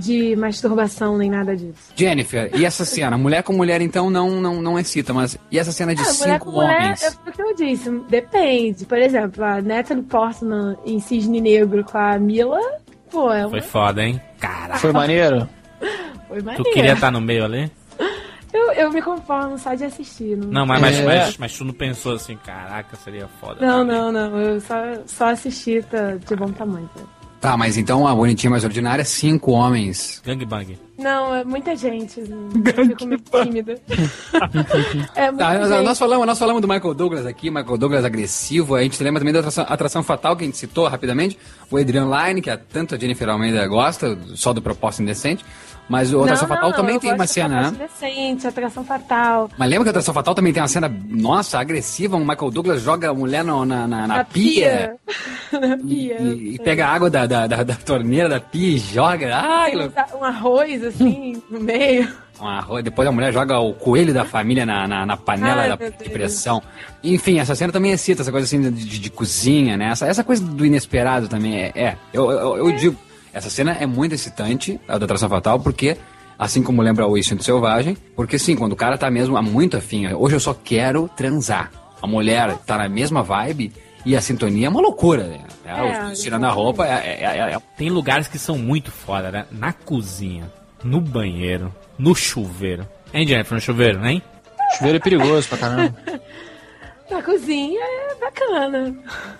de 0.00 0.34
masturbação 0.36 1.16
nem 1.18 1.30
nada 1.30 1.54
disso. 1.56 1.92
Jennifer, 1.94 2.50
e 2.54 2.64
essa 2.64 2.84
cena? 2.84 3.16
Mulher 3.18 3.42
com 3.42 3.52
mulher 3.52 3.80
então 3.80 4.08
não, 4.10 4.40
não, 4.40 4.60
não 4.62 4.78
excita, 4.78 5.12
mas 5.14 5.38
e 5.50 5.58
essa 5.58 5.70
cena 5.72 5.94
de 5.94 6.00
Ah, 6.02 6.04
mulher 6.04 6.32
cinco 6.34 6.44
com 6.46 6.50
mulher, 6.52 6.76
homens? 6.82 7.02
é 7.04 7.10
o 7.28 7.32
que 7.32 7.42
eu 7.42 7.54
disse, 7.54 7.90
depende. 8.08 8.84
Por 8.86 8.98
exemplo, 8.98 9.44
a 9.44 9.60
Natalie 9.62 10.02
Portman 10.02 10.76
em 10.84 10.98
Cisne 11.00 11.40
Negro 11.40 11.84
com 11.84 11.98
a 11.98 12.18
Mila, 12.18 12.58
pô, 13.10 13.30
é 13.32 13.42
uma, 13.42 13.50
Foi 13.50 13.60
foda, 13.60 14.02
hein? 14.02 14.20
Caraca. 14.40 14.78
Foi 14.80 14.92
maneiro? 14.92 15.48
foi 16.28 16.38
Tu 16.38 16.44
maneiro. 16.44 16.64
queria 16.72 16.92
estar 16.94 17.10
no 17.10 17.20
meio 17.20 17.44
ali? 17.44 17.70
eu, 18.52 18.72
eu 18.72 18.90
me 18.92 19.00
conformo 19.02 19.56
só 19.58 19.74
de 19.74 19.84
assistir. 19.84 20.36
Não, 20.36 20.48
Não, 20.48 20.66
mas, 20.66 20.80
mas, 20.80 20.98
É. 20.98 21.04
mas, 21.04 21.38
mas 21.38 21.56
tu 21.56 21.64
não 21.64 21.72
pensou 21.74 22.14
assim, 22.14 22.36
caraca, 22.44 22.96
seria 22.96 23.28
foda. 23.40 23.64
não, 23.64 23.86
tá? 23.86 23.92
não, 23.92 24.12
não, 24.12 24.38
Eu 24.40 24.60
só, 24.60 24.74
só 25.06 25.26
assisti, 25.28 25.82
tá 25.82 26.16
de 26.16 26.34
bom 26.36 26.50
tamanho. 26.52 26.88
tá? 26.94 27.02
Tá, 27.40 27.56
mas 27.56 27.78
então 27.78 28.06
a 28.06 28.14
bonitinha 28.14 28.50
mais 28.50 28.64
ordinária, 28.64 29.02
cinco 29.02 29.52
homens. 29.52 30.20
Gangbang. 30.24 30.78
Não, 30.98 31.34
é 31.34 31.42
muita 31.42 31.74
gente. 31.74 32.20
assim, 32.20 32.50
Eu 32.76 32.86
fico 32.86 33.06
meio 33.06 33.22
tímida. 33.42 33.80
é 35.16 35.30
muita 35.30 35.46
Tá, 35.66 35.82
nós, 35.82 35.98
falamos, 35.98 36.26
nós 36.26 36.38
falamos 36.38 36.60
do 36.60 36.68
Michael 36.68 36.92
Douglas 36.92 37.24
aqui, 37.24 37.48
Michael 37.48 37.78
Douglas 37.78 38.04
agressivo. 38.04 38.74
A 38.74 38.82
gente 38.82 39.02
lembra 39.02 39.20
também 39.20 39.32
da 39.32 39.38
atração, 39.38 39.64
atração 39.66 40.02
fatal 40.02 40.36
que 40.36 40.42
a 40.42 40.46
gente 40.46 40.58
citou 40.58 40.86
rapidamente. 40.86 41.38
O 41.70 41.78
Adrian 41.78 42.10
Lyne, 42.10 42.42
que 42.42 42.50
a, 42.50 42.58
tanto 42.58 42.94
a 42.94 42.98
Jennifer 42.98 43.30
Almeida 43.30 43.66
gosta, 43.66 44.18
só 44.34 44.52
do 44.52 44.60
propósito 44.60 45.02
indecente. 45.02 45.42
Mas 45.90 46.14
o 46.14 46.22
Atração 46.22 46.46
Não, 46.46 46.54
Fatal 46.54 46.70
não, 46.70 46.76
também 46.76 47.00
tem 47.00 47.12
uma 47.12 47.26
cena, 47.26 47.62
né? 47.72 47.76
Decente, 47.76 48.46
atração 48.46 48.84
fatal. 48.84 49.50
Mas 49.58 49.68
lembra 49.68 49.82
que 49.82 49.88
a 49.88 49.90
Atração 49.90 50.14
Fatal 50.14 50.36
também 50.36 50.52
tem 50.52 50.62
uma 50.62 50.68
cena, 50.68 50.88
nossa, 51.08 51.58
agressiva? 51.58 52.16
O 52.16 52.20
Michael 52.24 52.52
Douglas 52.52 52.80
joga 52.80 53.10
a 53.10 53.12
mulher 53.14 53.42
no- 53.42 53.64
na, 53.64 53.88
na, 53.88 54.06
na 54.06 54.18
Na 54.18 54.24
pia. 54.24 54.94
na 55.52 55.76
pia. 55.76 56.16
e- 56.22 56.54
e 56.54 56.58
pega 56.60 56.86
a 56.86 56.90
água 56.92 57.10
da, 57.10 57.26
da, 57.26 57.48
da, 57.48 57.64
da 57.64 57.74
torneira 57.74 58.28
da 58.28 58.38
pia 58.38 58.76
e 58.76 58.78
joga. 58.78 59.34
Ai, 59.36 59.72
um 60.16 60.24
arroz 60.24 60.84
assim 60.84 61.42
no 61.50 61.58
meio. 61.58 62.08
Um 62.40 62.46
arroz, 62.46 62.84
depois 62.84 63.08
a 63.08 63.12
mulher 63.12 63.32
joga 63.32 63.58
o 63.58 63.74
coelho 63.74 64.14
da 64.14 64.24
família 64.24 64.64
na, 64.64 64.86
na, 64.86 65.04
na 65.04 65.16
panela 65.16 65.62
Ai, 65.62 65.68
da, 65.70 65.88
de 65.88 66.08
pressão. 66.08 66.62
Enfim, 67.02 67.40
essa 67.40 67.56
cena 67.56 67.72
também 67.72 67.90
excita, 67.90 68.22
essa 68.22 68.30
coisa 68.30 68.44
assim 68.46 68.60
de, 68.62 68.70
de- 68.70 68.98
de 69.00 69.10
cozinha, 69.10 69.76
né? 69.76 69.90
Essa, 69.90 70.06
essa 70.06 70.22
coisa 70.22 70.40
do 70.44 70.64
inesperado 70.64 71.26
também 71.26 71.60
é. 71.60 71.72
é. 71.74 71.96
Eu, 72.12 72.30
eu, 72.30 72.56
eu 72.58 72.72
digo, 72.76 72.96
essa 73.32 73.50
cena 73.50 73.76
é 73.80 73.86
muito 73.86 74.14
excitante, 74.14 74.80
a 74.88 74.98
da 74.98 75.04
Atração 75.04 75.28
Fatal, 75.28 75.58
porque, 75.60 75.96
assim 76.38 76.62
como 76.62 76.82
lembra 76.82 77.06
o 77.06 77.16
Instinto 77.16 77.44
Selvagem, 77.44 77.96
porque 78.16 78.38
sim, 78.38 78.56
quando 78.56 78.72
o 78.72 78.76
cara 78.76 78.96
tá 78.98 79.10
mesmo 79.10 79.36
há 79.36 79.42
muito 79.42 79.76
afim, 79.76 80.12
hoje 80.12 80.36
eu 80.36 80.40
só 80.40 80.54
quero 80.54 81.08
transar. 81.16 81.70
A 82.02 82.06
mulher 82.06 82.56
tá 82.66 82.78
na 82.78 82.88
mesma 82.88 83.22
vibe 83.22 83.72
e 84.06 84.16
a 84.16 84.20
sintonia 84.20 84.66
é 84.66 84.70
uma 84.70 84.80
loucura, 84.80 85.24
né? 85.24 85.40
É, 85.64 85.70
É, 86.10 86.12
tirando 86.12 86.44
a 86.44 86.50
roupa, 86.50 86.86
é, 86.86 86.90
é- 87.20 87.24
é- 87.24 87.52
é- 87.54 87.58
Tem 87.76 87.90
lugares 87.90 88.26
que 88.26 88.38
são 88.38 88.56
muito 88.58 88.90
foda, 88.90 89.30
né? 89.30 89.44
Na 89.50 89.72
cozinha, 89.72 90.50
no 90.82 91.00
banheiro, 91.00 91.72
no 91.98 92.14
chuveiro. 92.14 92.88
Hein, 93.12 93.26
Jennifer, 93.26 93.54
no 93.54 93.60
chuveiro, 93.60 94.04
hein? 94.06 94.22
Chuveiro 94.78 94.96
é 94.96 95.00
perigoso 95.00 95.48
pra 95.48 95.58
caramba. 95.58 95.94
Na 97.10 97.20
cozinha 97.22 97.80
é 97.82 98.14
bacana. 98.20 98.94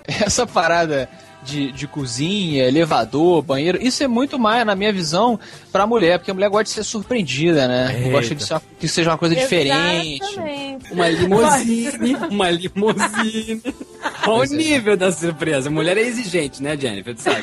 Essa 0.06 0.44
parada 0.44 1.08
de, 1.42 1.72
de 1.72 1.86
cozinha, 1.86 2.66
elevador, 2.66 3.42
banheiro, 3.42 3.78
isso 3.80 4.02
é 4.02 4.08
muito 4.08 4.38
mais, 4.38 4.64
na 4.66 4.74
minha 4.74 4.92
visão, 4.92 5.38
pra 5.72 5.86
mulher, 5.86 6.18
porque 6.18 6.30
a 6.30 6.34
mulher 6.34 6.50
gosta 6.50 6.64
de 6.64 6.70
ser 6.70 6.84
surpreendida, 6.84 7.66
né? 7.66 7.96
Eita. 7.96 8.10
Gosta 8.10 8.34
de 8.34 8.44
ser, 8.44 8.60
que 8.78 8.88
seja 8.88 9.10
uma 9.10 9.18
coisa 9.18 9.34
diferente. 9.34 10.22
Exatamente. 10.22 10.92
Uma 10.92 11.08
limousine, 11.08 12.16
uma 12.30 12.50
limousine. 12.50 13.62
Olha 14.26 14.50
o 14.50 14.54
é. 14.54 14.56
nível 14.56 14.96
da 14.96 15.12
surpresa. 15.12 15.68
A 15.68 15.72
mulher 15.72 15.96
é 15.96 16.02
exigente, 16.02 16.62
né, 16.62 16.76
Jennifer? 16.76 17.14
Tu 17.14 17.22
sabe? 17.22 17.42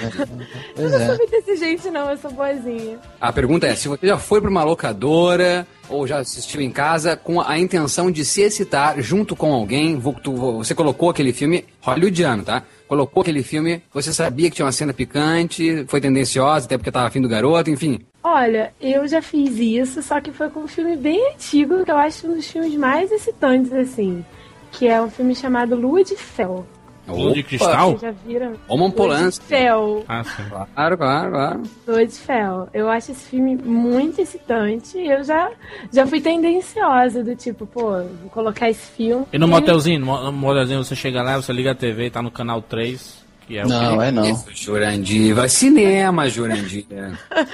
Eu 0.76 0.90
não 0.90 1.00
é. 1.00 1.06
sou 1.08 1.18
muito 1.18 1.56
jeito, 1.58 1.92
não. 1.92 2.10
Eu 2.10 2.18
sou 2.18 2.32
boazinha. 2.32 3.00
A 3.20 3.32
pergunta 3.34 3.68
é, 3.68 3.76
se 3.76 3.88
você 3.88 4.08
já 4.08 4.18
foi 4.18 4.42
para 4.42 4.50
uma 4.50 4.64
locadora 4.64 5.68
ou 5.90 6.06
já 6.06 6.20
assistiu 6.20 6.62
em 6.62 6.72
casa 6.72 7.16
com 7.16 7.40
a 7.42 7.58
intenção 7.58 8.12
de 8.12 8.26
se 8.26 8.42
excitar 8.42 9.00
junto 9.02 9.36
com 9.36 9.54
alguém, 9.54 9.98
você 9.98 10.76
colocou 10.76 11.10
aquele 11.10 11.32
filme 11.32 11.66
hollywoodiano, 11.82 12.44
tá? 12.44 12.64
Colocou 12.88 13.22
aquele 13.22 13.44
filme, 13.44 13.82
você 13.94 14.14
sabia 14.14 14.50
que 14.50 14.56
tinha 14.56 14.66
uma 14.66 14.72
cena 14.72 14.94
picante, 14.94 15.86
foi 15.88 16.00
tendenciosa, 16.00 16.66
até 16.66 16.78
porque 16.78 16.92
tava 16.92 17.08
afim 17.08 17.22
do 17.22 17.28
garoto, 17.28 17.70
enfim. 17.70 18.00
Olha, 18.24 18.74
eu 18.82 19.08
já 19.08 19.22
fiz 19.22 19.58
isso, 19.58 20.02
só 20.02 20.20
que 20.20 20.32
foi 20.32 20.50
com 20.50 20.62
um 20.62 20.68
filme 20.68 20.96
bem 20.96 21.34
antigo, 21.34 21.84
que 21.84 21.92
eu 21.92 21.98
acho 21.98 22.28
um 22.28 22.36
dos 22.36 22.48
filmes 22.48 22.76
mais 22.76 23.12
excitantes, 23.12 23.72
assim. 23.74 24.24
Que 24.72 24.88
é 24.88 25.02
um 25.02 25.10
filme 25.10 25.36
chamado 25.36 25.76
Lua 25.76 26.04
de 26.04 26.16
Fel. 26.16 26.66
Lua 27.08 27.34
de 27.34 27.40
Opa, 27.40 27.48
cristal? 27.50 27.90
Vocês 27.92 28.02
já 28.02 28.12
viram? 28.26 28.52
De 28.54 28.92
Polanski. 28.96 29.46
Fel. 29.46 30.04
Ah, 30.08 30.24
sim. 30.24 30.44
Claro, 30.76 30.98
claro, 30.98 31.32
claro. 31.32 31.64
Lua 31.88 32.06
de 32.06 32.14
Fel. 32.14 32.70
Eu 32.74 32.90
acho 32.90 33.12
esse 33.12 33.26
filme 33.30 33.56
muito 33.56 34.20
excitante. 34.22 34.98
Eu 34.98 35.24
já, 35.24 35.50
já 35.92 36.06
fui 36.06 36.20
tendenciosa, 36.22 37.24
do 37.24 37.36
tipo, 37.36 37.66
pô, 37.66 37.92
vou 37.92 38.30
colocar 38.32 38.70
esse 38.70 38.92
filme. 38.92 39.26
E 39.32 39.38
no 39.38 39.48
motelzinho, 39.48 40.00
no 40.00 40.06
mo- 40.06 40.22
no 40.24 40.32
motelzinho 40.34 40.84
você 40.84 40.96
chega 40.96 41.22
lá, 41.24 41.38
você 41.38 41.54
liga 41.54 41.72
a 41.72 41.76
TV, 41.76 42.10
tá 42.10 42.22
no 42.22 42.30
canal 42.32 42.62
3, 42.62 43.24
que 43.48 43.58
é 43.58 43.66
o 43.66 43.70
Não, 43.70 44.02
é 44.02 44.12
não. 44.12 44.30
Isso, 44.30 44.46
Jurandir. 44.54 45.34
Vai 45.34 45.50
cinema, 45.50 46.30
Jurandir. 46.30 46.86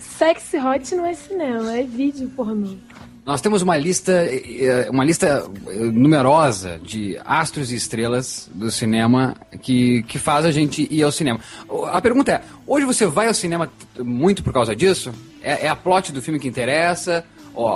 Sexy 0.00 0.56
Hot 0.58 0.94
não 0.94 1.04
é 1.04 1.12
cinema, 1.12 1.76
é 1.76 1.82
vídeo 1.82 2.30
pornô. 2.34 2.68
Nós 3.26 3.40
temos 3.40 3.60
uma 3.60 3.76
lista, 3.76 4.12
eh, 4.12 4.86
uma 4.88 5.04
lista 5.04 5.50
eh, 5.66 5.74
numerosa 5.74 6.78
de 6.80 7.18
astros 7.24 7.72
e 7.72 7.74
estrelas 7.74 8.48
do 8.54 8.70
cinema 8.70 9.34
que, 9.60 10.04
que 10.04 10.16
faz 10.16 10.46
a 10.46 10.52
gente 10.52 10.86
ir 10.88 11.02
ao 11.02 11.10
cinema. 11.10 11.40
A 11.90 12.00
pergunta 12.00 12.30
é: 12.30 12.42
hoje 12.64 12.86
você 12.86 13.04
vai 13.04 13.26
ao 13.26 13.34
cinema 13.34 13.68
muito 13.98 14.44
por 14.44 14.52
causa 14.52 14.76
disso? 14.76 15.12
É, 15.42 15.66
é 15.66 15.68
a 15.68 15.74
plot 15.74 16.12
do 16.12 16.22
filme 16.22 16.38
que 16.38 16.46
interessa? 16.46 17.24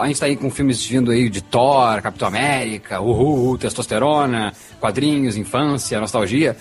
A 0.00 0.06
gente 0.06 0.20
tá 0.20 0.26
aí 0.26 0.36
com 0.36 0.50
filmes 0.50 0.86
vindo 0.86 1.10
aí 1.10 1.28
de 1.28 1.42
Thor, 1.42 2.00
Capitão 2.00 2.28
América, 2.28 3.00
Uhul, 3.00 3.58
Testosterona, 3.58 4.52
quadrinhos, 4.78 5.36
infância, 5.36 5.98
nostalgia. 5.98 6.56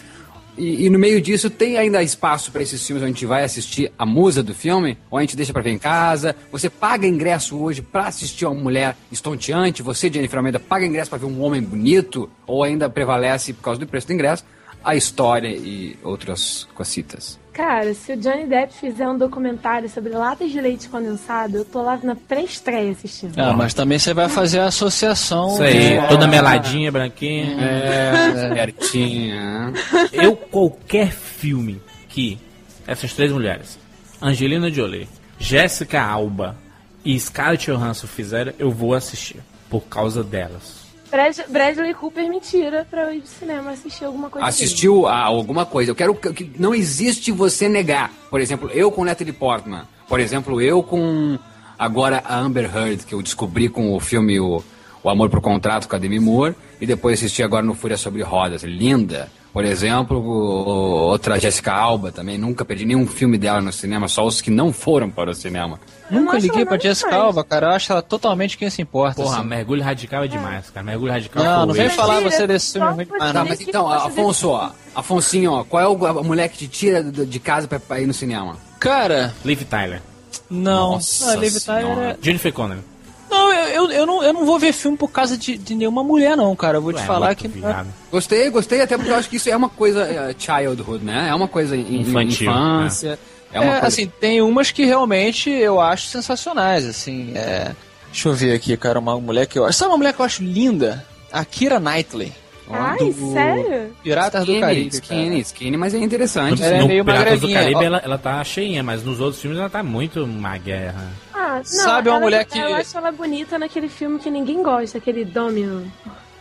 E, 0.59 0.85
e 0.85 0.89
no 0.89 0.99
meio 0.99 1.21
disso, 1.21 1.49
tem 1.49 1.77
ainda 1.77 2.03
espaço 2.03 2.51
para 2.51 2.61
esses 2.61 2.85
filmes 2.85 3.01
onde 3.01 3.11
a 3.11 3.13
gente 3.13 3.25
vai 3.25 3.45
assistir 3.45 3.93
a 3.97 4.05
musa 4.05 4.43
do 4.43 4.53
filme? 4.53 4.97
Ou 5.09 5.17
a 5.17 5.21
gente 5.21 5.37
deixa 5.37 5.53
para 5.53 5.61
ver 5.61 5.71
em 5.71 5.79
casa? 5.79 6.35
Você 6.51 6.69
paga 6.69 7.07
ingresso 7.07 7.57
hoje 7.57 7.81
para 7.81 8.07
assistir 8.07 8.45
uma 8.45 8.55
mulher 8.55 8.97
estonteante? 9.09 9.81
Você, 9.81 10.11
Jennifer 10.11 10.37
Almeida, 10.37 10.59
paga 10.59 10.85
ingresso 10.85 11.09
para 11.09 11.19
ver 11.19 11.27
um 11.27 11.41
homem 11.41 11.61
bonito? 11.61 12.29
Ou 12.45 12.61
ainda 12.61 12.89
prevalece, 12.89 13.53
por 13.53 13.63
causa 13.63 13.79
do 13.79 13.87
preço 13.87 14.07
do 14.07 14.13
ingresso, 14.13 14.43
a 14.83 14.97
história 14.97 15.47
e 15.47 15.97
outras 16.03 16.67
cositas? 16.75 17.39
Cara, 17.59 17.93
se 17.93 18.13
o 18.13 18.15
Johnny 18.17 18.45
Depp 18.45 18.73
fizer 18.73 19.05
um 19.05 19.17
documentário 19.17 19.89
sobre 19.89 20.13
latas 20.13 20.49
de 20.49 20.61
leite 20.61 20.87
condensado, 20.87 21.57
eu 21.57 21.65
tô 21.65 21.81
lá 21.81 21.99
na 22.01 22.15
pré-estreia 22.15 22.91
assistindo. 22.91 23.37
Ah, 23.37 23.51
mas 23.51 23.73
também 23.73 23.99
você 23.99 24.13
vai 24.13 24.29
fazer 24.29 24.59
a 24.59 24.67
associação. 24.67 25.49
Isso 25.55 25.63
aí, 25.63 25.99
de- 25.99 26.07
toda 26.07 26.25
meladinha, 26.25 26.89
branquinha. 26.89 27.57
É, 27.61 28.53
certinha. 28.55 29.73
Eu, 30.13 30.37
qualquer 30.37 31.11
filme 31.11 31.81
que 32.07 32.39
essas 32.87 33.11
três 33.11 33.29
mulheres, 33.29 33.77
Angelina 34.21 34.71
Jolie, 34.71 35.09
Jessica 35.37 36.01
Alba 36.01 36.55
e 37.03 37.19
Scarlett 37.19 37.69
Johansson 37.69 38.07
fizeram, 38.07 38.53
eu 38.57 38.71
vou 38.71 38.93
assistir. 38.93 39.41
Por 39.69 39.81
causa 39.81 40.23
delas. 40.23 40.78
Brad- 41.11 41.47
Bradley 41.49 41.93
Cooper 41.93 42.29
me 42.29 42.39
tira 42.39 42.85
pra 42.89 43.03
eu 43.05 43.13
ir 43.15 43.19
no 43.19 43.27
cinema 43.27 43.71
assistir 43.71 44.05
alguma 44.05 44.29
coisa. 44.29 44.47
Assistiu 44.47 45.07
a 45.07 45.17
alguma 45.19 45.65
coisa. 45.65 45.91
Eu 45.91 45.95
quero 45.95 46.13
que, 46.15 46.31
que 46.33 46.51
não 46.59 46.73
existe 46.75 47.31
você 47.31 47.67
negar. 47.67 48.11
Por 48.29 48.39
exemplo, 48.39 48.69
eu 48.71 48.91
com 48.91 49.03
Natalie 49.03 49.33
Portman. 49.33 49.83
Por 50.07 50.19
exemplo, 50.19 50.61
eu 50.61 50.81
com 50.83 51.37
agora 51.77 52.21
a 52.25 52.37
Amber 52.37 52.65
Heard, 52.75 53.05
que 53.05 53.13
eu 53.13 53.21
descobri 53.21 53.69
com 53.69 53.95
o 53.95 53.99
filme 53.99 54.39
O, 54.39 54.63
o 55.03 55.09
Amor 55.09 55.29
por 55.29 55.41
Contrato 55.41 55.87
com 55.87 55.95
a 55.95 55.99
Demi 55.99 56.19
Moore 56.19 56.55
e 56.79 56.85
depois 56.85 57.19
assisti 57.19 57.41
agora 57.43 57.65
no 57.65 57.73
Fúria 57.73 57.97
sobre 57.97 58.21
Rodas. 58.21 58.63
Linda. 58.63 59.31
Por 59.51 59.65
exemplo, 59.65 60.19
outra 60.23 61.39
Jessica 61.39 61.73
Alba 61.73 62.11
também. 62.11 62.37
Nunca 62.37 62.63
perdi 62.63 62.85
nenhum 62.85 63.07
filme 63.07 63.37
dela 63.37 63.59
no 63.61 63.73
cinema, 63.73 64.07
só 64.07 64.25
os 64.25 64.41
que 64.41 64.51
não 64.51 64.71
foram 64.71 65.09
para 65.09 65.31
o 65.31 65.33
cinema. 65.33 65.79
Eu 66.09 66.21
Nunca 66.21 66.37
liguei 66.37 66.65
pra 66.65 66.77
Jessica. 66.77 67.15
Alba, 67.15 67.43
cara. 67.43 67.67
Eu 67.67 67.71
acho 67.71 67.91
ela 67.91 68.01
totalmente 68.01 68.57
quem 68.57 68.69
se 68.69 68.81
importa. 68.81 69.21
Porra, 69.21 69.39
assim. 69.39 69.47
mergulho 69.47 69.83
radical 69.83 70.23
é 70.23 70.27
demais, 70.27 70.69
cara. 70.69 70.85
Mergulho 70.85 71.11
radical 71.11 71.43
Não, 71.43 71.65
não 71.67 71.73
vem 71.73 71.89
falar 71.89 72.19
você 72.21 72.45
desse 72.45 72.73
filme 72.73 73.05
você 73.05 73.07
Ah, 73.19 73.33
não. 73.33 73.45
mas 73.45 73.57
que 73.57 73.69
então, 73.69 73.91
Afonso, 73.91 74.49
ó, 74.49 74.69
Afonsinho, 74.95 75.51
ó, 75.53 75.63
qual 75.63 75.83
é 75.83 75.87
o- 75.87 76.05
a 76.19 76.23
mulher 76.23 76.47
que 76.49 76.57
te 76.59 76.67
tira 76.67 77.03
de 77.03 77.39
casa 77.39 77.67
pra, 77.67 77.79
pra 77.79 77.99
ir 77.99 78.05
no 78.07 78.13
cinema? 78.13 78.55
Cara, 78.79 79.33
Liv 79.43 79.61
Tyler. 79.63 80.01
não. 80.49 80.91
Nossa 80.93 81.33
não, 81.33 81.41
Liv. 81.41 81.59
Tyler 81.59 81.97
é- 81.99 82.17
Jennifer 82.21 82.53
Connelly. 82.53 82.81
Não, 83.29 83.53
eu, 83.53 83.67
eu, 83.85 83.91
eu 83.91 84.05
não, 84.05 84.23
eu 84.23 84.33
não 84.33 84.45
vou 84.45 84.57
ver 84.57 84.73
filme 84.73 84.97
por 84.97 85.09
causa 85.11 85.37
de, 85.37 85.57
de 85.57 85.75
nenhuma 85.75 86.03
mulher, 86.03 86.35
não, 86.35 86.55
cara. 86.55 86.77
Eu 86.77 86.81
vou 86.81 86.91
te 86.93 86.99
Ué, 86.99 87.05
falar 87.05 87.27
muito 87.27 87.37
que. 87.39 87.47
viado. 87.47 87.87
Gostei, 88.11 88.49
gostei, 88.49 88.81
até 88.81 88.97
porque 88.97 89.11
eu 89.11 89.15
acho 89.15 89.29
que 89.29 89.35
isso 89.35 89.49
é 89.49 89.55
uma 89.55 89.69
coisa 89.69 90.01
eh, 90.01 90.35
childhood, 90.37 91.03
né? 91.05 91.27
É 91.29 91.35
uma 91.35 91.47
coisa 91.47 91.75
in- 91.77 92.01
Infantil, 92.01 92.49
infância. 92.51 93.19
É 93.53 93.57
É, 93.57 93.59
uma 93.61 93.71
coisa... 93.73 93.87
assim, 93.87 94.11
tem 94.19 94.41
umas 94.41 94.71
que 94.71 94.83
realmente 94.85 95.49
eu 95.49 95.79
acho 95.79 96.07
sensacionais, 96.07 96.85
assim. 96.85 97.31
É... 97.35 97.71
Deixa 98.11 98.29
eu 98.29 98.33
ver 98.33 98.55
aqui, 98.55 98.75
cara, 98.75 98.97
uma 98.99 99.19
mulher 99.19 99.45
que 99.45 99.59
eu 99.59 99.65
acho. 99.65 99.77
Sabe 99.77 99.91
uma 99.91 99.97
mulher 99.97 100.13
que 100.13 100.19
eu 100.21 100.25
acho 100.25 100.41
linda? 100.43 101.05
A 101.31 101.45
Kira 101.45 101.79
Knightley. 101.79 102.33
Ai, 102.69 102.97
do- 102.97 103.33
sério? 103.33 103.95
Piratas 104.03 104.45
do 104.45 104.51
skinny, 104.51 104.59
Caribe. 104.61 104.87
skinny, 104.95 105.29
cara. 105.29 105.39
skinny, 105.41 105.77
mas 105.77 105.93
é 105.93 105.97
interessante. 105.99 106.63
Ela 106.63 106.75
é 106.75 106.83
meio 106.87 107.03
Piratas 107.05 107.39
do. 107.41 107.51
Caribe 107.51 107.83
ela, 107.85 107.97
ela 108.03 108.17
tá 108.17 108.43
cheinha, 108.43 108.83
mas 108.83 109.03
nos 109.03 109.19
outros 109.19 109.41
filmes 109.41 109.59
ela 109.59 109.69
tá 109.69 109.81
muito 109.83 110.23
uma 110.23 110.57
guerra. 110.57 111.07
Ah, 111.33 111.55
não, 111.57 111.63
Sabe 111.63 112.09
uma 112.09 112.15
ela- 112.17 112.23
mulher 112.25 112.45
que- 112.45 112.59
Eu 112.59 112.75
acho 112.75 112.97
ela 112.97 113.11
bonita 113.11 113.57
naquele 113.57 113.89
filme 113.89 114.19
que 114.19 114.29
ninguém 114.29 114.61
gosta, 114.61 114.97
aquele 114.97 115.25
Domino. 115.25 115.91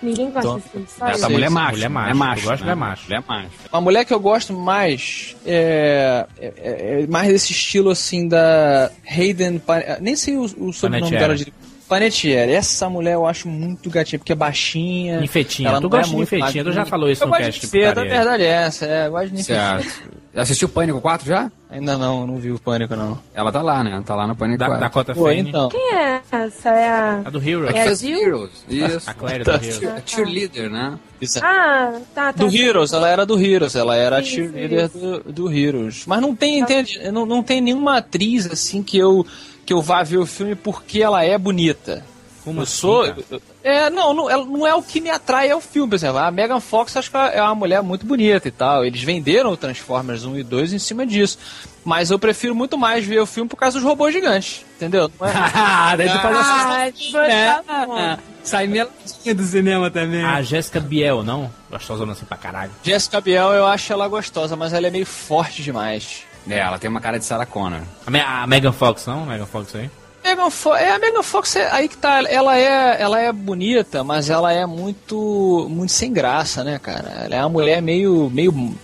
Ninguém 0.00 0.30
gosta 0.30 0.48
Dom- 0.48 0.54
desse 0.58 0.68
filme, 0.68 0.86
Essa 1.10 1.28
mulher 1.28 1.46
é 1.46 1.50
macho. 1.50 1.72
mulher 1.72 1.88
macho, 1.90 2.10
É 2.10 2.14
macho. 2.14 2.40
eu 2.44 2.50
gosto 2.50 2.64
né? 2.64 2.74
macho. 2.76 3.02
Mulher 3.08 3.22
macho. 3.26 3.48
Uma 3.72 3.80
mulher 3.80 4.04
que 4.04 4.14
eu 4.14 4.20
gosto 4.20 4.52
mais 4.52 5.36
é, 5.44 6.24
é- 6.40 6.52
é- 6.56 7.02
é 7.02 7.06
mais 7.08 7.26
desse 7.28 7.50
estilo 7.50 7.90
assim 7.90 8.28
da 8.28 8.92
Hayden. 9.10 9.58
Pa- 9.58 9.98
Nem 10.00 10.14
sei 10.14 10.36
o, 10.36 10.42
o 10.42 10.72
sobrenome 10.72 11.10
dela 11.18 11.34
de. 11.34 11.52
Panettiere. 11.88 12.52
Essa 12.52 12.88
mulher 12.88 13.14
eu 13.14 13.26
acho 13.26 13.48
muito 13.48 13.88
gatinha, 13.90 14.18
porque 14.18 14.32
é 14.32 14.36
baixinha. 14.36 15.20
Infetinha. 15.22 15.70
ela 15.70 15.78
Tu 15.78 15.82
não 15.84 15.90
gosta 15.90 16.06
é 16.06 16.10
de 16.10 16.16
muito 16.16 16.34
infetinha, 16.34 16.64
tu 16.64 16.72
já 16.72 16.84
falou 16.84 17.10
isso 17.10 17.22
eu 17.22 17.26
no 17.26 17.32
gosto 17.32 17.44
cast 17.44 17.60
de 17.60 17.66
de 17.66 17.70
feta, 17.72 18.00
a 18.00 18.04
verdade 18.04 18.42
é 18.42 18.46
essa. 18.46 18.86
É, 18.86 19.06
eu 19.06 19.10
gosto 19.10 19.28
de 19.30 19.34
infetinha. 19.40 19.80
Certo. 19.80 20.18
Assistiu 20.36 20.68
Pânico 20.68 21.00
4 21.00 21.26
já? 21.26 21.50
Ainda 21.70 21.98
não, 21.98 22.26
não 22.26 22.36
vi 22.36 22.52
o 22.52 22.58
pânico, 22.58 22.94
não. 22.94 23.18
Ela 23.34 23.50
tá 23.50 23.60
lá, 23.60 23.82
né? 23.82 24.00
Tá 24.06 24.14
lá 24.14 24.26
no 24.26 24.36
Pânico 24.36 24.58
Da, 24.58 24.66
4. 24.66 24.80
Dakota 24.84 25.14
Pô, 25.14 25.30
então. 25.30 25.68
Quem 25.68 25.94
é 25.94 26.20
essa? 26.30 26.68
É 26.70 26.88
a... 26.88 27.22
A 27.24 27.30
do 27.30 27.38
Hero. 27.46 27.66
É 27.66 27.78
É 27.78 27.84
fez 27.84 28.00
Jill? 28.00 28.18
Heroes. 28.20 28.50
Isso. 28.68 29.10
A 29.10 29.14
Claire 29.14 29.42
do 29.44 29.50
Hero. 29.50 29.62
Cheer- 29.64 30.02
Cheerleader, 30.06 30.70
né? 30.70 30.98
Isso 31.20 31.38
é- 31.38 31.42
Ah, 31.42 31.92
tá, 32.14 32.32
tá. 32.32 32.44
Do 32.44 32.50
tá. 32.50 32.56
Heroes, 32.56 32.92
ela 32.92 33.08
era 33.08 33.26
do 33.26 33.38
Heroes, 33.38 33.74
ela 33.74 33.96
era 33.96 34.18
a 34.18 34.20
Isso, 34.20 34.30
cheerleader 34.30 34.84
isso. 34.86 34.98
do, 34.98 35.32
do 35.32 35.52
Heroes. 35.52 36.04
Mas 36.06 36.20
não 36.22 36.34
tem, 36.36 36.58
entende, 36.60 37.00
não, 37.10 37.26
não 37.26 37.42
tem 37.42 37.60
nenhuma 37.60 37.98
atriz 37.98 38.46
assim 38.46 38.82
que 38.82 38.96
eu, 38.96 39.26
que 39.68 39.74
eu 39.74 39.82
vá 39.82 40.02
ver 40.02 40.16
o 40.16 40.24
filme 40.24 40.54
porque 40.54 41.02
ela 41.02 41.22
é 41.22 41.36
bonita. 41.36 42.02
Como 42.42 42.60
eu 42.60 42.62
assim, 42.62 42.72
sou. 42.72 43.04
cara? 43.04 43.42
é, 43.62 43.90
não, 43.90 44.14
não, 44.14 44.30
ela 44.30 44.42
não 44.42 44.66
é 44.66 44.74
o 44.74 44.82
que 44.82 44.98
me 44.98 45.10
atrai, 45.10 45.50
é 45.50 45.54
o 45.54 45.60
filme, 45.60 45.90
por 45.90 45.96
exemplo. 45.96 46.16
A 46.16 46.30
Megan 46.30 46.58
Fox 46.58 46.96
acho 46.96 47.10
que 47.10 47.16
é 47.18 47.42
uma 47.42 47.54
mulher 47.54 47.82
muito 47.82 48.06
bonita 48.06 48.48
e 48.48 48.50
tal. 48.50 48.82
Eles 48.82 49.02
venderam 49.02 49.50
o 49.52 49.58
Transformers 49.58 50.24
1 50.24 50.38
e 50.38 50.42
2 50.42 50.72
em 50.72 50.78
cima 50.78 51.04
disso. 51.04 51.36
Mas 51.84 52.10
eu 52.10 52.18
prefiro 52.18 52.54
muito 52.54 52.78
mais 52.78 53.04
ver 53.04 53.20
o 53.20 53.26
filme 53.26 53.46
por 53.46 53.56
causa 53.58 53.78
dos 53.78 53.86
robôs 53.86 54.10
gigantes, 54.14 54.64
entendeu? 54.76 55.10
Não 55.20 55.26
é- 55.28 55.32
Ah, 55.36 55.92
daí 55.98 56.08
tu 56.08 56.18
faz 56.18 56.36
essa... 56.38 57.58
Ah, 57.58 57.62
tá 57.62 57.86
bom. 57.86 58.18
Sai 58.42 58.66
meladinha 58.66 59.34
do 59.34 59.42
cinema 59.42 59.90
também. 59.90 60.24
A 60.24 60.40
Jéssica 60.40 60.80
Biel, 60.80 61.22
não? 61.22 61.50
Gostosona 61.70 62.12
assim 62.12 62.24
pra 62.24 62.38
caralho. 62.38 62.70
Jessica 62.82 63.20
Biel 63.20 63.52
eu 63.52 63.66
acho 63.66 63.92
ela 63.92 64.08
gostosa, 64.08 64.56
mas 64.56 64.72
ela 64.72 64.86
é 64.86 64.90
meio 64.90 65.04
forte 65.04 65.62
demais. 65.62 66.22
É, 66.48 66.58
ela 66.58 66.78
tem 66.78 66.88
uma 66.90 67.00
cara 67.00 67.18
de 67.18 67.24
Sarah 67.24 67.46
Connor. 67.46 67.80
A, 68.06 68.10
Me- 68.10 68.20
a 68.20 68.46
Megan 68.46 68.72
Fox, 68.72 69.06
não? 69.06 69.24
Megan 69.26 69.46
Fox 69.46 69.74
aí. 69.74 69.90
Megan 70.24 70.50
Fo 70.50 70.74
é, 70.74 70.90
a 70.90 70.98
Megan 70.98 71.22
Fox 71.22 71.56
é, 71.56 71.70
aí 71.70 71.88
que 71.88 71.96
tá, 71.96 72.22
ela 72.28 72.56
é, 72.58 73.00
ela 73.00 73.20
é 73.20 73.32
bonita, 73.32 74.04
mas 74.04 74.28
ela 74.28 74.52
é 74.52 74.66
muito, 74.66 75.66
muito 75.70 75.92
sem 75.92 76.12
graça, 76.12 76.62
né, 76.64 76.78
cara? 76.78 77.08
Ela 77.24 77.34
é 77.34 77.40
uma 77.40 77.48
mulher 77.48 77.80
meio, 77.80 78.28
meio, 78.30 78.74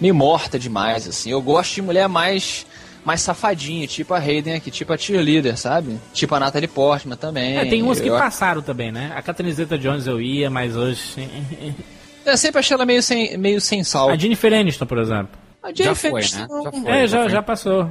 meio 0.00 0.14
morta 0.14 0.58
demais, 0.58 1.08
assim. 1.08 1.30
Eu 1.30 1.40
gosto 1.40 1.74
de 1.74 1.82
mulher 1.82 2.08
mais, 2.08 2.66
mais 3.04 3.22
safadinha, 3.22 3.86
tipo 3.86 4.12
a 4.12 4.18
Hayden 4.18 4.54
aqui, 4.54 4.70
tipo 4.70 4.92
a 4.92 4.98
cheerleader, 4.98 5.56
sabe? 5.56 5.98
Tipo 6.12 6.34
a 6.34 6.40
Natalie 6.40 6.68
Portman 6.68 7.16
também. 7.16 7.56
É, 7.56 7.64
tem 7.64 7.82
umas 7.82 8.00
que 8.00 8.08
eu, 8.08 8.18
passaram 8.18 8.60
também, 8.60 8.92
né? 8.92 9.12
A 9.14 9.22
Catherine 9.22 9.54
Zeta-Jones 9.54 10.06
eu 10.06 10.20
ia, 10.20 10.50
mas 10.50 10.76
hoje... 10.76 11.00
eu 12.26 12.36
sempre 12.36 12.58
achei 12.58 12.74
ela 12.74 12.84
meio 12.84 13.02
sem, 13.02 13.36
meio 13.38 13.60
sem 13.60 13.82
sal. 13.82 14.10
A 14.10 14.16
Jennifer 14.16 14.52
Aniston, 14.52 14.84
por 14.86 14.98
exemplo. 14.98 15.41
A 15.62 15.72
Já 15.72 15.94
foi, 15.94 16.12
né? 16.12 16.20
Já 16.22 16.46
foi. 16.48 16.90
É, 16.90 17.06
já, 17.06 17.20
foi. 17.22 17.30
já 17.30 17.42
passou. 17.42 17.88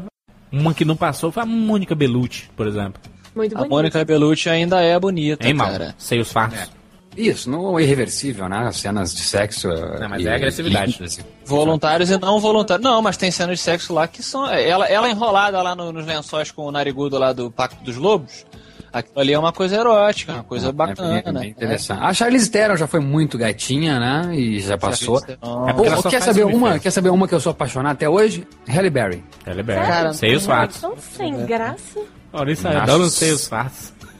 Uma 0.51 0.74
que 0.74 0.84
não 0.84 0.95
passou 0.97 1.32
foi 1.32 1.43
a 1.43 1.45
Mônica 1.45 1.95
Bellucci, 1.95 2.49
por 2.55 2.67
exemplo. 2.67 3.01
Muito 3.34 3.57
A. 3.57 3.65
Mônica 3.65 4.03
Bellucci 4.03 4.49
ainda 4.49 4.82
é 4.82 4.99
bonita, 4.99 5.47
Hein, 5.47 5.53
mal? 5.53 5.69
cara. 5.72 5.95
Seios 5.97 6.32
fartos. 6.32 6.69
Isso, 7.15 7.49
não 7.49 7.78
é 7.78 7.84
irreversível, 7.84 8.47
né? 8.47 8.67
As 8.67 8.78
cenas 8.78 9.13
de 9.13 9.22
sexo. 9.22 9.67
Não, 9.67 10.07
mas 10.09 10.26
é 10.26 10.34
agressividade. 10.36 10.97
Voluntários 11.45 12.09
e 12.09 12.17
não 12.17 12.39
voluntários. 12.39 12.84
Não, 12.84 13.01
mas 13.01 13.17
tem 13.17 13.30
cenas 13.32 13.57
de 13.59 13.63
sexo 13.63 13.93
lá 13.93 14.07
que 14.07 14.24
são. 14.24 14.49
Ela, 14.49 14.88
ela 14.88 15.09
enrolada 15.09 15.61
lá 15.61 15.76
no- 15.76 15.91
nos 15.91 16.05
lençóis 16.05 16.51
com 16.51 16.65
o 16.65 16.72
narigudo 16.72 17.17
lá 17.17 17.34
do 17.34 17.51
Pacto 17.51 17.84
dos 17.84 17.97
Lobos. 17.97 18.45
Aquilo 18.93 19.19
ali 19.19 19.33
é 19.33 19.39
uma 19.39 19.53
coisa 19.53 19.75
erótica, 19.77 20.33
uma 20.33 20.43
coisa 20.43 20.71
bacana. 20.71 21.19
É 21.19 21.21
bem, 21.21 21.33
bem 21.33 21.49
interessante. 21.51 22.03
A 22.03 22.13
Charlize 22.13 22.49
Theron 22.49 22.75
já 22.75 22.87
foi 22.87 22.99
muito 22.99 23.37
gatinha, 23.37 23.99
né? 23.99 24.35
E 24.35 24.59
já 24.59 24.77
passou. 24.77 25.19
É 25.19 26.09
quer 26.09 26.21
saber 26.21 26.45
uma? 26.45 26.77
Quer 26.77 26.91
saber 26.91 27.09
uma 27.09 27.27
que 27.27 27.33
eu 27.33 27.39
sou 27.39 27.51
apaixonado 27.51 27.93
até 27.93 28.09
hoje? 28.09 28.45
Halle 28.67 28.89
Berry. 28.89 29.23
Ela 29.45 29.61
é 29.61 29.63
Cara, 29.63 30.09
bem. 30.09 30.13
Seios 30.13 30.45
fartos. 30.45 30.81
Tão 30.81 30.95
sem 30.97 31.45
graça. 31.45 31.99
Maurício, 32.33 32.65
Nossa. 32.65 32.81
adoro 32.81 33.03
os 33.03 33.13
seios 33.13 33.47
fartos. 33.47 33.93
Adoro 34.01 34.11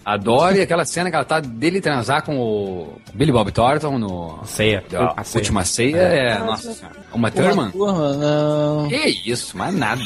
e 0.56 0.62
aquela 0.62 0.84
cena 0.84 1.10
que 1.10 1.16
ela 1.16 1.26
tá 1.26 1.39
dele 1.39 1.80
transar 1.80 2.24
com 2.24 2.39
o 2.39 3.02
Billy 3.14 3.32
Bob 3.32 3.52
Thornton 3.52 3.99
no 3.99 4.39
Ceia. 4.45 4.84
a 5.16 5.24
ceia. 5.24 5.41
última 5.41 5.64
ceia. 5.64 5.97
É, 5.97 6.39
nossa 6.39 6.74
senhora. 6.74 6.95
Uma 7.14 7.30
Thurman? 7.30 7.72
Turma, 7.72 8.14
não. 8.16 8.88
Que 8.88 9.22
isso, 9.26 9.56
mas 9.58 9.74
nada. 9.76 10.02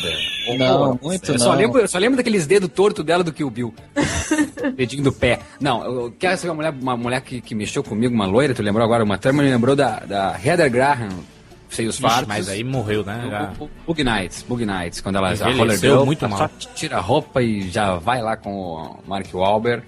Não, 0.57 0.99
muito 1.01 1.31
eu 1.31 1.37
não. 1.37 1.45
Só 1.45 1.53
lembro, 1.53 1.79
eu 1.79 1.87
só 1.87 1.97
lembro 1.97 2.17
daqueles 2.17 2.45
dedos 2.45 2.69
tortos 2.69 3.05
dela 3.05 3.23
do 3.23 3.31
que 3.31 3.43
o 3.43 3.49
Bill. 3.49 3.73
Dedinho 4.75 5.03
do 5.03 5.13
pé. 5.13 5.39
Não, 5.59 5.83
eu 5.83 6.13
quero 6.19 6.37
saber 6.37 6.49
uma 6.49 6.55
mulher, 6.55 6.73
uma 6.81 6.97
mulher 6.97 7.21
que, 7.21 7.39
que 7.39 7.55
mexeu 7.55 7.83
comigo, 7.83 8.13
uma 8.13 8.25
loira, 8.25 8.53
tu 8.53 8.61
lembrou 8.61 8.83
agora? 8.83 9.03
Uma 9.03 9.17
Thurman 9.17 9.45
me 9.45 9.51
lembrou 9.51 9.75
da, 9.75 9.99
da 9.99 10.37
Heather 10.43 10.69
Graham, 10.69 11.09
Seios 11.75 11.95
Ixi, 11.95 12.01
Fartos. 12.01 12.27
mas 12.27 12.49
aí 12.49 12.63
morreu, 12.63 13.03
né? 13.03 13.27
Já. 13.29 13.53
O- 13.59 13.65
o- 13.65 13.69
Bug 13.87 14.03
Nights, 14.03 14.43
Bug 14.47 14.65
Nights, 14.65 15.01
quando 15.01 15.17
ela 15.17 15.33
Roller 15.35 15.77
Girl, 15.77 16.03
muito 16.05 16.27
mal. 16.27 16.37
só 16.39 16.47
tira 16.73 16.97
a 16.97 17.01
roupa 17.01 17.41
e 17.41 17.69
já 17.69 17.95
vai 17.95 18.21
lá 18.21 18.35
com 18.37 18.51
o 18.53 18.99
Mark 19.07 19.27
Wahlberg. 19.33 19.83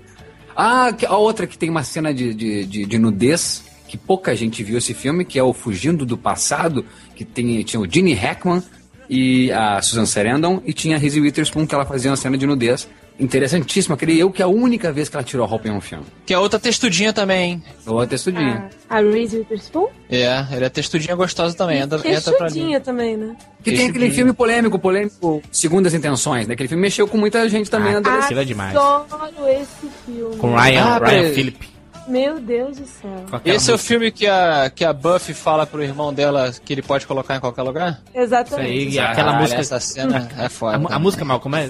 Ah, 0.55 0.89
a 1.07 1.17
outra 1.17 1.45
que 1.45 1.57
tem 1.57 1.69
uma 1.69 1.83
cena 1.83 2.13
de, 2.13 2.33
de, 2.33 2.65
de, 2.65 2.85
de 2.85 2.97
nudez, 2.97 3.63
que 3.87 3.97
pouca 3.97 4.35
gente 4.35 4.63
viu 4.63 4.77
esse 4.77 4.93
filme, 4.93 5.23
que 5.23 5.37
é 5.37 5.43
o 5.43 5.53
Fugindo 5.53 6.05
do 6.05 6.17
Passado, 6.17 6.83
que 7.15 7.23
tem, 7.23 7.61
tinha 7.63 7.79
o 7.79 7.87
Gene 7.89 8.13
Hackman 8.13 8.61
e 9.09 9.51
a 9.51 9.81
Susan 9.81 10.05
Sarandon, 10.05 10.61
e 10.65 10.73
tinha 10.73 10.95
a 10.97 10.99
Reese 10.99 11.21
Witherspoon, 11.21 11.65
que 11.65 11.73
ela 11.75 11.85
fazia 11.85 12.09
uma 12.11 12.17
cena 12.17 12.37
de 12.37 12.45
nudez. 12.47 12.87
Interessantíssima, 13.19 13.97
creio 13.97 14.19
eu 14.21 14.31
que 14.31 14.41
é 14.41 14.45
a 14.45 14.47
única 14.47 14.91
vez 14.91 15.09
que 15.09 15.15
ela 15.15 15.23
tirou 15.23 15.43
a 15.45 15.47
roupa 15.49 15.67
em 15.67 15.71
um 15.71 15.81
filme. 15.81 16.05
Que 16.25 16.33
é 16.33 16.39
outra 16.39 16.59
textudinha 16.59 17.11
também, 17.11 17.51
hein? 17.51 17.63
Ou 17.85 17.99
a 17.99 18.05
textudinha. 18.07 18.69
A, 18.89 18.97
a 18.97 19.01
Reese 19.01 19.37
Witherspoon? 19.37 19.87
É, 20.09 20.23
ela 20.51 20.65
é 20.65 20.69
textudinha 20.69 21.15
gostosa 21.15 21.55
também. 21.55 21.81
Entra, 21.81 21.99
chudinha 21.99 22.79
também, 22.79 23.17
né? 23.17 23.35
Que 23.63 23.71
tem 23.71 23.89
aquele 23.89 24.11
filme 24.11 24.33
polêmico, 24.33 24.77
polêmico, 24.77 25.41
Segundas 25.51 25.93
Intenções, 25.93 26.47
né? 26.47 26.53
Aquele 26.53 26.69
filme 26.69 26.81
mexeu 26.81 27.07
com 27.07 27.17
muita 27.17 27.47
gente 27.49 27.69
também 27.69 27.89
Ah, 27.89 27.93
na 27.93 27.97
adolescência. 27.99 28.25
Aquilo 28.27 28.41
é 28.41 28.45
demais. 28.45 28.75
Adoro 28.75 29.47
esse 29.49 29.89
filme. 30.05 30.37
Com 30.37 30.55
Ryan, 30.55 30.83
Ah, 30.83 30.99
Ryan. 30.99 31.33
Phillip. 31.33 31.76
Meu 32.07 32.39
Deus 32.39 32.77
do 32.77 32.85
céu. 32.87 33.25
Esse 33.43 33.69
é 33.69 33.73
o 33.73 33.77
filme 33.77 34.11
que 34.11 34.25
a, 34.27 34.69
que 34.73 34.85
a 34.85 34.93
Buffy 34.93 35.33
fala 35.33 35.65
pro 35.65 35.83
irmão 35.83 36.13
dela 36.13 36.51
que 36.63 36.73
ele 36.73 36.81
pode 36.81 37.05
colocar 37.05 37.35
em 37.35 37.39
qualquer 37.39 37.61
lugar? 37.63 37.99
Isso 38.07 38.17
aí, 38.17 38.23
Exatamente. 38.23 38.89
e 38.95 38.99
aquela 38.99 39.15
Caralho, 39.15 39.41
música. 39.41 39.59
Essa 39.61 39.79
cena 39.79 40.29
é 40.39 40.45
A, 40.45 40.49
foda. 40.49 40.77
mu- 40.79 40.87
a 40.91 40.97
música 40.99 41.25
mal, 41.25 41.39
como 41.39 41.55
é? 41.57 41.69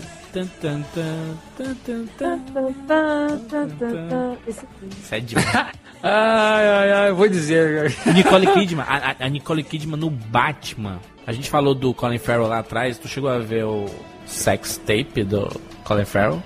Isso 4.47 5.15
é 5.15 5.19
demais. 5.19 5.47
Ai, 6.03 6.67
ai, 6.69 6.91
ai, 6.91 7.09
eu 7.09 7.15
vou 7.15 7.27
dizer. 7.27 7.91
Nicole 8.13 8.45
Kidman, 8.53 8.85
a, 8.87 8.97
a- 9.11 9.15
a 9.25 9.29
Nicole 9.29 9.63
Kidman 9.63 9.97
no 9.99 10.11
Batman. 10.11 10.99
A 11.25 11.31
gente 11.33 11.49
falou 11.49 11.73
do 11.73 11.91
Colin 11.91 12.19
Farrell 12.19 12.47
lá 12.47 12.59
atrás. 12.59 12.99
Tu 12.99 13.07
chegou 13.07 13.29
a 13.31 13.39
ver 13.39 13.65
o 13.65 13.87
sex 14.27 14.77
tape 14.77 15.23
do 15.23 15.49
Colin 15.83 16.05
Farrell? 16.05 16.41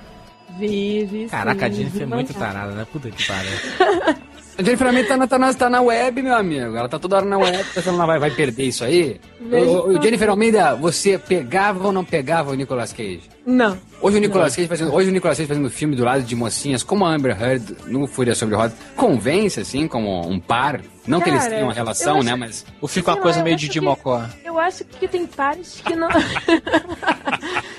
Vive. 0.58 1.28
Caraca, 1.28 1.66
a 1.66 1.70
sim, 1.70 1.76
Jennifer 1.78 2.02
é 2.02 2.06
vi 2.06 2.14
muito 2.14 2.34
tarada, 2.34 2.72
né? 2.74 2.86
Puta 2.92 3.10
que 3.10 3.26
pariu. 3.28 3.52
A 4.58 4.64
Jennifer 4.64 4.86
Aniston 4.88 5.08
tá, 5.08 5.18
na- 5.18 5.28
tá, 5.28 5.40
na, 5.40 5.54
tá 5.54 5.70
na 5.70 5.82
web, 5.82 6.22
meu 6.22 6.36
amigo. 6.36 6.76
Ela 6.76 6.88
tá 6.90 7.00
toda 7.00 7.16
hora 7.16 7.26
na 7.26 7.38
web, 7.38 7.64
pensando, 7.74 7.96
ela 7.96 8.06
vai, 8.06 8.20
vai 8.20 8.30
perder 8.32 8.66
isso 8.66 8.84
aí. 8.84 9.20
O, 9.42 9.98
o. 9.98 10.02
Jennifer 10.02 10.30
Almeida, 10.30 10.76
você 10.76 11.18
pegava 11.18 11.88
ou 11.88 11.94
não 11.94 12.04
pegava 12.04 12.52
o 12.52 12.54
Nicolas 12.54 12.92
Cage? 12.92 13.22
Não. 13.46 13.78
Hoje 14.02 14.18
o 14.18 14.20
Nicolas 14.20 14.54
Cage 14.54 14.68
fazendo, 14.68 14.94
hoje 14.94 15.10
o 15.10 15.14
Nicolas 15.14 15.38
Cage 15.38 15.48
fazendo 15.48 15.70
filme 15.70 15.96
do 15.96 16.04
lado 16.04 16.22
de 16.24 16.36
mocinhas, 16.36 16.84
como 16.84 17.06
a 17.06 17.14
Amber 17.16 17.42
Heard 17.42 17.78
no 17.88 18.06
Fúria 18.08 18.36
sobre 18.36 18.54
Roda, 18.56 18.74
convence 18.98 19.62
assim 19.62 19.88
como 19.88 20.28
um 20.30 20.38
par, 20.38 20.82
não 21.08 21.22
que 21.22 21.30
eles 21.30 21.40
Cara, 21.44 21.52
tenham 21.52 21.68
uma 21.68 21.74
relação, 21.74 22.18
acho- 22.18 22.26
né, 22.26 22.36
mas 22.36 22.66
Ou 22.82 22.90
fica 22.90 23.12
uma 23.12 23.18
coisa 23.22 23.42
meio 23.42 23.56
de 23.56 23.70
que- 23.70 23.80
Mocó. 23.80 24.22
Eu 24.44 24.60
acho 24.60 24.84
que 24.84 25.08
tem 25.08 25.26
pares 25.26 25.82
que 25.84 25.96
não. 25.96 26.10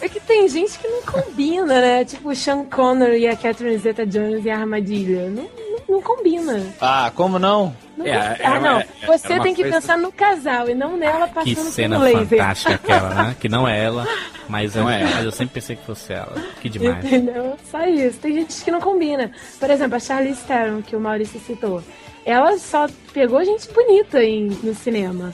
é 0.00 0.08
que 0.08 0.20
tem 0.20 0.48
gente 0.48 0.78
que 0.78 0.88
não 0.88 1.02
combina, 1.02 1.80
né? 1.80 2.04
Tipo 2.04 2.30
o 2.30 2.34
Sean 2.36 2.64
Connery 2.64 3.20
e 3.20 3.28
a 3.28 3.36
Catherine 3.36 3.78
Zeta 3.78 4.06
Jones 4.06 4.44
e 4.44 4.50
a 4.50 4.58
Armadilha. 4.58 5.28
Não, 5.30 5.44
não, 5.44 5.80
não 5.96 6.02
combina. 6.02 6.66
Ah, 6.80 7.10
como 7.14 7.38
não? 7.38 7.74
Não 7.96 8.06
É, 8.06 8.10
é 8.40 8.46
ah, 8.46 8.60
não. 8.60 8.78
é- 8.80 8.86
Você 9.06 9.32
é 9.32 9.36
uma 9.36 9.42
tem 9.42 9.54
que 9.54 9.62
coisa- 9.62 9.80
pensar 9.80 9.98
no 9.98 10.10
casal 10.10 10.68
e 10.70 10.74
não 10.74 10.96
nela 10.96 11.28
passando 11.28 11.44
Que 11.44 11.54
cena 11.56 11.98
laser. 11.98 12.26
fantástica 12.38 12.74
aquela, 12.74 13.14
né? 13.14 13.36
Que 13.38 13.48
não 13.48 13.68
é 13.68 13.84
ela, 13.84 14.06
mas, 14.48 14.74
Não 14.74 14.88
é 14.90 15.02
ela. 15.02 15.10
mas 15.16 15.24
eu 15.24 15.32
sempre 15.32 15.54
pensei 15.54 15.76
que 15.76 15.84
fosse 15.84 16.12
ela. 16.12 16.32
Que 16.62 16.68
demais. 16.68 17.04
Entendeu? 17.04 17.56
Só 17.70 17.84
isso. 17.86 18.18
Tem 18.18 18.32
gente 18.34 18.64
que 18.64 18.70
não 18.70 18.80
combina. 18.80 19.30
Por 19.58 19.68
exemplo, 19.70 19.96
a 19.96 20.00
Charlize 20.00 20.42
Theron, 20.44 20.80
que 20.82 20.96
o 20.96 21.00
Maurício 21.00 21.38
citou. 21.40 21.82
Ela 22.24 22.56
só 22.58 22.86
pegou 23.12 23.42
gente 23.44 23.68
bonita 23.72 24.22
em, 24.22 24.48
no 24.62 24.74
cinema. 24.74 25.32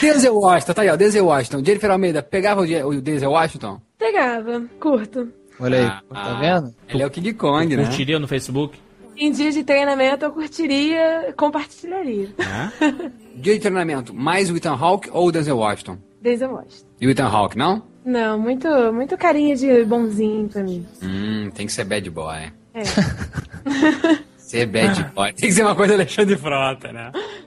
Denzel 0.00 0.34
Washington, 0.34 0.72
tá 0.72 0.82
aí, 0.82 0.88
ó, 0.88 0.96
Denzel 0.96 1.26
Washington. 1.26 1.64
Jennifer 1.64 1.90
Almeida, 1.90 2.22
pegava 2.22 2.62
o, 2.62 3.00
Denzel 3.00 3.30
Washington? 3.30 3.80
Pegava, 3.98 4.62
curto. 4.80 5.28
Olha 5.60 5.78
aí, 5.78 5.84
Ah, 5.84 6.02
tá 6.10 6.36
ah. 6.36 6.40
vendo? 6.40 6.74
Ele 6.88 7.02
é 7.02 7.06
o 7.06 7.10
King 7.10 7.32
Kong, 7.34 7.76
né? 7.76 7.84
Curtiria 7.84 8.18
no 8.18 8.26
Facebook? 8.26 8.78
Em 9.16 9.30
dia 9.30 9.52
de 9.52 9.62
treinamento 9.62 10.24
eu 10.24 10.32
curtiria, 10.32 11.34
compartilharia. 11.36 12.30
Né? 12.38 12.72
Dia 13.34 13.54
de 13.54 13.60
treinamento, 13.60 14.12
mais 14.14 14.50
o 14.50 14.56
Ethan 14.56 14.74
Hawke 14.74 15.08
ou 15.12 15.28
o 15.28 15.32
Denzel 15.32 15.56
Washington? 15.56 15.98
Eu 16.24 16.48
gosto. 16.48 16.86
E 17.00 17.06
o 17.06 17.10
Ethan 17.10 17.26
Hawke, 17.26 17.56
não? 17.58 17.82
Não, 18.04 18.38
muito, 18.38 18.68
muito 18.92 19.16
carinha 19.16 19.54
de 19.56 19.84
bonzinho 19.84 20.48
pra 20.48 20.62
mim. 20.62 20.86
Hum, 21.02 21.50
tem 21.54 21.66
que 21.66 21.72
ser 21.72 21.84
bad 21.84 22.08
boy. 22.10 22.52
É. 22.74 22.82
Ser 24.36 24.66
bad 24.66 25.04
boy. 25.14 25.32
Tem 25.32 25.48
que 25.48 25.54
ser 25.54 25.62
uma 25.62 25.74
coisa 25.74 25.94
Alexandre 25.94 26.36
Frota, 26.36 26.92
né? 26.92 27.10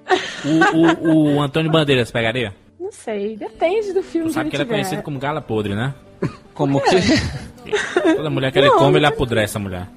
O, 0.45 1.07
o, 1.09 1.35
o 1.35 1.41
Antônio 1.41 1.71
Bandeiras 1.71 2.11
pegaria? 2.11 2.53
Não 2.79 2.91
sei, 2.91 3.35
depende 3.35 3.93
do 3.93 4.03
filme 4.03 4.27
Tu 4.29 4.33
sabe 4.33 4.49
que 4.49 4.55
ele 4.55 4.63
é 4.63 4.65
tiver. 4.65 4.75
conhecido 4.77 5.01
como 5.03 5.17
gala 5.19 5.41
podre, 5.41 5.73
né? 5.75 5.93
Como 6.53 6.79
que. 6.81 6.95
Toda 8.15 8.29
mulher 8.29 8.51
que 8.51 8.59
ele 8.59 8.67
Não, 8.67 8.77
come, 8.77 8.91
não 8.91 8.97
ele 8.97 9.05
apodrece 9.07 9.57
a 9.57 9.59
mulher. 9.59 9.87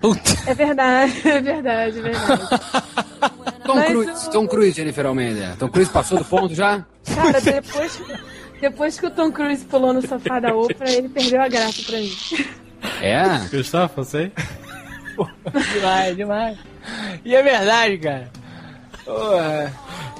Puta. 0.00 0.20
É 0.46 0.54
verdade, 0.54 1.12
é 1.28 1.40
verdade, 1.40 1.98
é 1.98 2.02
verdade. 2.02 2.42
Tom 3.66 3.74
Mas 3.74 3.88
Cruise, 3.88 4.28
o- 4.28 4.30
Tom 4.30 4.46
Cruise, 4.46 4.72
Jennifer 4.76 5.06
Almeida. 5.06 5.56
Tom 5.58 5.68
Cruise 5.68 5.90
passou 5.90 6.18
do 6.18 6.24
ponto 6.24 6.54
já? 6.54 6.84
Cara, 7.14 7.40
depois, 7.40 8.02
depois 8.60 9.00
que 9.00 9.06
o 9.06 9.10
Tom 9.10 9.32
Cruise 9.32 9.64
pulou 9.64 9.92
no 9.92 10.06
sofá 10.06 10.38
da 10.38 10.54
Oprah, 10.54 10.88
ele 10.90 11.08
perdeu 11.08 11.42
a 11.42 11.48
graça 11.48 11.82
pra 11.84 11.98
mim. 11.98 12.12
É? 13.02 13.24
Gustavo, 13.50 13.92
você? 13.96 14.30
demais, 15.74 16.16
demais. 16.16 16.58
E 17.24 17.34
é 17.34 17.42
verdade, 17.42 17.98
cara. 17.98 18.30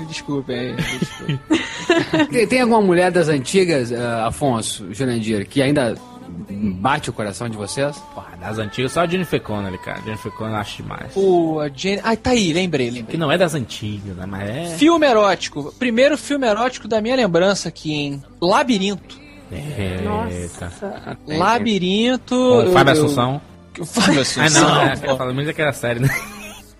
Desculpe 0.09 0.53
aí. 0.53 0.73
me 0.73 0.83
desculpe. 0.99 1.41
Tem, 2.31 2.47
tem 2.47 2.61
alguma 2.61 2.81
mulher 2.83 3.11
das 3.11 3.29
antigas, 3.29 3.93
ah, 3.93 4.27
Afonso, 4.27 4.93
Jurandir, 4.93 5.47
que 5.49 5.63
ainda 5.63 5.97
bate 6.51 7.09
o 7.11 7.13
coração 7.13 7.49
de 7.49 7.57
vocês? 7.57 7.97
Porra, 8.15 8.37
das 8.39 8.59
antigas, 8.59 8.93
só 8.93 9.01
a 9.01 9.07
Jennifer 9.07 9.41
Connelly, 9.41 9.79
cara. 9.79 10.01
Jennifer 10.03 10.31
Connelly 10.33 10.55
eu 10.57 10.61
acho 10.61 10.83
demais. 10.83 11.13
Pô, 11.15 11.61
a 11.61 11.69
Jenny. 11.69 12.01
Ai, 12.05 12.17
tá 12.17 12.31
aí, 12.31 12.53
lembrei, 12.53 12.89
Que 12.91 12.95
lembrei. 12.97 13.19
não 13.19 13.33
é 13.33 13.39
das 13.39 13.55
antigas, 13.55 14.17
né? 14.17 14.27
Mas 14.27 14.49
é. 14.51 14.77
Filme 14.77 15.07
erótico. 15.07 15.73
Primeiro 15.79 16.17
filme 16.19 16.47
erótico 16.47 16.87
da 16.87 17.01
minha 17.01 17.17
lembrança 17.17 17.69
aqui 17.69 17.93
em 17.95 18.23
Labirinto. 18.41 19.19
Eita. 19.51 20.03
Nossa. 20.05 21.19
Labirinto. 21.27 22.35
Com 22.67 22.73
Fábio 22.73 22.95
eu- 22.95 23.05
Assunção. 23.05 23.41
Fábio 23.85 24.19
Ah, 24.19 24.23
Assunção. 24.23 24.69
não, 24.69 24.83
é, 24.83 24.95
eu 25.05 25.17
falo 25.17 25.33
muito 25.35 25.47
daquela 25.47 25.73
série, 25.73 26.01
né? 26.01 26.09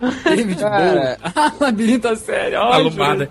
David 0.25 0.59
Cara. 0.59 1.19
Bowie. 1.21 1.33
Ah, 1.35 1.53
Labirinto 1.61 2.09
a 2.09 2.17
sério. 2.17 2.59
A 2.59 2.77
Lumada. 2.77 3.31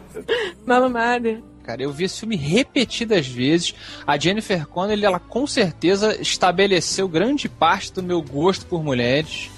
Malumada. 0.65 1.41
Cara, 1.63 1.81
eu 1.81 1.91
vi 1.91 2.03
esse 2.03 2.19
filme 2.19 2.35
repetidas 2.35 3.27
vezes. 3.27 3.73
A 4.05 4.17
Jennifer 4.17 4.67
Connelly, 4.67 5.03
ela 5.03 5.19
com 5.19 5.47
certeza 5.47 6.19
estabeleceu 6.21 7.07
grande 7.07 7.49
parte 7.49 7.91
do 7.91 8.03
meu 8.03 8.21
gosto 8.21 8.65
por 8.67 8.83
mulheres. 8.83 9.49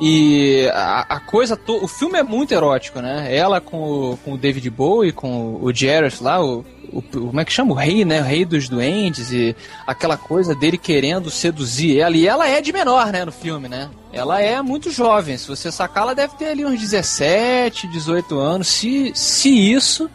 E 0.00 0.66
a, 0.72 1.16
a 1.16 1.20
coisa 1.20 1.56
to... 1.56 1.84
O 1.84 1.86
filme 1.86 2.18
é 2.18 2.22
muito 2.22 2.52
erótico, 2.52 3.00
né? 3.00 3.34
Ela 3.34 3.60
com 3.60 3.82
o, 3.82 4.16
com 4.16 4.32
o 4.32 4.38
David 4.38 4.68
Bowie, 4.70 5.12
com 5.12 5.58
o 5.62 5.72
Jarrett 5.74 6.22
lá, 6.22 6.42
o, 6.42 6.64
o- 6.92 7.02
Como 7.02 7.40
é 7.40 7.44
que 7.44 7.52
chama? 7.52 7.72
O 7.72 7.74
rei, 7.74 8.04
né? 8.04 8.20
O 8.20 8.24
rei 8.24 8.44
dos 8.44 8.68
duendes 8.68 9.32
e 9.32 9.56
aquela 9.86 10.16
coisa 10.16 10.54
dele 10.54 10.76
querendo 10.78 11.30
seduzir 11.30 11.98
ela. 11.98 12.16
E 12.16 12.26
ela 12.26 12.48
é 12.48 12.60
de 12.60 12.72
menor, 12.72 13.12
né? 13.12 13.24
No 13.24 13.32
filme, 13.32 13.68
né? 13.68 13.88
Ela 14.12 14.40
é 14.42 14.60
muito 14.60 14.90
jovem. 14.90 15.36
Se 15.38 15.48
você 15.48 15.72
sacar, 15.72 16.02
ela 16.04 16.14
deve 16.14 16.34
ter 16.36 16.46
ali 16.48 16.64
uns 16.64 16.78
17, 16.80 17.86
18 17.88 18.38
anos. 18.38 18.68
Se, 18.68 19.10
se 19.14 19.48
isso. 19.72 20.10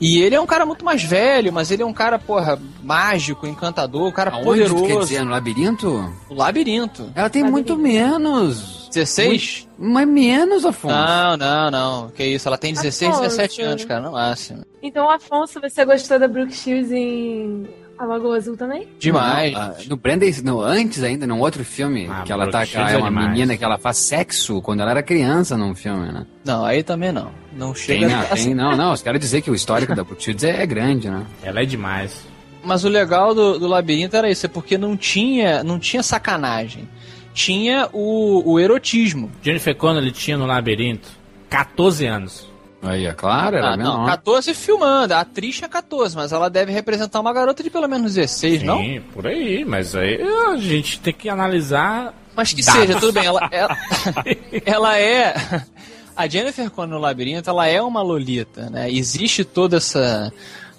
E 0.00 0.22
ele 0.22 0.34
é 0.34 0.40
um 0.40 0.46
cara 0.46 0.64
muito 0.64 0.82
mais 0.82 1.02
velho, 1.02 1.52
mas 1.52 1.70
ele 1.70 1.82
é 1.82 1.86
um 1.86 1.92
cara, 1.92 2.18
porra, 2.18 2.58
mágico, 2.82 3.46
encantador, 3.46 4.08
um 4.08 4.12
cara 4.12 4.30
Aonde 4.30 4.44
poderoso. 4.46 4.76
tu 4.76 4.86
quer 4.86 4.98
dizer? 5.00 5.24
No 5.24 5.30
labirinto? 5.30 6.14
O 6.30 6.34
labirinto. 6.34 7.12
Ela 7.14 7.28
tem 7.28 7.44
muito 7.44 7.76
menos. 7.76 8.88
16? 8.92 9.68
Mas 9.78 10.08
menos, 10.08 10.64
Afonso. 10.64 10.94
Não, 10.94 11.36
não, 11.36 11.70
não. 11.70 12.08
Que 12.10 12.24
isso, 12.24 12.48
ela 12.48 12.56
tem 12.56 12.72
16, 12.72 13.10
Afonso. 13.10 13.28
17 13.28 13.62
anos, 13.62 13.84
cara, 13.84 14.00
no 14.00 14.12
máximo. 14.12 14.64
Então, 14.82 15.10
Afonso, 15.10 15.60
você 15.60 15.84
gostou 15.84 16.18
da 16.18 16.26
Brooke 16.26 16.52
Shields 16.54 16.90
em 16.90 17.66
A 17.98 18.04
Lagoa 18.06 18.36
Azul 18.38 18.56
também? 18.56 18.88
Demais. 18.98 19.52
Não, 19.52 19.60
ah, 19.60 19.74
no 19.88 19.96
Brandon, 19.96 20.26
no, 20.42 20.60
antes 20.62 21.02
ainda, 21.02 21.26
num 21.26 21.38
outro 21.40 21.64
filme, 21.64 22.08
Ah, 22.10 22.22
que 22.24 22.32
ela 22.32 22.46
tá, 22.46 22.58
Brooke 22.60 22.70
que 22.72 22.76
ela 22.78 22.86
é 22.86 22.88
Shields 22.88 22.94
é 22.94 22.98
uma 22.98 23.10
demais. 23.10 23.28
menina 23.30 23.56
que 23.56 23.64
ela 23.64 23.78
faz 23.78 23.98
sexo 23.98 24.62
quando 24.62 24.80
ela 24.80 24.90
era 24.92 25.02
criança 25.02 25.56
num 25.56 25.74
filme, 25.74 26.10
né? 26.10 26.26
Não, 26.44 26.64
aí 26.64 26.82
também 26.82 27.12
não. 27.12 27.30
Não 27.52 27.72
Tem, 27.72 27.82
chega 27.82 28.08
né? 28.08 28.28
assim. 28.30 28.44
tem, 28.46 28.54
não, 28.54 28.74
não, 28.76 28.92
os 28.92 29.02
caras 29.02 29.20
dizer 29.20 29.42
que 29.42 29.50
o 29.50 29.54
histórico 29.54 29.94
da 29.94 30.02
Brooke 30.02 30.22
Shields 30.22 30.44
é, 30.44 30.62
é 30.62 30.66
grande, 30.66 31.10
né? 31.10 31.26
Ela 31.42 31.60
é 31.60 31.66
demais. 31.66 32.24
Mas 32.64 32.84
o 32.84 32.88
legal 32.88 33.34
do, 33.34 33.58
do 33.58 33.66
labirinto 33.66 34.16
era 34.16 34.30
isso, 34.30 34.46
é 34.46 34.48
porque 34.48 34.76
não 34.78 34.96
tinha, 34.96 35.62
não 35.64 35.78
tinha 35.78 36.02
sacanagem. 36.02 36.88
Tinha 37.34 37.88
o, 37.92 38.52
o 38.52 38.58
erotismo. 38.60 39.30
Jennifer 39.42 39.74
Connelly 39.74 40.10
tinha 40.10 40.36
no 40.36 40.46
labirinto 40.46 41.08
14 41.48 42.06
anos. 42.06 42.49
Aí, 42.82 43.04
é 43.06 43.12
claro, 43.12 43.56
era 43.56 43.74
Ah, 43.74 43.76
menor. 43.76 43.98
não, 43.98 44.06
14 44.06 44.54
filmando. 44.54 45.12
A 45.12 45.20
atriz 45.20 45.56
tinha 45.56 45.68
14, 45.68 46.16
mas 46.16 46.32
ela 46.32 46.48
deve 46.48 46.72
representar 46.72 47.20
uma 47.20 47.32
garota 47.32 47.62
de 47.62 47.68
pelo 47.68 47.86
menos 47.86 48.14
16, 48.14 48.62
não? 48.62 48.78
Sim, 48.78 49.02
por 49.12 49.26
aí, 49.26 49.64
mas 49.66 49.94
aí 49.94 50.18
a 50.22 50.56
gente 50.56 50.98
tem 51.00 51.12
que 51.12 51.28
analisar. 51.28 52.14
Mas 52.34 52.54
que 52.54 52.62
Dados. 52.64 52.80
seja, 52.80 52.98
tudo 52.98 53.12
bem. 53.12 53.26
Ela, 53.26 53.48
ela, 53.52 53.76
ela 54.64 54.98
é. 54.98 55.34
A 56.16 56.26
Jennifer 56.26 56.70
Connelly 56.70 56.94
no 56.94 57.00
Labirinto, 57.00 57.50
ela 57.50 57.66
é 57.66 57.82
uma 57.82 58.00
lolita, 58.02 58.70
né? 58.70 58.90
Existe 58.90 59.44
toda 59.44 59.76
essa 59.76 60.32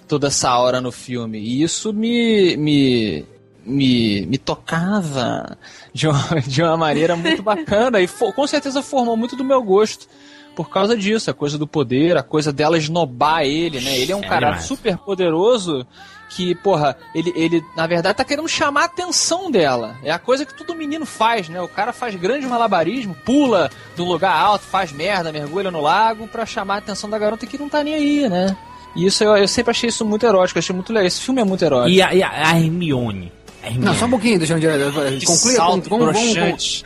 toda 0.08 0.26
essa 0.26 0.50
aura 0.50 0.80
no 0.80 0.92
filme 0.92 1.38
e 1.38 1.62
isso 1.62 1.92
me 1.92 2.56
me 2.56 3.24
me, 3.64 4.26
me 4.26 4.38
tocava 4.38 5.56
de 5.94 6.08
uma, 6.08 6.40
de 6.46 6.62
uma 6.62 6.76
maneira 6.76 7.14
muito 7.16 7.42
bacana 7.44 8.00
e 8.00 8.06
fo- 8.08 8.32
com 8.32 8.44
certeza 8.46 8.82
formou 8.82 9.16
muito 9.16 9.36
do 9.36 9.44
meu 9.44 9.62
gosto. 9.62 10.06
Por 10.54 10.68
causa 10.68 10.96
disso, 10.96 11.30
a 11.30 11.34
coisa 11.34 11.56
do 11.56 11.66
poder, 11.66 12.16
a 12.16 12.22
coisa 12.22 12.52
dela 12.52 12.76
esnobar 12.76 13.42
ele, 13.42 13.80
né? 13.80 13.96
Ele 13.98 14.12
é 14.12 14.16
um 14.16 14.22
É 14.22 14.28
cara 14.28 14.46
demais. 14.48 14.64
super 14.64 14.98
poderoso 14.98 15.86
que, 16.28 16.54
porra, 16.54 16.96
ele, 17.14 17.32
ele 17.34 17.62
na 17.76 17.86
verdade 17.86 18.16
tá 18.16 18.24
querendo 18.24 18.48
chamar 18.48 18.82
a 18.82 18.84
atenção 18.84 19.50
dela. 19.50 19.96
É 20.02 20.10
a 20.10 20.18
coisa 20.18 20.44
que 20.46 20.54
todo 20.56 20.74
menino 20.74 21.04
faz, 21.06 21.48
né? 21.48 21.60
O 21.60 21.68
cara 21.68 21.92
faz 21.92 22.14
grande 22.14 22.46
malabarismo, 22.46 23.14
pula 23.24 23.70
de 23.96 24.02
um 24.02 24.06
lugar 24.06 24.34
alto, 24.34 24.64
faz 24.64 24.92
merda, 24.92 25.32
mergulha 25.32 25.70
no 25.70 25.80
lago 25.80 26.26
pra 26.28 26.44
chamar 26.46 26.74
a 26.76 26.78
atenção 26.78 27.08
da 27.08 27.18
garota 27.18 27.46
que 27.46 27.58
não 27.58 27.68
tá 27.68 27.82
nem 27.84 27.94
aí, 27.94 28.28
né? 28.28 28.56
E 28.94 29.06
isso 29.06 29.24
eu, 29.24 29.34
eu 29.36 29.48
sempre 29.48 29.70
achei 29.70 29.88
isso 29.88 30.04
muito 30.04 30.24
erótico, 30.26 30.58
achei 30.58 30.74
muito 30.74 30.92
legal. 30.92 31.06
Esse 31.06 31.20
filme 31.22 31.40
é 31.40 31.44
muito 31.44 31.64
erótico. 31.64 31.88
E 31.90 32.02
a, 32.02 32.14
e 32.14 32.22
a- 32.22 32.30
a 32.50 32.58
Hermione. 32.60 33.32
A 33.62 33.66
Hermione. 33.68 33.86
Não, 33.86 33.94
só 33.94 34.04
um 34.04 34.10
pouquinho, 34.10 34.38
deixa 34.38 34.54
eu 34.58 35.18
Que 35.18 35.24
concluir. 35.26 35.54
salto 35.56 35.88
vamos- 35.88 36.12
vamos-. 36.34 36.84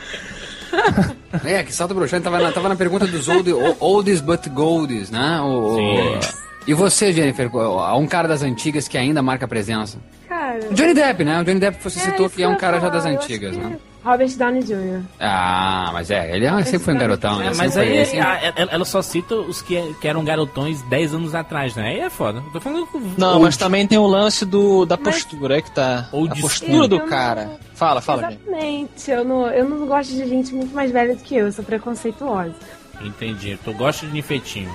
É, 1.43 1.63
que 1.63 1.73
salto 1.73 1.93
broxante 1.93 2.23
tava 2.23 2.39
na, 2.39 2.51
tava 2.51 2.69
na 2.69 2.75
pergunta 2.75 3.05
dos 3.07 3.27
old, 3.27 3.51
o- 3.51 3.75
oldies 3.79 4.21
but 4.21 4.47
goldies, 4.49 5.09
né? 5.11 5.39
O, 5.41 5.73
o- 5.73 5.75
Sim. 5.75 6.19
E 6.67 6.73
você, 6.73 7.13
Jennifer, 7.13 7.49
um 7.95 8.05
cara 8.07 8.27
das 8.27 8.41
antigas 8.43 8.87
que 8.87 8.97
ainda 8.97 9.21
marca 9.21 9.47
presença? 9.47 9.97
Cara. 10.27 10.59
O 10.69 10.73
Johnny 10.73 10.93
Depp, 10.93 11.23
né? 11.23 11.39
O 11.39 11.45
Johnny 11.45 11.59
Depp 11.59 11.81
você 11.81 11.99
citou 11.99 12.25
isso 12.25 12.35
que 12.35 12.43
é 12.43 12.47
um 12.47 12.55
cara 12.57 12.73
já 12.75 12.87
falar, 12.87 12.93
das 12.93 13.05
eu 13.05 13.11
acho 13.11 13.23
antigas, 13.23 13.55
que 13.55 13.61
né? 13.61 13.77
Robert 14.07 14.29
Downey 14.37 14.63
Jr. 14.63 15.01
Ah, 15.19 15.89
mas 15.93 16.09
é, 16.09 16.35
ele 16.35 16.45
é- 16.45 16.63
sempre 16.63 16.79
foi 16.79 16.93
um 16.93 16.97
garotão, 16.97 17.37
né? 17.39 17.47
É, 17.47 17.53
mas 17.55 17.77
aí 17.77 18.05
foi- 18.05 18.19
a- 18.19 18.53
ela, 18.55 18.71
ela 18.71 18.85
só 18.85 19.01
cita 19.01 19.35
os 19.35 19.61
que, 19.61 19.93
que 20.01 20.07
eram 20.07 20.23
garotões 20.23 20.81
10 20.83 21.13
anos 21.13 21.35
atrás, 21.35 21.75
né? 21.75 21.89
Aí 21.89 21.99
é 21.99 22.09
foda. 22.09 22.39
Eu 22.45 22.51
tô 22.51 22.59
falando 22.59 22.87
com 22.87 22.99
Não, 23.17 23.33
old. 23.33 23.43
mas 23.43 23.57
também 23.57 23.85
tem 23.87 23.97
o 23.97 24.07
lance 24.07 24.45
do, 24.45 24.85
da 24.85 24.97
Mas- 24.97 25.23
postura, 25.23 25.57
é 25.57 25.61
que 25.61 25.71
tá. 25.71 26.07
Ou 26.11 26.25
a 26.25 26.33
de 26.33 26.41
postura 26.41 26.87
do 26.87 26.97
não- 26.99 27.07
cara. 27.07 27.51
Fala, 27.73 28.01
fala. 28.01 28.29
Exatamente. 28.31 29.11
Eu 29.11 29.23
não, 29.25 29.47
eu 29.49 29.67
não 29.69 29.85
gosto 29.85 30.09
de 30.11 30.27
gente 30.27 30.53
muito 30.55 30.73
mais 30.73 30.91
velha 30.91 31.15
do 31.15 31.21
que 31.21 31.35
eu. 31.35 31.45
Eu 31.47 31.51
sou 31.51 31.63
preconceituosa. 31.63 32.55
Entendi. 33.01 33.59
Tu 33.63 33.73
gosta 33.73 34.05
de 34.07 34.13
ninfetinho, 34.13 34.71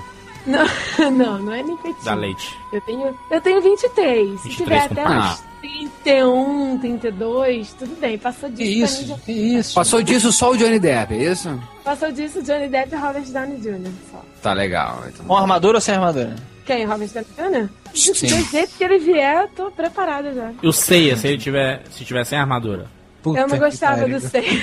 Não, 0.46 0.66
não, 1.12 1.38
não 1.38 1.52
é 1.52 1.62
nem 1.62 1.76
feitiço. 1.78 2.04
da 2.04 2.14
leite. 2.14 2.58
Eu 2.72 2.80
tenho, 2.82 3.18
eu 3.30 3.40
tenho 3.40 3.60
23. 3.62 4.40
Se 4.40 4.48
23 4.48 4.56
tiver 4.56 4.88
com 4.88 4.92
até 4.94 5.04
paz. 5.04 5.40
uns 5.40 5.52
31, 5.62 6.78
32, 6.78 7.72
tudo 7.74 8.00
bem. 8.00 8.18
Passou 8.18 8.48
disso. 8.50 8.70
isso, 9.02 9.06
já- 9.06 9.16
que 9.18 9.32
isso. 9.32 9.74
Passou 9.74 10.02
disso 10.02 10.32
só 10.32 10.50
o 10.50 10.56
Johnny 10.56 10.78
Depp, 10.80 11.14
é 11.14 11.30
isso? 11.32 11.60
Passou 11.84 12.10
disso 12.10 12.42
Johnny 12.42 12.68
Depp 12.68 12.92
e 12.94 12.98
Robert 12.98 13.24
Downey 13.24 13.56
Jr. 13.58 13.90
Só. 14.10 14.20
Tá 14.42 14.52
legal. 14.52 15.02
então. 15.08 15.24
Com 15.26 15.36
armadura 15.36 15.76
ou 15.76 15.80
sem 15.80 15.94
armadura? 15.94 16.34
Quem? 16.66 16.84
Robert 16.84 17.08
Downey 17.36 17.62
Jr.? 17.62 17.68
Sim. 18.14 18.26
Do 18.28 18.50
jeito 18.50 18.72
que 18.76 18.84
ele 18.84 18.98
vier, 18.98 19.42
eu 19.42 19.48
tô 19.48 19.70
preparada 19.70 20.32
já. 20.32 20.50
Eu 20.62 20.72
sei, 20.72 21.14
se 21.16 21.28
ele 21.28 21.38
tiver, 21.38 21.82
se 21.90 22.04
tiver 22.04 22.24
sem 22.24 22.38
armadura. 22.38 22.86
Eu 23.24 23.48
não 23.48 23.58
gostava 23.58 24.06
do 24.08 24.20
seio. 24.20 24.60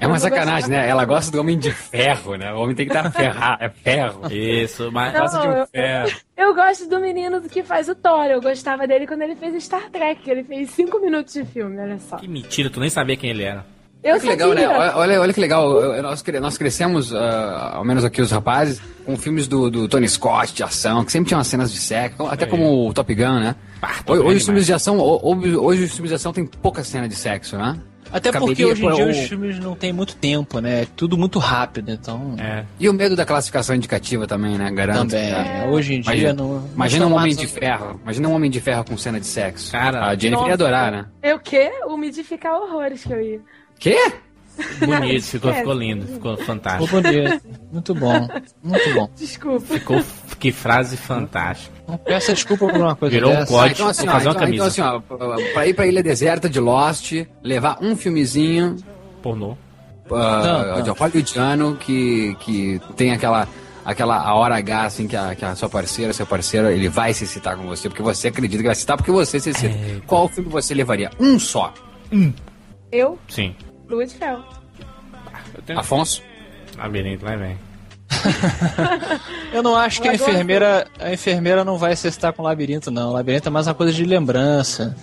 É 0.00 0.06
uma 0.06 0.18
sacanagem, 0.18 0.68
né? 0.70 0.88
Ela 0.88 1.04
gosta 1.04 1.30
do 1.32 1.40
homem 1.40 1.58
de 1.58 1.70
ferro, 1.70 2.36
né? 2.36 2.52
O 2.52 2.58
homem 2.60 2.74
tem 2.74 2.86
que 2.86 2.92
estar 2.94 3.10
ferrado, 3.10 3.62
é 3.64 3.68
ferro. 3.68 4.32
Isso, 4.32 4.90
mas... 4.92 5.12
Não, 5.12 5.20
Gosta 5.20 5.38
de 5.40 5.48
um 5.48 5.52
eu- 5.52 5.66
ferro. 5.66 6.16
Eu 6.36 6.54
gosto 6.54 6.88
do 6.88 7.00
menino 7.00 7.40
que 7.42 7.62
faz 7.62 7.88
o 7.88 7.94
Thor. 7.94 8.26
Eu 8.26 8.40
gostava 8.40 8.86
dele 8.86 9.06
quando 9.06 9.22
ele 9.22 9.34
fez 9.36 9.62
Star 9.64 9.90
Trek. 9.90 10.28
Ele 10.30 10.44
fez 10.44 10.70
5 10.70 11.00
minutos 11.00 11.34
de 11.34 11.44
filme, 11.44 11.80
olha 11.80 11.98
só. 11.98 12.16
Que 12.16 12.28
mentira, 12.28 12.70
tu 12.70 12.78
nem 12.80 12.88
sabia 12.90 13.16
quem 13.16 13.30
ele 13.30 13.42
era. 13.42 13.64
Eu 14.02 14.12
Olha 14.12 14.20
que 14.20 14.26
legal, 14.28 14.54
né? 14.54 14.62
sabia. 14.62 14.78
Olha, 14.78 14.96
olha- 14.96 15.20
olha 15.20 15.32
que 15.32 15.40
legal. 15.40 16.02
Nós, 16.02 16.22
nós 16.40 16.56
crescemos, 16.58 17.12
ah, 17.14 17.72
ao 17.74 17.84
menos 17.84 18.04
aqui 18.04 18.22
os 18.22 18.30
rapazes, 18.30 18.80
com 19.04 19.16
filmes 19.16 19.48
do, 19.48 19.68
do 19.70 19.88
Tony 19.88 20.08
Scott 20.08 20.54
de 20.54 20.62
ação, 20.62 21.04
que 21.04 21.10
sempre 21.10 21.28
tinham 21.28 21.42
cenas 21.42 21.72
de 21.72 21.78
sexo, 21.78 22.24
até 22.26 22.46
como 22.46 22.88
o 22.88 22.92
Top 22.94 23.12
Gun, 23.12 23.40
né? 23.40 23.56
Pá, 23.80 23.94
Top 24.04 24.12
Hoje, 24.12 24.20
hoje 24.22 24.32
é 24.34 24.36
os 24.38 24.44
filmes 24.44 24.66
de 24.66 24.72
ação, 24.72 24.98
ho- 24.98 25.20
hoje, 25.22 25.56
hoje 25.56 25.84
os 25.84 25.92
filmes 25.92 26.10
de 26.10 26.14
ação 26.14 26.32
tem 26.32 26.46
pouca 26.46 26.84
cena 26.84 27.08
de 27.08 27.14
sexo, 27.16 27.56
né? 27.58 27.76
Até 28.10 28.32
porque 28.32 28.64
hoje 28.64 28.86
em 28.86 28.90
dia 28.90 29.04
o- 29.06 29.10
os 29.10 29.18
filmes 29.18 29.58
não 29.58 29.74
tem 29.74 29.92
muito 29.92 30.16
tempo, 30.16 30.60
né? 30.60 30.82
É 30.82 30.86
tudo 30.96 31.18
muito 31.18 31.38
rápido, 31.38 31.90
então. 31.90 32.36
É. 32.38 32.64
E 32.80 32.88
o 32.88 32.92
medo 32.94 33.14
da 33.14 33.26
classificação 33.26 33.76
indicativa 33.76 34.26
também, 34.26 34.56
né? 34.56 34.70
Garanto. 34.70 35.10
Também. 35.10 35.28
que- 35.34 35.66
Hoje 35.68 35.94
em 35.96 36.00
dia 36.00 36.12
Imagina, 36.14 36.32
não. 36.32 36.64
imagina 36.74 37.06
um 37.06 37.14
homem 37.14 37.36
de 37.36 37.46
ferro. 37.46 38.00
Imagina 38.02 38.28
um 38.28 38.32
homem 38.32 38.50
de 38.50 38.60
ferro 38.60 38.84
com 38.84 38.96
cena 38.96 39.20
de 39.20 39.26
sexo. 39.26 39.72
Cara, 39.72 40.06
a 40.06 40.16
Jennifer 40.16 40.46
ia 40.46 40.54
adorar, 40.54 40.90
né? 40.90 41.04
Eu 41.22 41.36
o 41.36 41.40
quê? 41.40 41.70
Umidificar 41.86 42.54
horrores 42.54 43.04
que 43.04 43.12
eu 43.12 43.20
ia. 43.20 43.40
Quê? 43.78 44.12
Bonito, 44.84 45.22
ficou, 45.26 45.50
É. 45.50 45.54
ficou 45.54 45.72
lindo, 45.74 46.06
ficou 46.06 46.32
Ficou 46.36 46.46
fantástico. 46.46 47.00
bonito. 47.00 47.40
Muito 47.72 47.94
bom. 47.94 48.28
Muito 48.62 48.94
bom. 48.94 49.10
Desculpa. 49.16 49.66
Ficou, 49.74 50.04
que 50.38 50.50
frase 50.50 50.96
fantástica. 50.96 51.76
Peça 52.04 52.34
desculpa 52.34 52.66
por 52.66 52.76
uma 52.76 52.96
coisa 52.96 53.14
Virou 53.14 53.30
um 53.30 53.34
dessa. 53.36 53.46
código. 53.52 53.74
então, 53.76 53.88
assim, 53.88 54.08
ó, 54.08 54.12
fazer 54.12 54.26
uma 54.28 54.32
então, 54.34 54.48
então, 54.48 54.66
camisa. 54.66 54.66
assim, 54.66 54.80
ó, 54.80 55.52
pra 55.54 55.66
ir 55.66 55.74
pra 55.74 55.86
Ilha 55.86 56.02
Deserta 56.02 56.48
de 56.50 56.58
Lost, 56.60 57.12
levar 57.42 57.78
um 57.80 57.96
filmezinho 57.96 58.76
Pornô. 59.22 59.56
ah, 60.10 60.42
Não, 60.42 60.76
não. 60.76 60.82
de 60.82 60.90
hollywoodiano 60.90 61.76
que, 61.76 62.36
que 62.40 62.80
tem 62.96 63.12
aquela 63.12 63.48
aquela 63.84 64.18
a 64.18 64.34
hora 64.34 64.56
H 64.56 64.84
assim 64.84 65.06
que 65.08 65.16
a, 65.16 65.34
que 65.34 65.44
a 65.44 65.54
sua 65.56 65.68
parceira, 65.68 66.12
seu 66.12 66.26
parceiro, 66.26 66.68
ele 66.68 66.88
vai 66.90 67.14
se 67.14 67.26
citar 67.26 67.56
com 67.56 67.66
você 67.66 67.88
porque 67.88 68.02
você 68.02 68.28
acredita 68.28 68.62
que 68.62 68.66
vai 68.68 68.74
se 68.74 68.82
citar 68.82 68.96
porque 68.98 69.10
você 69.10 69.38
se 69.40 69.54
cita. 69.54 69.68
É. 69.74 70.00
Qual 70.06 70.28
filme 70.28 70.50
você 70.50 70.74
levaria? 70.74 71.10
Um 71.18 71.38
só. 71.38 71.72
Eu, 72.92 73.18
Sim. 73.28 73.54
Lua 73.88 74.06
de 74.06 74.14
Fel. 74.14 74.44
Tenho... 75.64 75.78
Afonso? 75.78 76.22
Labirinto, 76.76 77.24
vai 77.24 77.36
vem. 77.36 77.58
Eu 79.52 79.62
não 79.62 79.76
acho 79.76 80.00
que 80.00 80.08
a 80.08 80.14
enfermeira, 80.14 80.86
a 80.98 81.12
enfermeira 81.12 81.64
não 81.64 81.78
vai 81.78 81.94
se 81.94 82.08
estar 82.08 82.32
com 82.32 82.42
labirinto, 82.42 82.90
não. 82.90 83.12
Labirinto 83.12 83.48
é 83.48 83.50
mais 83.50 83.66
uma 83.66 83.74
coisa 83.74 83.92
de 83.92 84.04
lembrança. 84.04 84.96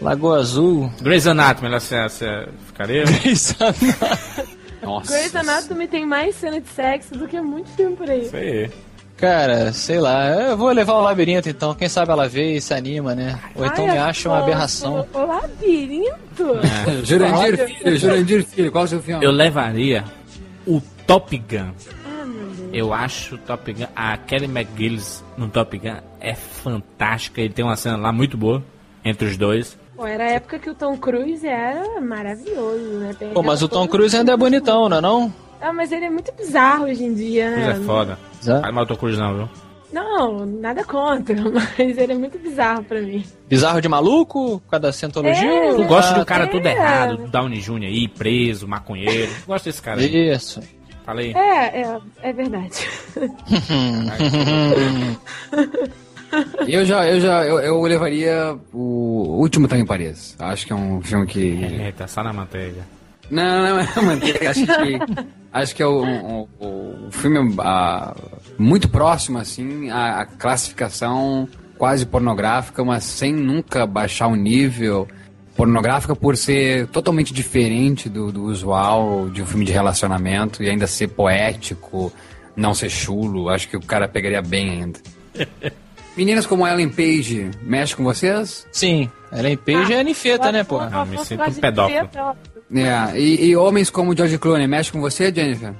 Lagoa 0.00 0.38
Azul. 0.38 0.90
Grey's 1.00 1.26
Anatomy, 1.26 1.68
ela 1.68 1.80
se, 1.80 2.08
se 2.10 2.26
ficaria? 2.66 3.04
Nossa. 4.82 5.12
Grey's 5.12 5.34
Anatomy 5.34 5.88
tem 5.88 6.06
mais 6.06 6.36
cena 6.36 6.60
de 6.60 6.68
sexo 6.68 7.14
do 7.14 7.26
que 7.26 7.40
muito 7.40 7.70
filme 7.70 7.96
por 7.96 8.08
aí. 8.08 8.26
Isso 8.26 8.36
aí. 8.36 8.70
Cara, 9.16 9.72
sei 9.72 9.98
lá, 9.98 10.28
eu 10.50 10.56
vou 10.58 10.70
levar 10.70 10.92
o 10.94 11.00
labirinto 11.00 11.48
então. 11.48 11.74
Quem 11.74 11.88
sabe 11.88 12.12
ela 12.12 12.28
vê 12.28 12.56
e 12.56 12.60
se 12.60 12.74
anima, 12.74 13.14
né? 13.14 13.38
Ou 13.54 13.64
então 13.64 13.86
Ai, 13.86 13.92
me 13.92 13.98
acha 13.98 14.28
uma 14.28 14.38
aberração. 14.40 15.06
O 15.14 15.26
labirinto? 15.26 16.60
Jurandir 17.02 17.66
Filho, 17.66 17.96
Jurandir 17.96 18.44
Filho, 18.44 18.70
qual 18.72 18.84
é 18.84 18.86
o 18.86 18.88
seu 18.88 19.02
filme? 19.02 19.24
Eu 19.24 19.30
levaria 19.30 20.04
o 20.66 20.82
Top 21.06 21.34
Gun. 21.38 21.72
Ah, 22.04 22.26
meu 22.26 22.46
Deus. 22.48 22.70
Eu 22.74 22.92
acho 22.92 23.36
o 23.36 23.38
Top 23.38 23.72
Gun. 23.72 23.86
A 23.96 24.18
Kelly 24.18 24.44
McGillis 24.44 25.24
no 25.38 25.48
Top 25.48 25.78
Gun 25.78 25.96
é 26.20 26.34
fantástica. 26.34 27.40
Ele 27.40 27.54
tem 27.54 27.64
uma 27.64 27.76
cena 27.76 27.96
lá 27.96 28.12
muito 28.12 28.36
boa 28.36 28.62
entre 29.02 29.26
os 29.28 29.38
dois. 29.38 29.78
Pô, 29.96 30.06
era 30.06 30.24
a 30.24 30.30
época 30.32 30.58
que 30.58 30.68
o 30.68 30.74
Tom 30.74 30.94
Cruise 30.98 31.46
era 31.46 32.02
maravilhoso, 32.02 32.98
né? 32.98 33.16
Pô, 33.32 33.42
mas 33.42 33.62
o 33.62 33.68
Tom 33.68 33.88
Cruise 33.88 34.14
ainda 34.14 34.32
é 34.32 34.36
bonitão, 34.36 34.90
não 34.90 34.98
é 34.98 35.00
não? 35.00 35.32
Ah, 35.58 35.72
mas 35.72 35.90
ele 35.90 36.04
é 36.04 36.10
muito 36.10 36.30
bizarro 36.32 36.84
hoje 36.84 37.02
em 37.02 37.14
dia, 37.14 37.50
Coisa 37.50 37.72
né? 37.72 37.80
é 37.80 37.84
foda. 37.86 38.18
Zé? 38.46 38.60
Faz 38.60 38.74
mal 38.74 38.84
o 38.84 38.86
Tom 38.86 38.96
Cruise 38.96 39.18
não, 39.18 39.36
viu? 39.36 39.48
Não, 39.92 40.44
nada 40.44 40.84
contra, 40.84 41.34
mas 41.50 41.96
ele 41.96 42.12
é 42.12 42.16
muito 42.16 42.38
bizarro 42.38 42.82
pra 42.84 43.00
mim. 43.00 43.24
Bizarro 43.48 43.80
de 43.80 43.88
maluco? 43.88 44.60
Por 44.60 44.70
causa 44.70 44.82
da 44.82 44.92
cientologia? 44.92 45.48
É, 45.48 45.74
Tu 45.74 45.84
gosta 45.84 46.18
do 46.18 46.26
cara 46.26 46.44
é. 46.44 46.48
tudo 46.48 46.66
errado, 46.66 47.16
do 47.18 47.28
Downey 47.28 47.60
Jr. 47.60 47.84
aí, 47.84 48.08
preso, 48.08 48.66
maconheiro. 48.68 49.32
Tu 49.42 49.46
gosta 49.46 49.70
desse 49.70 49.80
cara 49.80 50.00
aí? 50.00 50.30
Isso. 50.32 50.60
Falei. 51.04 51.32
É, 51.34 51.82
é, 51.82 51.98
é 52.22 52.32
verdade. 52.32 52.86
Eu 56.66 56.84
já, 56.84 57.06
eu 57.08 57.20
já, 57.20 57.44
eu, 57.44 57.60
eu 57.60 57.80
levaria 57.82 58.56
o 58.72 59.38
Último 59.40 59.68
Tango 59.68 59.82
em 59.82 59.86
Paris. 59.86 60.34
Acho 60.38 60.66
que 60.66 60.72
é 60.72 60.76
um 60.76 61.00
filme 61.00 61.24
que 61.26 61.64
É, 61.80 61.92
tá 61.92 62.06
só 62.08 62.22
na 62.22 62.32
manteiga. 62.32 62.82
Não, 63.30 63.62
não, 63.62 63.86
não, 63.96 64.02
manteiga. 64.02 64.50
Acho 64.50 64.66
que, 64.66 64.98
acho 65.52 65.76
que 65.76 65.82
é 65.82 65.86
o, 65.86 66.02
o, 66.02 66.48
o 66.60 67.10
filme 67.10 67.54
ah, 67.58 68.14
muito 68.58 68.88
próximo, 68.88 69.38
assim, 69.38 69.90
à, 69.90 70.20
à 70.20 70.26
classificação 70.26 71.48
quase 71.76 72.06
pornográfica, 72.06 72.84
mas 72.84 73.04
sem 73.04 73.32
nunca 73.32 73.86
baixar 73.86 74.28
o 74.28 74.36
nível 74.36 75.06
pornográfica 75.56 76.14
por 76.14 76.36
ser 76.36 76.86
totalmente 76.88 77.32
diferente 77.32 78.08
do, 78.08 78.30
do 78.30 78.44
usual 78.44 79.28
de 79.30 79.42
um 79.42 79.46
filme 79.46 79.64
de 79.64 79.72
relacionamento 79.72 80.62
e 80.62 80.68
ainda 80.68 80.86
ser 80.86 81.08
poético, 81.08 82.12
não 82.54 82.74
ser 82.74 82.90
chulo. 82.90 83.48
Acho 83.48 83.68
que 83.68 83.76
o 83.76 83.80
cara 83.80 84.06
pegaria 84.06 84.42
bem 84.42 84.70
ainda. 84.70 85.00
Meninas 86.16 86.46
como 86.46 86.66
Ellen 86.66 86.88
Page, 86.88 87.50
mexe 87.62 87.94
com 87.94 88.02
vocês? 88.02 88.66
Sim, 88.72 89.10
Ellen 89.30 89.56
Page 89.56 89.92
é 89.92 90.00
anifeta, 90.00 90.50
né, 90.50 90.64
pô? 90.64 90.78
Ah, 90.78 91.04
me 91.04 91.18
sinto 91.24 91.42
um 91.42 91.52
pedófilo. 91.52 92.08
É, 92.74 93.18
e, 93.18 93.46
e 93.46 93.56
homens 93.56 93.90
como 93.90 94.16
George 94.16 94.38
Clooney, 94.38 94.66
mexe 94.66 94.90
com 94.90 95.00
você, 95.00 95.32
Jennifer? 95.32 95.72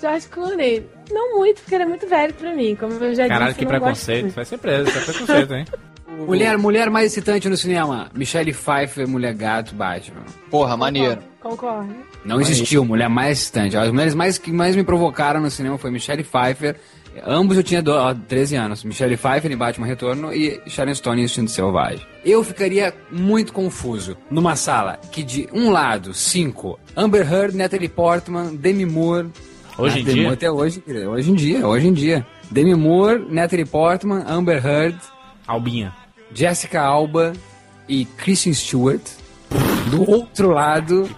George 0.00 0.28
Clooney, 0.28 0.84
não 1.10 1.38
muito, 1.38 1.60
porque 1.62 1.74
ele 1.74 1.84
é 1.84 1.86
muito 1.86 2.06
velho 2.08 2.34
pra 2.34 2.54
mim, 2.54 2.76
como 2.76 2.92
eu 2.92 3.14
já 3.14 3.26
Caralho, 3.28 3.52
disse. 3.54 3.58
que 3.58 3.64
não 3.64 3.70
gosto 3.72 3.80
preconceito. 3.82 4.34
Vai 4.34 4.44
ser 4.44 4.58
preso, 4.58 4.88
isso 4.90 4.98
é 4.98 5.02
preconceito, 5.02 5.54
hein? 5.54 5.64
Mulher, 6.26 6.56
mulher 6.56 6.90
mais 6.90 7.06
excitante 7.06 7.48
no 7.48 7.56
cinema. 7.56 8.08
Michelle 8.14 8.52
Pfeiffer, 8.52 9.08
mulher 9.08 9.34
gato, 9.34 9.74
Batman. 9.74 10.22
Porra, 10.48 10.76
maneiro. 10.76 11.20
Concordo. 11.40 11.92
Não 12.24 12.40
existiu 12.40 12.84
mulher 12.84 13.08
mais 13.08 13.38
excitante. 13.40 13.76
As 13.76 13.90
mulheres 13.90 14.14
mais 14.14 14.38
que 14.38 14.52
mais 14.52 14.76
me 14.76 14.84
provocaram 14.84 15.40
no 15.40 15.50
cinema 15.50 15.76
foi 15.76 15.90
Michelle 15.90 16.22
Pfeiffer 16.22 16.76
Ambos 17.26 17.56
eu 17.56 17.62
tinha 17.62 17.82
do, 17.82 17.92
ó, 17.92 18.14
13 18.14 18.56
anos. 18.56 18.84
Michelle 18.84 19.16
Pfeiffer 19.16 19.50
em 19.50 19.56
Batman 19.56 19.86
Retorno 19.86 20.32
e 20.32 20.60
Sharon 20.66 20.94
Stone 20.94 21.20
em 21.20 21.24
Instinto 21.24 21.50
Selvagem. 21.50 22.04
Eu 22.24 22.42
ficaria 22.42 22.94
muito 23.10 23.52
confuso 23.52 24.16
numa 24.30 24.56
sala 24.56 24.98
que 25.12 25.22
de 25.22 25.48
um 25.52 25.70
lado, 25.70 26.14
cinco, 26.14 26.78
Amber 26.96 27.30
Heard, 27.30 27.56
Natalie 27.56 27.88
Portman, 27.88 28.54
Demi 28.54 28.86
Moore... 28.86 29.28
Hoje 29.76 30.00
em 30.00 30.04
dia? 30.04 30.32
Até 30.32 30.48
hoje, 30.48 30.80
hoje 30.86 31.30
em 31.32 31.34
dia, 31.34 31.66
hoje 31.66 31.88
em 31.88 31.92
dia. 31.92 32.24
Demi 32.48 32.76
Moore, 32.76 33.26
Natalie 33.28 33.64
Portman, 33.64 34.24
Amber 34.24 34.64
Heard, 34.64 34.96
Albinha. 35.46 35.92
Jessica 36.32 36.80
Alba 36.80 37.32
e 37.88 38.04
Kristen 38.04 38.52
Stewart. 38.54 39.02
Do 39.90 40.08
outro 40.08 40.50
lado, 40.50 41.10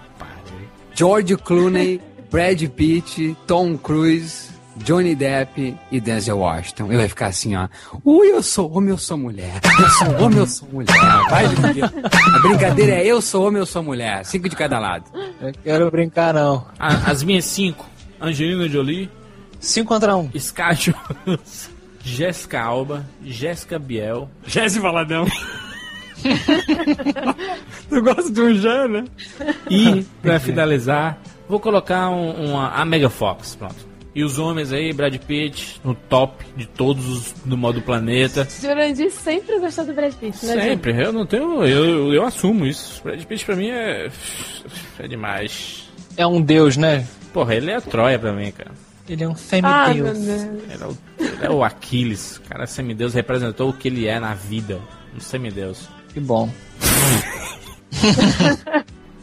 George 0.93 1.35
Clooney, 1.37 2.01
Brad 2.31 2.61
Pitt, 2.69 3.35
Tom 3.45 3.77
Cruise, 3.77 4.46
Johnny 4.83 5.15
Depp 5.15 5.75
e 5.91 5.99
Denzel 5.99 6.37
Washington. 6.39 6.91
Eu 6.91 7.01
ia 7.01 7.09
ficar 7.09 7.27
assim, 7.27 7.55
ó. 7.55 7.67
Ui, 8.05 8.27
eu 8.27 8.41
sou 8.43 8.71
homem, 8.71 8.89
eu 8.91 8.97
sou 8.97 9.17
mulher. 9.17 9.59
Eu 9.79 9.89
sou 9.89 10.21
homem, 10.23 10.39
eu 10.39 10.47
sou 10.47 10.67
mulher. 10.71 10.95
Vai. 11.29 11.45
A 11.45 12.39
brincadeira 12.39 12.93
é 12.93 13.05
eu 13.05 13.21
sou 13.21 13.47
homem, 13.47 13.59
eu 13.59 13.65
sou 13.65 13.83
mulher. 13.83 14.25
Cinco 14.25 14.47
de 14.49 14.55
cada 14.55 14.79
lado. 14.79 15.05
Eu 15.41 15.51
quero 15.63 15.91
brincar, 15.91 16.33
não. 16.33 16.65
A- 16.79 17.11
as 17.11 17.23
minhas 17.23 17.45
cinco. 17.45 17.85
Angelina 18.19 18.67
Jolie, 18.67 19.09
5 19.59 19.87
contra 19.87 20.15
1. 20.15 20.19
Um. 20.33 20.39
Scarlett 20.39 20.93
Jessica 22.03 22.61
Alba, 22.61 23.05
Jéssica 23.23 23.77
Biel, 23.77 24.29
Jesse 24.45 24.79
Valadão. 24.79 25.25
tu 27.89 28.01
gosta 28.01 28.31
de 28.31 28.41
um 28.41 28.53
Jé, 28.55 28.87
né? 28.87 29.05
E, 29.69 30.03
pra 30.21 30.39
finalizar, 30.39 31.17
vou 31.47 31.59
colocar 31.59 32.09
um- 32.09 32.51
uma, 32.51 32.69
a 32.69 32.85
Mega 32.85 33.09
Fox, 33.09 33.55
pronto. 33.55 33.75
E 34.17 34.23
os 34.23 34.39
homens 34.39 34.73
aí, 34.73 34.91
Brad 34.91 35.15
Pitt, 35.15 35.79
no 35.83 35.93
top 35.93 36.43
de 36.55 36.65
todos 36.65 37.05
os 37.07 37.33
do 37.45 37.55
modo 37.55 37.83
planeta. 37.83 38.47
Jurandir 38.59 39.11
sempre 39.11 39.59
gostou 39.59 39.85
do 39.85 39.93
Brad 39.93 40.11
Pitt, 40.15 40.43
né? 40.43 40.53
Sempre, 40.59 41.03
eu 41.03 41.13
não 41.13 41.23
tenho. 41.23 41.63
Eu, 41.63 42.11
eu 42.11 42.25
assumo 42.25 42.65
isso. 42.65 42.99
Brad 43.03 43.23
Pitt 43.25 43.45
pra 43.45 43.55
mim 43.55 43.69
é. 43.69 44.09
É 44.97 45.07
demais. 45.07 45.87
É 46.17 46.25
um 46.25 46.41
deus, 46.41 46.77
né? 46.77 47.07
Porra, 47.31 47.53
ele 47.53 47.69
é 47.69 47.75
a 47.75 47.81
Troia 47.81 48.17
pra 48.17 48.33
mim, 48.33 48.51
cara. 48.51 48.71
Ele 49.07 49.23
é 49.23 49.27
um 49.27 49.33
Ah, 49.33 49.35
semideus. 49.35 50.17
Deus. 50.17 50.41
Ele 50.41 50.81
é 50.81 50.85
o, 50.87 50.97
ele 51.19 51.45
é 51.45 51.49
o 51.51 51.63
Aquiles. 51.63 52.37
O 52.37 52.41
cara 52.49 52.65
semideus 52.65 53.13
representou 53.13 53.69
o 53.69 53.73
que 53.73 53.87
ele 53.87 54.07
é 54.07 54.19
na 54.19 54.33
vida. 54.33 54.79
Um 55.15 55.19
semideus. 55.19 55.87
que 56.11 56.19
bom. 56.19 56.49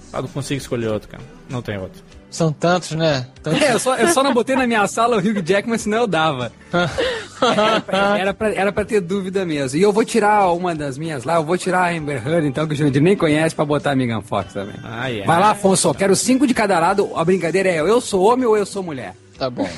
Só 0.09 0.23
não 0.23 0.29
consigo 0.29 0.59
escolher 0.61 0.87
outro, 0.87 1.09
cara. 1.09 1.25
Não 1.51 1.61
tem 1.61 1.79
outro. 1.79 2.01
São 2.35 2.53
tantos, 2.53 2.91
né? 2.91 3.29
Tantos. 3.45 3.63
É, 3.63 3.73
eu 3.75 3.79
só, 3.79 3.95
eu 3.95 4.09
só 4.09 4.21
não 4.21 4.35
botei 4.35 4.57
na 4.57 4.67
minha 4.67 4.85
sala 4.89 5.17
o 5.17 5.21
Hugh 5.21 5.41
Jackman, 5.41 5.79
senão 5.79 5.99
eu 5.99 6.07
dava. 6.09 6.51
Era 7.41 7.81
pra, 7.81 8.19
era, 8.19 8.35
pra, 8.35 8.53
era 8.53 8.73
pra 8.73 8.85
ter 8.85 9.01
dúvida 9.01 9.45
mesmo. 9.47 9.79
E 9.79 9.83
eu 9.83 9.93
vou 9.93 10.05
tirar 10.05 10.51
uma 10.51 10.75
das 10.75 10.99
minhas 10.99 11.23
lá, 11.23 11.37
eu 11.37 11.45
vou 11.45 11.57
tirar 11.57 11.83
a 11.85 11.97
Amber 11.97 12.21
Heard, 12.27 12.45
então, 12.45 12.67
que 12.67 12.75
o 12.75 12.77
Jurandir 12.77 13.01
nem 13.01 13.17
conhece, 13.17 13.55
pra 13.55 13.65
botar 13.65 13.93
a 13.93 13.95
Megan 13.95 14.21
Fox 14.21 14.53
também. 14.53 14.75
Ah, 14.83 15.09
é. 15.09 15.23
Vai 15.23 15.39
lá, 15.39 15.51
Afonso, 15.53 15.87
eu 15.87 15.95
quero 15.95 16.17
cinco 16.17 16.45
de 16.45 16.53
cada 16.53 16.77
lado. 16.81 17.13
A 17.15 17.25
brincadeira 17.25 17.69
é 17.69 17.79
eu 17.79 18.01
sou 18.01 18.25
homem 18.25 18.47
ou 18.47 18.57
eu 18.57 18.67
sou 18.67 18.83
mulher? 18.83 19.15
Tá 19.39 19.49
bom, 19.49 19.69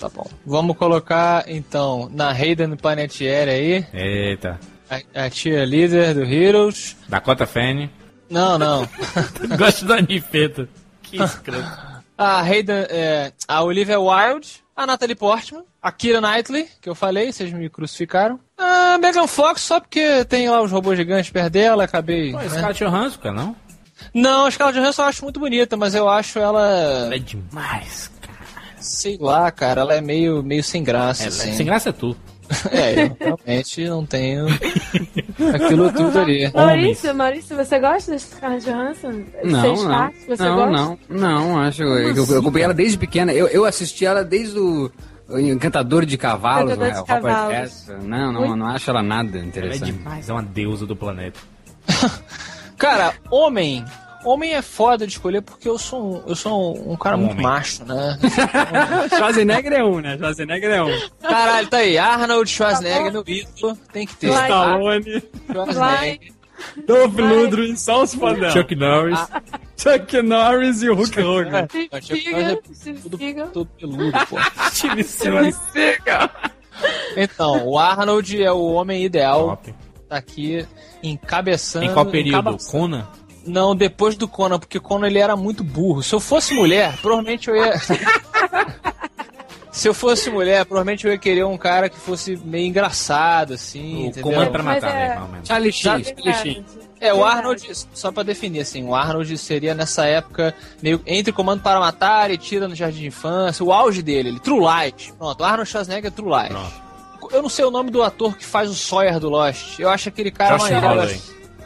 tá 0.00 0.08
bom. 0.08 0.26
Vamos 0.46 0.78
colocar, 0.78 1.44
então, 1.46 2.10
na 2.10 2.30
Hayden 2.30 2.74
Panettiere 2.74 3.50
aí, 3.50 3.86
Eita. 3.92 4.58
a, 4.90 5.26
a 5.26 5.28
tia 5.28 5.62
líder 5.66 6.14
do 6.14 6.24
Heroes. 6.24 6.96
Dakota 7.06 7.44
Fanning. 7.46 7.90
Não, 8.30 8.58
não. 8.58 8.88
Gosto 9.58 9.84
da 9.84 10.00
Nifeta. 10.00 10.66
Que 11.02 11.20
escroto. 11.22 11.87
A 12.18 12.40
Hayden, 12.40 12.86
é, 12.90 13.32
a 13.46 13.62
Olivia 13.62 14.00
Wilde, 14.00 14.64
a 14.76 14.84
Natalie 14.84 15.14
Portman, 15.14 15.62
a 15.80 15.92
Kira 15.92 16.20
Knightley, 16.20 16.68
que 16.82 16.88
eu 16.88 16.94
falei, 16.94 17.32
vocês 17.32 17.52
me 17.52 17.70
crucificaram. 17.70 18.40
A 18.58 18.98
Megan 18.98 19.28
Fox, 19.28 19.60
só 19.62 19.78
porque 19.78 20.24
tem 20.24 20.50
lá 20.50 20.60
os 20.60 20.72
robôs 20.72 20.98
gigantes 20.98 21.30
perto 21.30 21.50
dela, 21.50 21.84
acabei... 21.84 22.32
Pô, 22.32 22.38
né? 22.38 22.48
Scarlett 22.48 22.84
Johansson, 22.84 23.18
cara, 23.20 23.34
não? 23.36 23.56
Não, 24.12 24.46
a 24.46 24.50
Scarlett 24.50 24.80
Johansson 24.80 25.02
eu 25.02 25.06
acho 25.08 25.22
muito 25.22 25.38
bonita, 25.38 25.76
mas 25.76 25.94
eu 25.94 26.08
acho 26.08 26.40
ela... 26.40 26.68
Ela 26.68 27.14
é 27.14 27.18
demais, 27.18 28.10
cara. 28.20 28.38
Sei 28.80 29.16
lá, 29.20 29.50
cara, 29.52 29.82
ela 29.82 29.94
é 29.94 30.00
meio, 30.00 30.42
meio 30.42 30.64
sem 30.64 30.82
graça, 30.82 31.24
Ela, 31.24 31.30
assim. 31.30 31.54
Sem 31.54 31.66
graça 31.66 31.90
é 31.90 31.92
tu. 31.92 32.16
É, 32.72 33.04
eu 33.04 33.16
realmente 33.20 33.84
não 33.84 34.06
tenho 34.06 34.46
aquilo 35.54 35.92
tudo 35.92 36.18
ali. 36.20 36.50
Maurício, 36.52 37.14
Maurício, 37.14 37.56
você 37.56 37.78
gosta 37.78 38.12
da 38.12 38.18
Scarlett 38.18 38.64
Johansson? 38.70 39.24
Não, 39.44 39.60
Seis 39.60 39.82
não. 39.82 39.90
partes, 39.90 40.26
você 40.26 40.42
não, 40.42 40.56
gosta? 40.56 40.70
não, 40.72 40.98
não, 41.08 41.58
acho. 41.60 41.82
Eu, 41.82 42.14
eu, 42.16 42.26
eu 42.26 42.40
acompanhei 42.40 42.64
ela 42.64 42.74
desde 42.74 42.98
pequena. 42.98 43.32
Eu, 43.32 43.46
eu 43.48 43.64
assisti 43.64 44.04
ela 44.04 44.24
desde 44.24 44.58
o. 44.58 44.90
Encantador 45.30 46.06
de 46.06 46.16
Cavalos, 46.16 46.72
Encantador 46.72 46.88
né? 46.88 46.92
de 46.94 47.12
Robert 47.12 47.32
Cavalos. 47.34 47.86
Não, 48.02 48.32
não, 48.32 48.56
não 48.56 48.66
acho 48.66 48.88
ela 48.88 49.02
nada 49.02 49.36
Ela 49.36 49.44
é 49.44 49.46
interessante. 49.46 49.92
demais, 49.92 50.28
é 50.28 50.32
uma 50.32 50.42
deusa 50.42 50.86
do 50.86 50.96
planeta. 50.96 51.38
Cara, 52.78 53.12
homem. 53.30 53.84
Homem 54.28 54.54
é 54.54 54.62
foda 54.62 55.06
de 55.06 55.12
escolher 55.14 55.40
porque 55.42 55.68
eu 55.68 55.78
sou 55.78 56.16
um, 56.16 56.22
eu 56.28 56.34
sou 56.36 56.76
um, 56.76 56.92
um 56.92 56.96
cara 56.96 57.16
muito 57.16 57.32
Homem. 57.32 57.42
macho, 57.44 57.84
né? 57.84 58.18
Schwarzenegger 59.16 59.72
é 59.72 59.84
um, 59.84 60.00
né? 60.00 60.16
Schwarzenegger 60.16 60.70
é 60.70 60.82
um. 60.82 61.08
Caralho, 61.22 61.68
tá 61.68 61.78
aí. 61.78 61.96
Arnold 61.98 62.50
Schwarzenegger 62.50 63.12
no 63.12 63.24
ídolo. 63.26 63.78
Tem 63.92 64.06
que 64.06 64.14
ter. 64.16 64.28
Stallone, 64.30 65.22
Schwarzenegger. 65.50 66.32
Dolph 66.86 67.14
Lundgren, 67.16 67.76
só 67.76 68.02
os 68.02 68.14
fodão. 68.14 68.50
Chuck 68.50 68.74
Norris. 68.74 69.18
Chuck 69.76 70.22
Norris 70.22 70.82
e 70.82 70.90
o 70.90 70.94
Hulk 70.94 71.20
Hogan. 71.20 71.68
Chuck 72.02 72.30
Norris 72.32 72.58
Tudo, 73.02 73.16
Seagal. 73.18 73.46
tudo 73.48 73.70
peludo, 73.78 74.18
pô. 74.28 74.36
Steve 74.70 75.04
Seagal. 75.04 76.30
Então, 77.16 77.66
o 77.66 77.78
Arnold 77.78 78.42
é 78.42 78.50
o 78.52 78.72
homem 78.72 79.04
ideal. 79.04 79.48
Top. 79.50 79.74
Tá 80.08 80.16
aqui 80.16 80.66
encabeçando. 81.02 81.84
Em 81.84 81.92
qual 81.92 82.06
período? 82.06 82.38
encaba- 82.40 82.58
Conan? 82.70 83.06
Não, 83.46 83.74
depois 83.74 84.14
do 84.16 84.28
Conan, 84.28 84.58
porque 84.58 84.78
Conan 84.80 85.06
ele 85.06 85.18
era 85.18 85.34
muito 85.36 85.64
burro. 85.64 86.02
Se 86.02 86.14
eu 86.14 86.20
fosse 86.20 86.54
mulher, 86.54 86.96
provavelmente 87.00 87.48
eu 87.48 87.56
ia. 87.56 87.72
Se 89.70 89.86
eu 89.88 89.94
fosse 89.94 90.28
mulher, 90.28 90.64
provavelmente 90.64 91.06
eu 91.06 91.12
ia 91.12 91.18
querer 91.18 91.44
um 91.44 91.56
cara 91.56 91.88
que 91.88 91.96
fosse 91.96 92.36
meio 92.44 92.66
engraçado, 92.66 93.54
assim, 93.54 94.08
O 94.16 94.20
comando 94.20 94.50
pra 94.50 94.60
matar, 94.62 94.90
é- 94.90 95.08
né? 95.10 95.28
menos. 95.30 95.46
Charlie 95.46 95.72
Sheen, 95.72 95.82
Charlie 95.82 96.14
Verdade. 96.14 96.42
Sheen. 96.42 96.64
É, 97.00 97.14
o. 97.14 97.24
Arnold, 97.24 97.62
só 97.94 98.10
pra 98.10 98.24
definir, 98.24 98.58
assim, 98.60 98.82
o 98.84 98.92
Arnold 98.92 99.38
seria 99.38 99.74
nessa 99.74 100.04
época, 100.04 100.52
meio 100.82 101.00
entre 101.06 101.32
Comando 101.32 101.62
para 101.62 101.78
Matar 101.78 102.28
e 102.32 102.36
Tira 102.36 102.66
no 102.66 102.74
Jardim 102.74 103.02
de 103.02 103.06
Infância, 103.06 103.64
o 103.64 103.72
auge 103.72 104.02
dele, 104.02 104.30
ele, 104.30 104.40
True 104.40 104.58
Light. 104.60 105.12
Pronto, 105.16 105.44
Arnold 105.44 105.70
Schwarzenegger 105.70 106.08
é 106.08 106.10
True 106.10 106.28
Light. 106.28 106.50
Pronto. 106.50 106.88
Eu 107.30 107.42
não 107.42 107.48
sei 107.48 107.64
o 107.64 107.70
nome 107.70 107.90
do 107.90 108.02
ator 108.02 108.36
que 108.36 108.44
faz 108.44 108.68
o 108.68 108.74
Sawyer 108.74 109.20
do 109.20 109.28
Lost. 109.28 109.78
Eu 109.78 109.88
acho 109.90 110.08
aquele 110.08 110.32
cara 110.32 110.56
Josh 110.56 110.62
maneiro. 110.70 110.88
Holloway. 110.88 111.20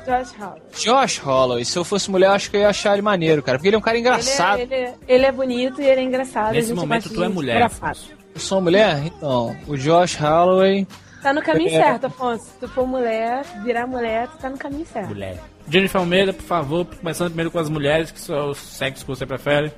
Josh 0.04 0.34
Howard. 0.40 0.60
Josh 0.76 1.18
Holloway. 1.18 1.64
Se 1.64 1.78
eu 1.78 1.84
fosse 1.84 2.10
mulher, 2.10 2.26
eu 2.28 2.32
acho 2.32 2.50
que 2.50 2.56
eu 2.56 2.60
ia 2.60 2.68
achar 2.68 2.92
ele 2.94 3.02
maneiro, 3.02 3.42
cara. 3.42 3.58
Porque 3.58 3.68
ele 3.68 3.76
é 3.76 3.78
um 3.78 3.82
cara 3.82 3.98
engraçado. 3.98 4.60
Ele, 4.60 4.74
é, 4.74 4.78
ele, 4.78 4.86
é- 4.88 4.94
ele 5.08 5.26
é 5.26 5.32
bonito 5.32 5.80
e 5.80 5.84
ele 5.86 6.00
é 6.00 6.04
engraçado. 6.04 6.52
Nesse 6.52 6.72
momento 6.74 7.08
tu 7.10 7.22
é 7.22 7.26
de 7.28 7.32
mulher. 7.32 7.56
engraçado. 7.56 7.98
Eu 8.34 8.40
sou 8.40 8.60
mulher? 8.60 8.98
Então, 9.06 9.56
o 9.66 9.76
Josh 9.76 10.16
Holloway. 10.16 10.86
Tá 11.22 11.32
no 11.32 11.40
caminho 11.42 11.68
É. 11.68 11.82
certo, 11.82 12.06
Afonso. 12.06 12.44
Se 12.44 12.58
tu 12.58 12.68
for 12.68 12.86
mulher, 12.86 13.44
virar 13.64 13.86
mulher, 13.86 14.26
tu 14.28 14.38
tá 14.38 14.50
no 14.50 14.58
caminho 14.58 14.84
certo. 14.86 15.08
Mulher. 15.08 15.38
Jennifer 15.68 16.00
Almeida, 16.00 16.32
por 16.32 16.42
favor, 16.42 16.84
começando 16.84 17.28
primeiro 17.28 17.50
com 17.50 17.58
as 17.60 17.68
mulheres, 17.68 18.10
que 18.10 18.18
são 18.20 18.50
o 18.50 18.54
sexo 18.54 19.04
que 19.04 19.10
você 19.10 19.24
prefere. 19.24 19.72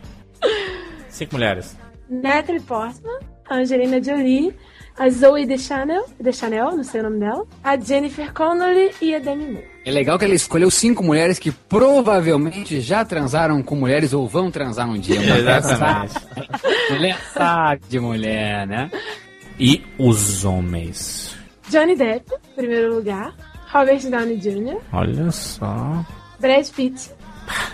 Cinco 1.11 1.35
mulheres. 1.35 1.77
Natalie 2.09 2.61
Portman, 2.61 3.19
a 3.49 3.57
Angelina 3.57 4.03
Jolie, 4.03 4.55
a 4.99 5.09
Zoe 5.11 5.45
Deschanel, 5.47 6.07
Deschanel, 6.19 6.77
não 6.77 6.85
sei 6.85 7.01
o 7.01 7.05
nome 7.05 7.19
dela, 7.21 7.45
a 7.63 7.77
Jennifer 7.79 8.33
Connelly 8.33 8.93
e 9.03 9.15
a 9.15 9.19
Demi 9.19 9.45
Moore. 9.53 9.74
É 9.85 9.91
legal 9.91 10.19
que 10.19 10.25
ela 10.25 10.35
escolheu 10.35 10.71
cinco 10.71 11.03
mulheres 11.05 11.39
que 11.39 11.51
provavelmente 11.53 12.81
já 12.81 13.05
transaram 13.05 13.63
com 13.63 13.77
mulheres 13.77 14.15
ou 14.15 14.27
vão 14.27 14.51
transar 14.51 14.89
um 14.89 14.99
dia. 14.99 15.21
Exatamente. 15.39 16.15
Mulher 16.91 17.19
sabe 17.33 17.83
de 17.89 18.01
mulher, 18.01 18.67
né? 18.67 18.91
E 19.61 19.83
os 19.99 20.45
homens. 20.45 21.37
Johnny 21.69 21.95
Depp, 21.97 22.25
em 22.53 22.55
primeiro 22.57 22.95
lugar, 22.95 23.35
Robert 23.73 24.01
Downey 24.09 24.37
Jr., 24.39 24.79
Olha 24.93 25.31
só. 25.31 26.05
Brad 26.41 26.69
Pitt, 26.71 27.11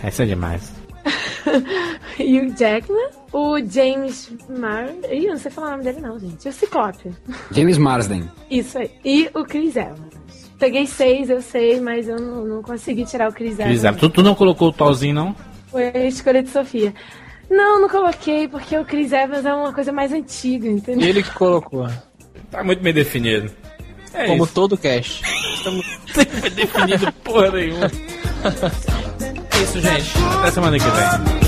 Essa 0.03 0.25
é 0.25 0.27
demais. 0.27 0.73
Hugh 2.19 2.55
Jackman, 2.59 3.09
o 3.33 3.59
James 3.65 4.31
Mar... 4.49 4.89
Ih, 5.11 5.25
eu 5.27 5.31
não 5.33 5.39
sei 5.39 5.51
falar 5.51 5.69
o 5.69 5.71
nome 5.73 5.85
dele 5.85 6.01
não, 6.01 6.19
gente. 6.19 6.49
O 6.49 6.53
Ciclope. 6.53 7.11
James 7.53 7.79
Marsden. 7.79 8.29
Isso 8.51 8.79
aí. 8.79 8.91
E 9.05 9.31
o 9.35 9.45
Chris 9.45 9.77
Evans. 9.77 10.20
Peguei 10.61 10.87
seis, 10.87 11.31
eu 11.31 11.41
sei, 11.41 11.81
mas 11.81 12.07
eu 12.07 12.21
não, 12.21 12.45
não 12.45 12.63
consegui 12.63 13.07
tirar 13.07 13.31
o 13.31 13.33
Chris 13.33 13.59
Evans. 13.59 13.97
Tu, 13.99 14.11
tu 14.11 14.23
não 14.23 14.35
colocou 14.35 14.69
o 14.69 14.73
Tolzinho, 14.73 15.15
não? 15.15 15.37
Foi 15.71 15.89
a 15.89 16.07
escolha 16.07 16.43
de 16.43 16.51
Sofia. 16.51 16.93
Não, 17.51 17.81
não 17.81 17.89
coloquei, 17.89 18.47
porque 18.47 18.77
o 18.77 18.85
Chris 18.85 19.11
Evans 19.11 19.47
é 19.47 19.55
uma 19.55 19.73
coisa 19.73 19.91
mais 19.91 20.13
antiga, 20.13 20.69
entendeu? 20.69 21.09
Ele 21.09 21.23
que 21.23 21.31
colocou. 21.33 21.89
Tá 22.51 22.63
muito 22.63 22.83
bem 22.83 22.93
definido. 22.93 23.51
É 24.13 24.27
como 24.27 24.45
isso. 24.45 24.53
todo 24.53 24.77
cast. 24.77 25.23
Não 25.65 25.83
foi 26.09 26.25
definido 26.51 27.11
porra 27.25 27.51
nenhuma. 27.53 27.87
é 27.91 29.63
isso, 29.63 29.81
gente. 29.81 30.13
Até 30.41 30.51
semana 30.51 30.79
que 30.79 30.85
vem. 30.85 31.40